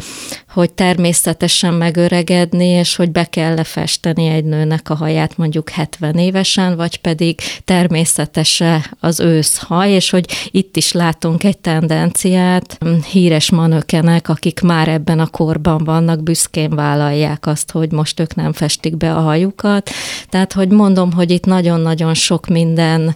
hogy 0.58 0.72
természetesen 0.72 1.74
megöregedni, 1.74 2.66
és 2.68 2.95
hogy 2.95 3.12
be 3.12 3.26
kell 3.26 3.55
lefesteni 3.55 4.28
egy 4.28 4.43
nőnek 4.43 4.89
a 4.89 4.95
haját 4.95 5.38
mondjuk 5.38 5.70
70 5.70 6.16
évesen, 6.16 6.76
vagy 6.76 6.97
pedig 6.97 7.39
természetese 7.66 8.91
az 8.99 9.20
őszhaj, 9.20 9.91
és 9.91 10.10
hogy 10.10 10.26
itt 10.51 10.78
is 10.78 10.91
látunk 10.91 11.43
egy 11.43 11.58
tendenciát, 11.58 12.78
híres 13.12 13.51
manökenek, 13.51 14.30
akik 14.30 14.62
már 14.62 14.88
ebben 14.88 15.20
a 15.20 15.28
korban 15.28 15.84
vannak, 15.84 16.24
büszkén 16.24 16.76
vállalják 16.76 17.45
azt, 17.45 17.72
hogy 17.72 17.91
most 17.91 18.20
ők 18.20 18.36
nem 18.36 18.53
festik 18.53 18.97
be 18.97 19.14
a 19.14 19.22
hajukat. 19.22 19.89
Tehát, 20.30 20.53
hogy 20.53 20.70
mondom, 20.70 21.12
hogy 21.12 21.32
itt 21.32 21.45
nagyon-nagyon 21.45 22.14
sok 22.14 22.47
minden 22.47 23.16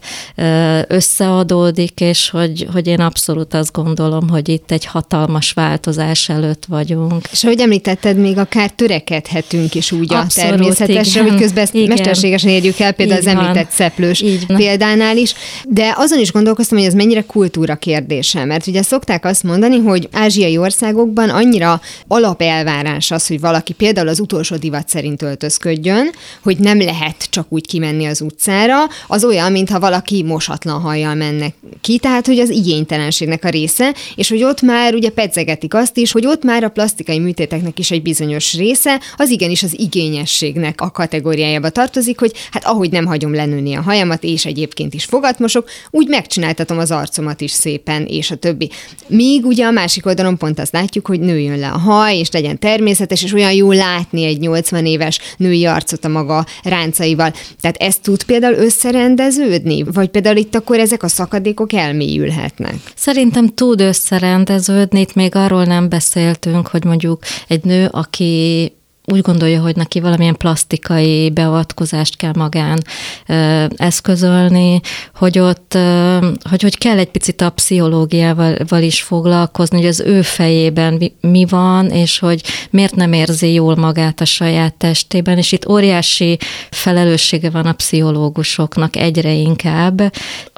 összeadódik, 0.87 1.99
és 1.99 2.29
hogy, 2.29 2.67
hogy 2.73 2.87
én 2.87 2.99
abszolút 2.99 3.53
azt 3.53 3.71
gondolom, 3.71 4.29
hogy 4.29 4.49
itt 4.49 4.71
egy 4.71 4.85
hatalmas 4.85 5.51
változás 5.51 6.29
előtt 6.29 6.65
vagyunk. 6.65 7.29
És 7.31 7.43
ahogy 7.43 7.59
említetted, 7.59 8.17
még 8.17 8.37
akár 8.37 8.69
törekedhetünk 8.69 9.75
is 9.75 9.91
úgy 9.91 10.13
Abszolút, 10.13 10.51
a 10.51 10.55
természetesre, 10.55 11.19
igen. 11.19 11.31
hogy 11.31 11.41
közben 11.41 11.63
ezt 11.63 11.73
igen. 11.73 11.87
mesterségesen 11.87 12.49
érjük 12.49 12.79
el, 12.79 12.91
például 12.91 13.21
Így 13.21 13.27
az 13.27 13.33
van. 13.33 13.43
említett 13.43 13.71
szeplős 13.71 14.21
Így 14.21 14.45
példánál 14.45 15.17
is. 15.17 15.33
De 15.67 15.93
azon 15.97 16.19
is 16.19 16.31
gondolkoztam, 16.31 16.77
hogy 16.77 16.87
ez 16.87 16.93
mennyire 16.93 17.21
kultúra 17.21 17.75
kérdése, 17.75 18.45
mert 18.45 18.67
ugye 18.67 18.81
szokták 18.81 19.25
azt 19.25 19.43
mondani, 19.43 19.77
hogy 19.77 20.09
ázsiai 20.11 20.57
országokban 20.57 21.29
annyira 21.29 21.81
alapelvárás 22.07 23.11
az, 23.11 23.27
hogy 23.27 23.39
valaki 23.39 23.73
például 23.73 24.07
az 24.07 24.19
utolsó 24.19 24.55
divat 24.55 24.89
szerint 24.89 25.21
öltözködjön, 25.21 26.09
hogy 26.43 26.57
nem 26.57 26.81
lehet 26.81 27.27
csak 27.29 27.45
úgy 27.49 27.67
kimenni 27.67 28.05
az 28.05 28.21
utcára, 28.21 28.77
az 29.07 29.23
olyan, 29.23 29.51
mintha 29.51 29.79
valaki 29.79 30.23
mosatlan 30.23 30.81
hajjal 30.81 31.15
menne 31.15 31.53
ki, 31.81 31.97
tehát 31.97 32.25
hogy 32.25 32.39
az 32.39 32.49
igénytelenségnek 32.49 33.45
a 33.45 33.49
része, 33.49 33.93
és 34.15 34.29
hogy 34.29 34.43
ott 34.43 34.61
már 34.61 34.93
ugye 34.93 35.09
pedzegetik 35.09 35.73
azt 35.73 35.97
is, 35.97 36.11
hogy 36.11 36.25
ott 36.25 36.43
már 36.43 36.63
a 36.63 36.69
plastikai 36.69 37.19
műtéteknek 37.21 37.79
is 37.79 37.91
egy 37.91 38.01
bizonyos 38.01 38.53
része, 38.53 38.99
az 39.15 39.29
igenis 39.29 39.63
az 39.63 39.79
igényességnek 39.79 40.81
a 40.81 40.91
kategóriájába 40.91 41.69
tartozik, 41.69 42.19
hogy 42.19 42.31
hát 42.51 42.65
ahogy 42.65 42.91
nem 42.91 43.05
hagyom 43.05 43.33
lenőni 43.33 43.73
a 43.73 43.81
hajamat, 43.81 44.23
és 44.23 44.45
egyébként 44.45 44.93
is 44.93 45.05
fogatmosok, 45.05 45.69
úgy 45.89 46.07
megcsináltatom 46.07 46.77
az 46.77 46.91
arcomat 46.91 47.41
is 47.41 47.51
szépen, 47.51 48.05
és 48.05 48.31
a 48.31 48.35
többi. 48.35 48.69
Míg 49.07 49.45
ugye 49.45 49.65
a 49.65 49.71
másik 49.71 50.05
oldalon 50.05 50.37
pont 50.37 50.59
azt 50.59 50.73
látjuk, 50.73 51.07
hogy 51.07 51.19
nőjön 51.19 51.59
le 51.59 51.69
a 51.69 51.77
haj, 51.77 52.17
és 52.17 52.31
legyen 52.31 52.59
természetes, 52.59 53.23
és 53.23 53.33
olyan 53.33 53.53
jó 53.53 53.71
látni 53.71 54.23
egy 54.23 54.39
80 54.39 54.85
éves 54.85 55.19
női 55.37 55.65
arcot 55.65 56.05
a 56.05 56.07
maga 56.07 56.45
ráncaival. 56.63 57.33
Tehát 57.61 57.77
ez 57.77 57.97
tud 57.97 58.23
például 58.23 58.55
összerendeződni? 58.55 59.83
Vagy 59.83 60.09
például 60.09 60.37
itt 60.37 60.55
akkor 60.55 60.79
ezek 60.79 61.03
a 61.03 61.07
szakadékok 61.07 61.73
elmélyülhetnek? 61.73 62.75
Szerintem 62.95 63.47
tud 63.47 63.81
összerendeződni, 63.81 64.99
itt 64.99 65.13
még 65.13 65.35
arról 65.35 65.63
nem 65.63 65.89
beszéltünk, 65.89 66.67
hogy 66.67 66.83
mondjuk 66.83 67.00
egy 67.47 67.63
nő, 67.63 67.87
aki 67.91 68.71
úgy 69.05 69.21
gondolja, 69.21 69.61
hogy 69.61 69.75
neki 69.75 69.99
valamilyen 69.99 70.37
plastikai 70.37 71.29
beavatkozást 71.29 72.17
kell 72.17 72.31
magán 72.35 72.79
ö, 73.27 73.65
eszközölni, 73.75 74.79
hogy 75.15 75.39
ott, 75.39 75.73
ö, 75.73 76.17
hogy, 76.49 76.61
hogy 76.61 76.77
kell 76.77 76.97
egy 76.97 77.11
picit 77.11 77.41
a 77.41 77.49
pszichológiával 77.49 78.81
is 78.81 79.01
foglalkozni, 79.01 79.77
hogy 79.77 79.87
az 79.87 79.99
ő 79.99 80.21
fejében 80.21 80.93
mi, 80.93 81.13
mi 81.21 81.45
van, 81.45 81.89
és 81.89 82.19
hogy 82.19 82.41
miért 82.69 82.95
nem 82.95 83.13
érzi 83.13 83.53
jól 83.53 83.75
magát 83.75 84.21
a 84.21 84.25
saját 84.25 84.73
testében, 84.73 85.37
és 85.37 85.51
itt 85.51 85.67
óriási 85.67 86.37
felelőssége 86.69 87.49
van 87.49 87.65
a 87.65 87.73
pszichológusoknak 87.73 88.95
egyre 88.95 89.31
inkább, 89.31 90.13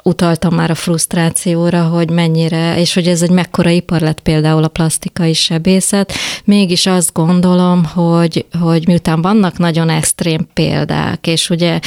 utaltam 0.06 0.54
már 0.54 0.70
a 0.70 0.74
frusztrációra, 0.74 1.82
hogy 1.82 2.10
mennyire, 2.10 2.78
és 2.78 2.94
hogy 2.94 3.06
ez 3.06 3.22
egy 3.22 3.30
mekkora 3.30 3.70
ipar 3.70 4.00
lett 4.00 4.20
például 4.20 4.64
a 4.64 4.68
plastikai 4.68 5.32
sebészet, 5.32 6.12
mégis 6.44 6.86
azt 6.86 7.12
gondolom, 7.12 7.84
hogy, 7.84 8.46
hogy 8.60 8.86
miután 8.86 9.22
vannak 9.22 9.58
nagyon 9.58 9.88
extrém 9.88 10.48
példák, 10.52 11.26
és 11.26 11.50
ugye 11.50 11.78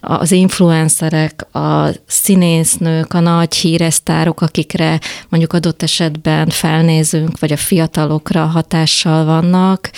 az 0.00 0.32
influencerek, 0.32 1.54
a 1.54 1.88
színésznők, 2.06 3.14
a 3.14 3.20
nagy 3.20 3.54
híresztárok, 3.54 4.40
akikre 4.40 5.00
mondjuk 5.28 5.52
adott 5.52 5.82
esetben 5.82 6.48
felnézünk, 6.48 7.38
vagy 7.38 7.52
a 7.52 7.56
fiatalokra 7.56 8.44
hatással 8.44 9.24
vannak, 9.24 9.90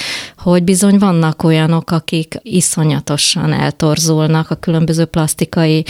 hogy 0.50 0.64
bizony 0.64 0.98
vannak 0.98 1.42
olyanok, 1.42 1.90
akik 1.90 2.34
iszonyatosan 2.42 3.52
eltorzulnak 3.52 4.50
a 4.50 4.54
különböző 4.54 5.04
plastikai 5.04 5.84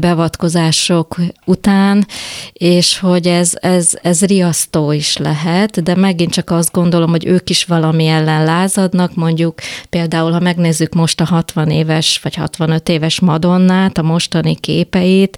beavatkozások 0.00 1.16
után, 1.44 2.06
és 2.52 2.98
hogy 2.98 3.26
ez, 3.26 3.52
ez, 3.60 3.92
ez 4.02 4.24
riasztó 4.24 4.92
is 4.92 5.16
lehet, 5.16 5.82
de 5.82 5.94
megint 5.94 6.32
csak 6.32 6.50
azt 6.50 6.72
gondolom, 6.72 7.10
hogy 7.10 7.26
ők 7.26 7.50
is 7.50 7.64
valami 7.64 8.06
ellen 8.06 8.44
lázadnak, 8.44 9.14
mondjuk 9.14 9.60
például, 9.90 10.32
ha 10.32 10.40
megnézzük 10.40 10.94
most 10.94 11.20
a 11.20 11.24
60 11.24 11.70
éves 11.70 12.20
vagy 12.22 12.34
65 12.34 12.88
éves 12.88 13.20
Madonnát, 13.20 13.98
a 13.98 14.02
mostani 14.02 14.54
képeit, 14.54 15.36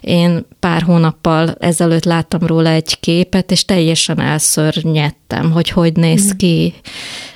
én 0.00 0.46
pár 0.60 0.82
hónappal 0.82 1.54
ezelőtt 1.58 2.04
láttam 2.04 2.46
róla 2.46 2.68
egy 2.68 3.00
képet, 3.00 3.50
és 3.50 3.64
teljesen 3.64 4.20
elszörnyedtem, 4.20 5.50
hogy 5.50 5.68
hogy 5.68 5.92
néz 5.92 6.26
mm. 6.26 6.36
ki, 6.36 6.74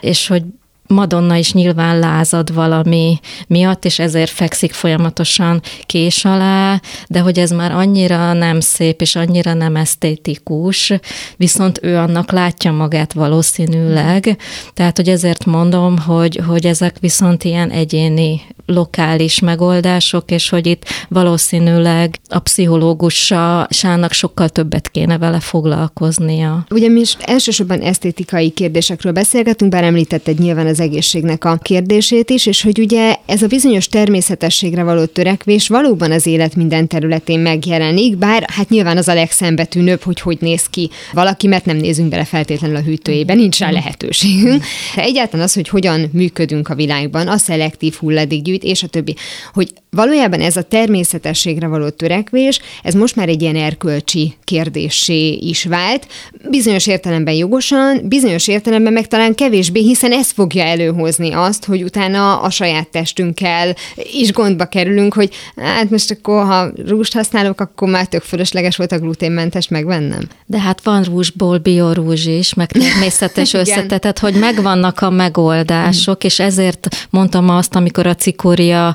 és 0.01 0.27
hogy 0.27 0.43
Madonna 0.91 1.37
is 1.37 1.53
nyilván 1.53 1.99
lázad 1.99 2.55
valami 2.55 3.21
miatt, 3.47 3.85
és 3.85 3.99
ezért 3.99 4.31
fekszik 4.31 4.73
folyamatosan 4.73 5.61
kés 5.87 6.25
alá, 6.25 6.81
de 7.09 7.21
hogy 7.21 7.39
ez 7.39 7.51
már 7.51 7.73
annyira 7.73 8.33
nem 8.33 8.61
szép, 8.61 9.01
és 9.01 9.17
annyira 9.17 9.55
nem 9.55 9.77
esztétikus, 9.77 10.93
viszont 11.37 11.79
ő 11.83 11.97
annak 11.97 12.31
látja 12.31 12.73
magát 12.73 13.13
valószínűleg, 13.13 14.39
tehát 14.75 14.97
hogy 14.97 15.09
ezért 15.09 15.45
mondom, 15.45 15.99
hogy, 15.99 16.41
hogy 16.47 16.67
ezek 16.67 16.97
viszont 17.01 17.45
ilyen 17.45 17.71
egyéni 17.71 18.41
lokális 18.71 19.41
megoldások, 19.41 20.31
és 20.31 20.49
hogy 20.49 20.67
itt 20.67 20.85
valószínűleg 21.09 22.19
a 22.29 22.39
pszichológusának 22.39 24.13
sokkal 24.13 24.49
többet 24.49 24.91
kéne 24.91 25.19
vele 25.19 25.41
foglalkoznia. 25.41 26.67
Ugye 26.71 26.89
mi 26.89 27.01
is 27.01 27.17
elsősorban 27.21 27.81
esztétikai 27.81 28.51
kérdésekről 28.51 29.13
beszélgetünk, 29.13 29.71
bár 29.71 29.85
említetted 29.85 30.39
nyilván 30.39 30.67
az 30.67 30.81
egészségnek 30.81 31.45
a 31.45 31.57
kérdését 31.57 32.31
is, 32.31 32.47
és 32.47 32.63
hogy 32.63 32.79
ugye 32.79 33.17
ez 33.27 33.43
a 33.43 33.47
bizonyos 33.47 33.89
természetességre 33.89 34.83
való 34.83 35.05
törekvés 35.05 35.69
valóban 35.69 36.11
az 36.11 36.27
élet 36.27 36.57
minden 36.57 36.87
területén 36.87 37.41
megjelenik, 37.41 38.17
bár 38.17 38.45
hát 38.53 38.69
nyilván 38.69 38.97
az 38.97 39.09
a 39.09 39.15
legszembetűnőbb, 39.15 40.03
hogy 40.03 40.21
hogy 40.21 40.39
néz 40.41 40.67
ki 40.67 40.91
valaki, 41.13 41.47
mert 41.47 41.65
nem 41.65 41.77
nézünk 41.77 42.09
bele 42.09 42.25
feltétlenül 42.25 42.77
a 42.77 42.81
hűtőjében, 42.81 43.37
nincs 43.37 43.59
rá 43.59 43.71
lehetőségünk. 43.71 44.65
De 44.95 45.03
egyáltalán 45.03 45.45
az, 45.45 45.55
hogy 45.55 45.69
hogyan 45.69 46.09
működünk 46.13 46.69
a 46.69 46.75
világban, 46.75 47.29
a 47.29 47.37
szelektív 47.37 47.95
hulladékgyűjtés, 47.95 48.60
gyűjt, 48.61 48.77
és 48.77 48.83
a 48.83 48.87
többi. 48.87 49.17
Hogy 49.53 49.73
valójában 49.91 50.41
ez 50.41 50.57
a 50.57 50.63
természetességre 50.63 51.67
való 51.67 51.89
törekvés, 51.89 52.61
ez 52.83 52.95
most 52.95 53.17
már 53.17 53.29
egy 53.29 53.43
ilyen 53.43 53.57
erkölcsi 53.57 54.35
kérdésé 54.45 55.33
is 55.33 55.65
vált. 55.65 56.07
Bizonyos 56.51 56.87
értelemben 56.87 57.35
jogosan, 57.35 58.01
bizonyos 58.09 58.49
értelemben 58.49 58.93
meg 58.93 59.09
talán 59.09 59.35
kevésbé, 59.35 59.81
hiszen 59.81 60.13
ez 60.13 60.31
fogja 60.31 60.65
előhozni 60.65 61.33
azt, 61.33 61.65
hogy 61.65 61.83
utána 61.83 62.41
a 62.41 62.51
saját 62.51 62.89
testünkkel 62.89 63.75
is 64.13 64.33
gondba 64.33 64.65
kerülünk, 64.65 65.15
hogy 65.15 65.31
hát 65.57 65.91
most 65.91 66.11
akkor, 66.11 66.45
ha 66.45 66.71
rúst 66.87 67.13
használok, 67.13 67.61
akkor 67.61 67.89
már 67.89 68.07
tök 68.07 68.23
fölösleges 68.23 68.77
volt 68.77 68.93
a 68.93 68.99
gluténmentes 68.99 69.69
megvennem. 69.69 70.29
De 70.47 70.61
hát 70.61 70.85
van 70.85 71.03
rúzsból 71.03 71.59
biorúzs 71.59 72.27
is, 72.27 72.55
meg 72.55 72.73
természetes 72.89 73.53
összetetett, 73.53 74.19
hogy 74.19 74.35
megvannak 74.35 75.01
a 75.01 75.11
megoldások, 75.11 76.25
és 76.25 76.39
ezért 76.39 76.89
mondtam 77.11 77.49
azt, 77.49 77.75
amikor 77.75 78.07
a 78.07 78.15
cikor 78.15 78.50
cukória 78.51 78.95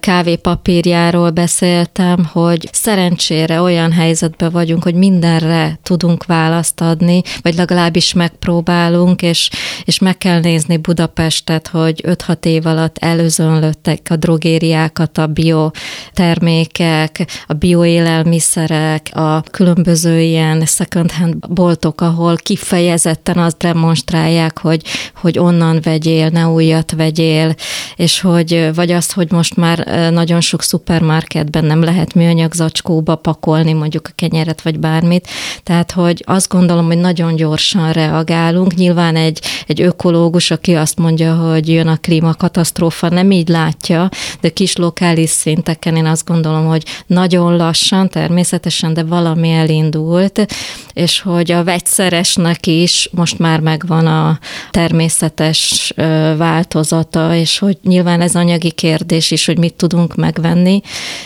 kávépapírjáról 0.00 1.30
beszéltem, 1.30 2.28
hogy 2.32 2.68
szerencsére 2.72 3.60
olyan 3.60 3.92
helyzetben 3.92 4.50
vagyunk, 4.50 4.82
hogy 4.82 4.94
mindenre 4.94 5.78
tudunk 5.82 6.24
választ 6.24 6.80
adni, 6.80 7.22
vagy 7.42 7.54
legalábbis 7.54 8.12
megpróbálunk, 8.12 9.22
és, 9.22 9.50
és 9.84 9.98
meg 9.98 10.18
kell 10.18 10.40
nézni 10.40 10.76
Budapestet, 10.76 11.68
hogy 11.68 12.02
5-6 12.06 12.44
év 12.44 12.66
alatt 12.66 12.98
előzönlöttek 12.98 14.06
a 14.10 14.16
drogériákat, 14.16 15.18
a 15.18 15.26
biotermékek, 15.26 17.26
a 17.46 17.52
bioélelmiszerek, 17.52 19.10
a 19.12 19.40
különböző 19.40 20.20
ilyen 20.20 20.64
second 20.64 21.12
hand 21.12 21.48
boltok, 21.48 22.00
ahol 22.00 22.36
kifejezetten 22.36 23.38
azt 23.38 23.58
demonstrálják, 23.58 24.58
hogy, 24.58 24.82
hogy 25.14 25.38
onnan 25.38 25.80
vegyél, 25.82 26.28
ne 26.28 26.48
újat 26.48 26.92
vegyél, 26.96 27.54
és 27.96 28.20
hogy 28.20 28.70
vagy 28.74 28.85
azt, 28.92 29.12
hogy 29.12 29.30
most 29.32 29.56
már 29.56 29.78
nagyon 30.12 30.40
sok 30.40 30.62
szupermarketben 30.62 31.64
nem 31.64 31.82
lehet 31.82 32.14
műanyag 32.14 32.52
zacskóba 32.52 33.14
pakolni 33.14 33.72
mondjuk 33.72 34.08
a 34.08 34.12
kenyeret 34.14 34.62
vagy 34.62 34.78
bármit, 34.78 35.28
tehát 35.62 35.92
hogy 35.92 36.22
azt 36.26 36.48
gondolom, 36.48 36.86
hogy 36.86 36.98
nagyon 36.98 37.36
gyorsan 37.36 37.92
reagálunk. 37.92 38.74
Nyilván 38.74 39.16
egy, 39.16 39.40
egy 39.66 39.80
ökológus, 39.80 40.50
aki 40.50 40.74
azt 40.74 40.98
mondja, 40.98 41.34
hogy 41.34 41.68
jön 41.68 41.86
a 41.86 41.96
klímakatasztrófa, 41.96 43.08
nem 43.08 43.30
így 43.30 43.48
látja, 43.48 44.08
de 44.40 44.48
kis 44.48 44.76
lokális 44.76 45.30
szinteken 45.30 45.96
én 45.96 46.06
azt 46.06 46.24
gondolom, 46.24 46.66
hogy 46.66 46.84
nagyon 47.06 47.56
lassan, 47.56 48.08
természetesen, 48.08 48.94
de 48.94 49.02
valami 49.02 49.50
elindult, 49.50 50.46
és 50.92 51.20
hogy 51.20 51.52
a 51.52 51.64
vegyszeresnek 51.64 52.66
is 52.66 53.08
most 53.12 53.38
már 53.38 53.60
megvan 53.60 54.06
a 54.06 54.38
természetes 54.70 55.92
változata, 56.36 57.34
és 57.34 57.58
hogy 57.58 57.78
nyilván 57.82 58.20
ez 58.20 58.34
anyagi 58.34 58.70
kérdés 58.76 59.30
is, 59.30 59.46
hogy 59.46 59.58
mit 59.58 59.74
tudunk 59.74 60.14
megvenni, 60.14 60.80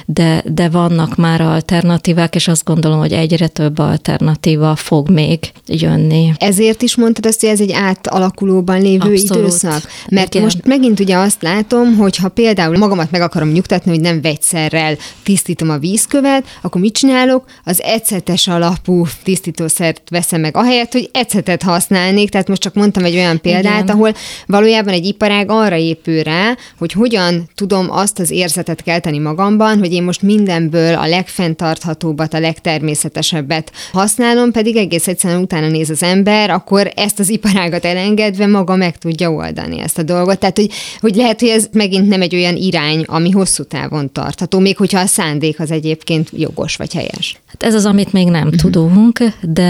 de, 0.06 0.42
de 0.46 0.68
vannak 0.68 1.16
már 1.16 1.40
alternatívák, 1.40 2.34
és 2.34 2.48
azt 2.48 2.64
gondolom, 2.64 2.98
hogy 2.98 3.12
egyre 3.12 3.46
több 3.46 3.78
alternatíva 3.78 4.76
fog 4.76 5.10
még 5.10 5.52
jönni. 5.66 6.32
Ezért 6.38 6.82
is 6.82 6.96
mondtad 6.96 7.26
azt, 7.26 7.40
hogy 7.40 7.48
ez 7.48 7.60
egy 7.60 7.72
átalakulóban 7.72 8.80
lévő 8.80 9.12
Abszolút. 9.12 9.42
időszak? 9.42 9.82
Mert 10.08 10.34
Igen. 10.34 10.42
most 10.42 10.66
megint 10.66 11.00
ugye 11.00 11.16
azt 11.16 11.42
látom, 11.42 11.96
hogy 11.96 12.16
ha 12.16 12.28
például 12.28 12.78
magamat 12.78 13.10
meg 13.10 13.20
akarom 13.20 13.48
nyugtatni, 13.48 13.90
hogy 13.90 14.00
nem 14.00 14.20
vegyszerrel 14.20 14.96
tisztítom 15.22 15.70
a 15.70 15.78
vízkövet, 15.78 16.44
akkor 16.62 16.80
mit 16.80 16.94
csinálok? 16.94 17.44
Az 17.64 17.82
ecetes 17.82 18.48
alapú 18.48 19.06
tisztítószert 19.22 20.02
veszem 20.10 20.40
meg, 20.40 20.56
ahelyett, 20.56 20.92
hogy 20.92 21.10
ecetet 21.12 21.62
használnék. 21.62 22.30
Tehát 22.30 22.48
most 22.48 22.60
csak 22.60 22.74
mondtam 22.74 23.04
egy 23.04 23.14
olyan 23.14 23.40
példát, 23.40 23.82
Igen. 23.82 23.96
ahol 23.96 24.14
valójában 24.46 24.92
egy 24.94 25.04
iparág 25.04 25.50
arra 25.50 25.76
épül 25.76 26.22
rá, 26.22 26.56
hogy 26.78 26.92
hogyan 26.92 27.39
tudom 27.54 27.90
azt 27.90 28.18
az 28.18 28.30
érzetet 28.30 28.82
kelteni 28.82 29.18
magamban, 29.18 29.78
hogy 29.78 29.92
én 29.92 30.02
most 30.02 30.22
mindenből 30.22 30.94
a 30.94 31.06
legfenntarthatóbbat, 31.06 32.34
a 32.34 32.40
legtermészetesebbet 32.40 33.72
használom, 33.92 34.52
pedig 34.52 34.76
egész 34.76 35.08
egyszerűen 35.08 35.40
utána 35.40 35.68
néz 35.68 35.90
az 35.90 36.02
ember, 36.02 36.50
akkor 36.50 36.92
ezt 36.96 37.18
az 37.18 37.28
iparágat 37.28 37.84
elengedve 37.84 38.46
maga 38.46 38.76
meg 38.76 38.98
tudja 38.98 39.32
oldani 39.32 39.80
ezt 39.80 39.98
a 39.98 40.02
dolgot. 40.02 40.38
Tehát, 40.38 40.56
hogy, 40.56 40.70
hogy 41.00 41.14
lehet, 41.14 41.40
hogy 41.40 41.48
ez 41.48 41.68
megint 41.72 42.08
nem 42.08 42.22
egy 42.22 42.34
olyan 42.34 42.56
irány, 42.56 43.02
ami 43.06 43.30
hosszú 43.30 43.64
távon 43.64 44.12
tartható, 44.12 44.58
még 44.58 44.76
hogyha 44.76 45.00
a 45.00 45.06
szándék 45.06 45.60
az 45.60 45.70
egyébként 45.70 46.28
jogos 46.32 46.76
vagy 46.76 46.92
helyes. 46.92 47.40
Hát 47.46 47.62
ez 47.62 47.74
az, 47.74 47.84
amit 47.84 48.12
még 48.12 48.28
nem 48.28 48.50
tudunk, 48.50 49.18
de 49.40 49.68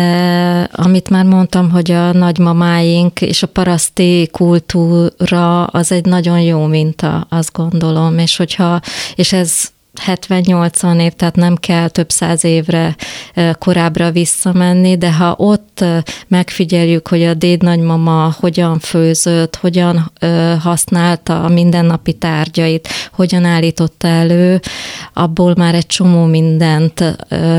amit 0.73 1.11
már 1.11 1.25
mondtam, 1.25 1.71
hogy 1.71 1.91
a 1.91 2.13
nagymamáink 2.13 3.21
és 3.21 3.43
a 3.43 3.47
paraszti 3.47 4.29
kultúra 4.33 5.65
az 5.65 5.93
egy 5.93 6.05
nagyon 6.05 6.41
jó 6.41 6.67
minta, 6.67 7.27
azt 7.31 7.53
gondolom, 7.69 8.19
és 8.19 8.37
hogyha, 8.37 8.81
és 9.15 9.33
ez 9.33 9.73
70-80 10.07 11.01
év, 11.01 11.13
tehát 11.13 11.37
nem 11.37 11.57
kell 11.57 11.89
több 11.89 12.11
száz 12.11 12.45
évre 12.45 12.97
korábbra 13.59 14.11
visszamenni, 14.11 14.97
de 14.97 15.13
ha 15.13 15.35
ott 15.39 15.85
megfigyeljük, 16.29 17.09
hogy 17.09 17.23
a 17.23 17.35
déd 17.35 17.63
nagymama 17.63 18.35
hogyan 18.41 18.79
főzött, 18.79 19.57
hogyan 19.57 20.13
használta 20.61 21.43
a 21.43 21.49
mindennapi 21.49 22.13
tárgyait, 22.13 22.89
hogyan 23.13 23.45
állította 23.45 24.09
elő, 24.09 24.61
abból 25.13 25.55
már 25.57 25.75
egy 25.75 25.87
csomó 25.87 26.25
mindent 26.25 27.17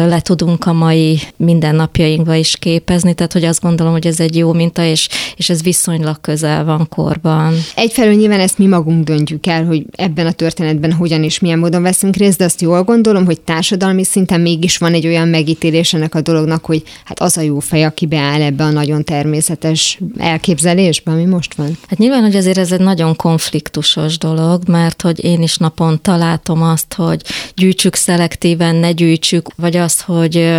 le 0.08 0.20
tudunk 0.20 0.66
a 0.66 0.74
mai 0.74 1.20
mindennapjainkba 1.38 2.36
is 2.36 2.58
képezni, 2.58 3.14
tehát 3.14 3.34
hogy 3.34 3.44
azt 3.44 3.62
gondolom, 3.62 3.92
hogy 3.92 4.08
ez 4.08 4.20
egy 4.20 4.36
jó 4.36 4.54
minta, 4.54 4.84
és, 4.84 5.10
és 5.36 5.50
ez 5.50 5.64
viszonylag 5.64 6.22
közel 6.22 6.66
van 6.66 6.88
korban. 6.90 7.54
Egyfelől 7.76 8.14
nyilván 8.14 8.40
ezt 8.40 8.58
mi 8.58 8.66
magunk 8.66 9.04
döntjük 9.04 9.46
el, 9.46 9.66
hogy 9.66 9.86
ebben 9.92 10.26
a 10.26 10.32
történetben 10.32 10.94
hogyan 10.94 11.24
és 11.24 11.40
milyen 11.40 11.60
módon 11.60 11.82
veszünk 11.82 12.16
részt, 12.16 12.31
de 12.36 12.44
azt 12.44 12.62
jól 12.62 12.84
gondolom, 12.84 13.26
hogy 13.26 13.42
társadalmi 13.42 14.04
szinten 14.04 14.42
mégis 14.42 14.78
van 14.78 14.94
egy 14.94 15.08
olyan 15.08 15.28
megítélés 15.28 15.94
ennek 15.94 16.16
a 16.16 16.22
dolognak, 16.22 16.66
hogy 16.66 16.84
hát 17.06 17.20
az 17.20 17.38
a 17.38 17.42
jó 17.42 17.60
fej, 17.60 17.84
aki 17.84 18.06
beáll 18.06 18.42
ebbe 18.42 18.64
a 18.64 18.70
nagyon 18.70 19.04
természetes 19.04 20.00
elképzelésbe, 20.18 21.12
ami 21.12 21.26
most 21.26 21.54
van. 21.54 21.78
Hát 21.88 22.00
nyilván, 22.00 22.22
hogy 22.22 22.36
azért 22.36 22.58
ez 22.58 22.72
egy 22.72 22.80
nagyon 22.80 23.16
konfliktusos 23.16 24.18
dolog, 24.18 24.68
mert 24.68 25.02
hogy 25.02 25.24
én 25.24 25.42
is 25.42 25.58
naponta 25.58 26.16
látom 26.16 26.62
azt, 26.62 26.94
hogy 26.94 27.22
gyűjtsük 27.56 27.96
szelektíven, 27.96 28.76
ne 28.76 28.92
gyűjtsük, 28.92 29.48
vagy 29.56 29.76
az, 29.76 30.02
hogy, 30.02 30.50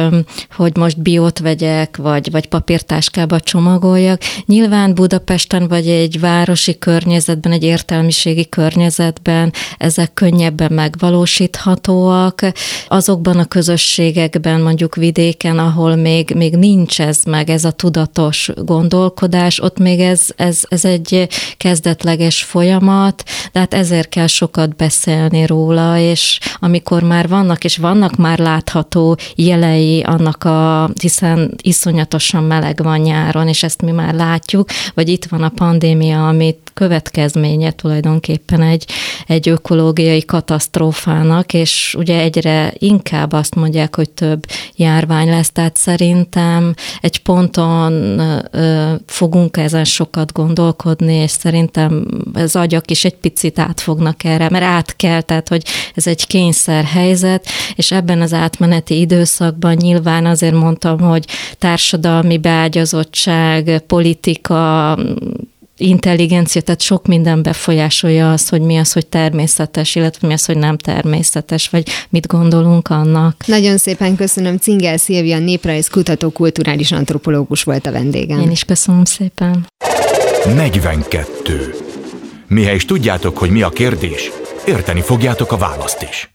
hogy 0.56 0.76
most 0.76 1.02
biót 1.02 1.38
vegyek, 1.38 1.96
vagy, 1.96 2.30
vagy 2.30 2.48
papírtáskába 2.48 3.40
csomagoljak. 3.40 4.20
Nyilván 4.46 4.94
Budapesten, 4.94 5.68
vagy 5.68 5.88
egy 5.88 6.20
városi 6.20 6.78
környezetben, 6.78 7.52
egy 7.52 7.62
értelmiségi 7.62 8.48
környezetben 8.48 9.52
ezek 9.78 10.14
könnyebben 10.14 10.72
megvalósít 10.72 11.56
megvalósíthatóak. 11.64 12.40
Azokban 12.88 13.38
a 13.38 13.44
közösségekben, 13.44 14.60
mondjuk 14.60 14.94
vidéken, 14.94 15.58
ahol 15.58 15.96
még, 15.96 16.32
még 16.34 16.56
nincs 16.56 17.00
ez 17.00 17.22
meg, 17.24 17.50
ez 17.50 17.64
a 17.64 17.70
tudatos 17.70 18.50
gondolkodás, 18.56 19.60
ott 19.60 19.78
még 19.78 20.00
ez, 20.00 20.26
ez, 20.36 20.60
ez 20.68 20.84
egy 20.84 21.28
kezdetleges 21.56 22.42
folyamat, 22.42 23.22
de 23.52 23.58
hát 23.58 23.74
ezért 23.74 24.08
kell 24.08 24.26
sokat 24.26 24.76
beszélni 24.76 25.46
róla, 25.46 25.98
és 25.98 26.38
amikor 26.58 27.02
már 27.02 27.28
vannak, 27.28 27.64
és 27.64 27.76
vannak 27.76 28.16
már 28.16 28.38
látható 28.38 29.16
jelei 29.36 30.02
annak 30.02 30.44
a, 30.44 30.90
hiszen 31.00 31.54
iszonyatosan 31.62 32.44
meleg 32.44 32.82
van 32.82 32.98
nyáron, 32.98 33.48
és 33.48 33.62
ezt 33.62 33.82
mi 33.82 33.90
már 33.90 34.14
látjuk, 34.14 34.68
vagy 34.94 35.08
itt 35.08 35.24
van 35.24 35.42
a 35.42 35.48
pandémia, 35.48 36.28
amit 36.28 36.71
következménye 36.74 37.70
tulajdonképpen 37.70 38.62
egy, 38.62 38.86
egy 39.26 39.48
ökológiai 39.48 40.24
katasztrófának, 40.24 41.54
és 41.54 41.94
ugye 41.98 42.20
egyre 42.20 42.72
inkább 42.78 43.32
azt 43.32 43.54
mondják, 43.54 43.96
hogy 43.96 44.10
több 44.10 44.46
járvány 44.76 45.28
lesz, 45.28 45.50
tehát 45.50 45.76
szerintem 45.76 46.74
egy 47.00 47.22
ponton 47.22 47.92
ö, 48.50 48.92
fogunk 49.06 49.56
ezen 49.56 49.84
sokat 49.84 50.32
gondolkodni, 50.32 51.14
és 51.14 51.30
szerintem 51.30 52.06
az 52.32 52.56
agyak 52.56 52.90
is 52.90 53.04
egy 53.04 53.16
picit 53.16 53.58
átfognak 53.58 54.24
erre, 54.24 54.48
mert 54.50 54.64
át 54.64 54.96
kell, 54.96 55.20
tehát 55.20 55.48
hogy 55.48 55.62
ez 55.94 56.06
egy 56.06 56.26
kényszer 56.26 56.84
helyzet, 56.84 57.46
és 57.74 57.90
ebben 57.90 58.20
az 58.20 58.32
átmeneti 58.32 59.00
időszakban 59.00 59.74
nyilván 59.74 60.26
azért 60.26 60.54
mondtam, 60.54 61.00
hogy 61.00 61.24
társadalmi 61.58 62.38
beágyazottság, 62.38 63.82
politika, 63.86 64.98
intelligencia, 65.76 66.60
tehát 66.60 66.80
sok 66.80 67.06
minden 67.06 67.42
befolyásolja 67.42 68.32
azt, 68.32 68.48
hogy 68.48 68.60
mi 68.60 68.76
az, 68.76 68.92
hogy 68.92 69.06
természetes, 69.06 69.94
illetve 69.94 70.26
mi 70.26 70.32
az, 70.32 70.44
hogy 70.44 70.56
nem 70.56 70.76
természetes, 70.76 71.68
vagy 71.68 71.88
mit 72.08 72.26
gondolunk 72.26 72.88
annak. 72.88 73.46
Nagyon 73.46 73.78
szépen 73.78 74.16
köszönöm. 74.16 74.56
Cingel 74.58 74.96
Szilvia, 74.96 75.38
néprajz 75.38 75.88
kutató, 75.88 76.30
kulturális 76.30 76.92
antropológus 76.92 77.62
volt 77.62 77.86
a 77.86 77.92
vendégem. 77.92 78.40
Én 78.40 78.50
is 78.50 78.64
köszönöm 78.64 79.04
szépen. 79.04 79.66
42. 80.54 81.74
Mihez 82.48 82.84
tudjátok, 82.84 83.38
hogy 83.38 83.50
mi 83.50 83.62
a 83.62 83.68
kérdés, 83.68 84.30
érteni 84.66 85.00
fogjátok 85.00 85.52
a 85.52 85.56
választ 85.56 86.06
is. 86.10 86.34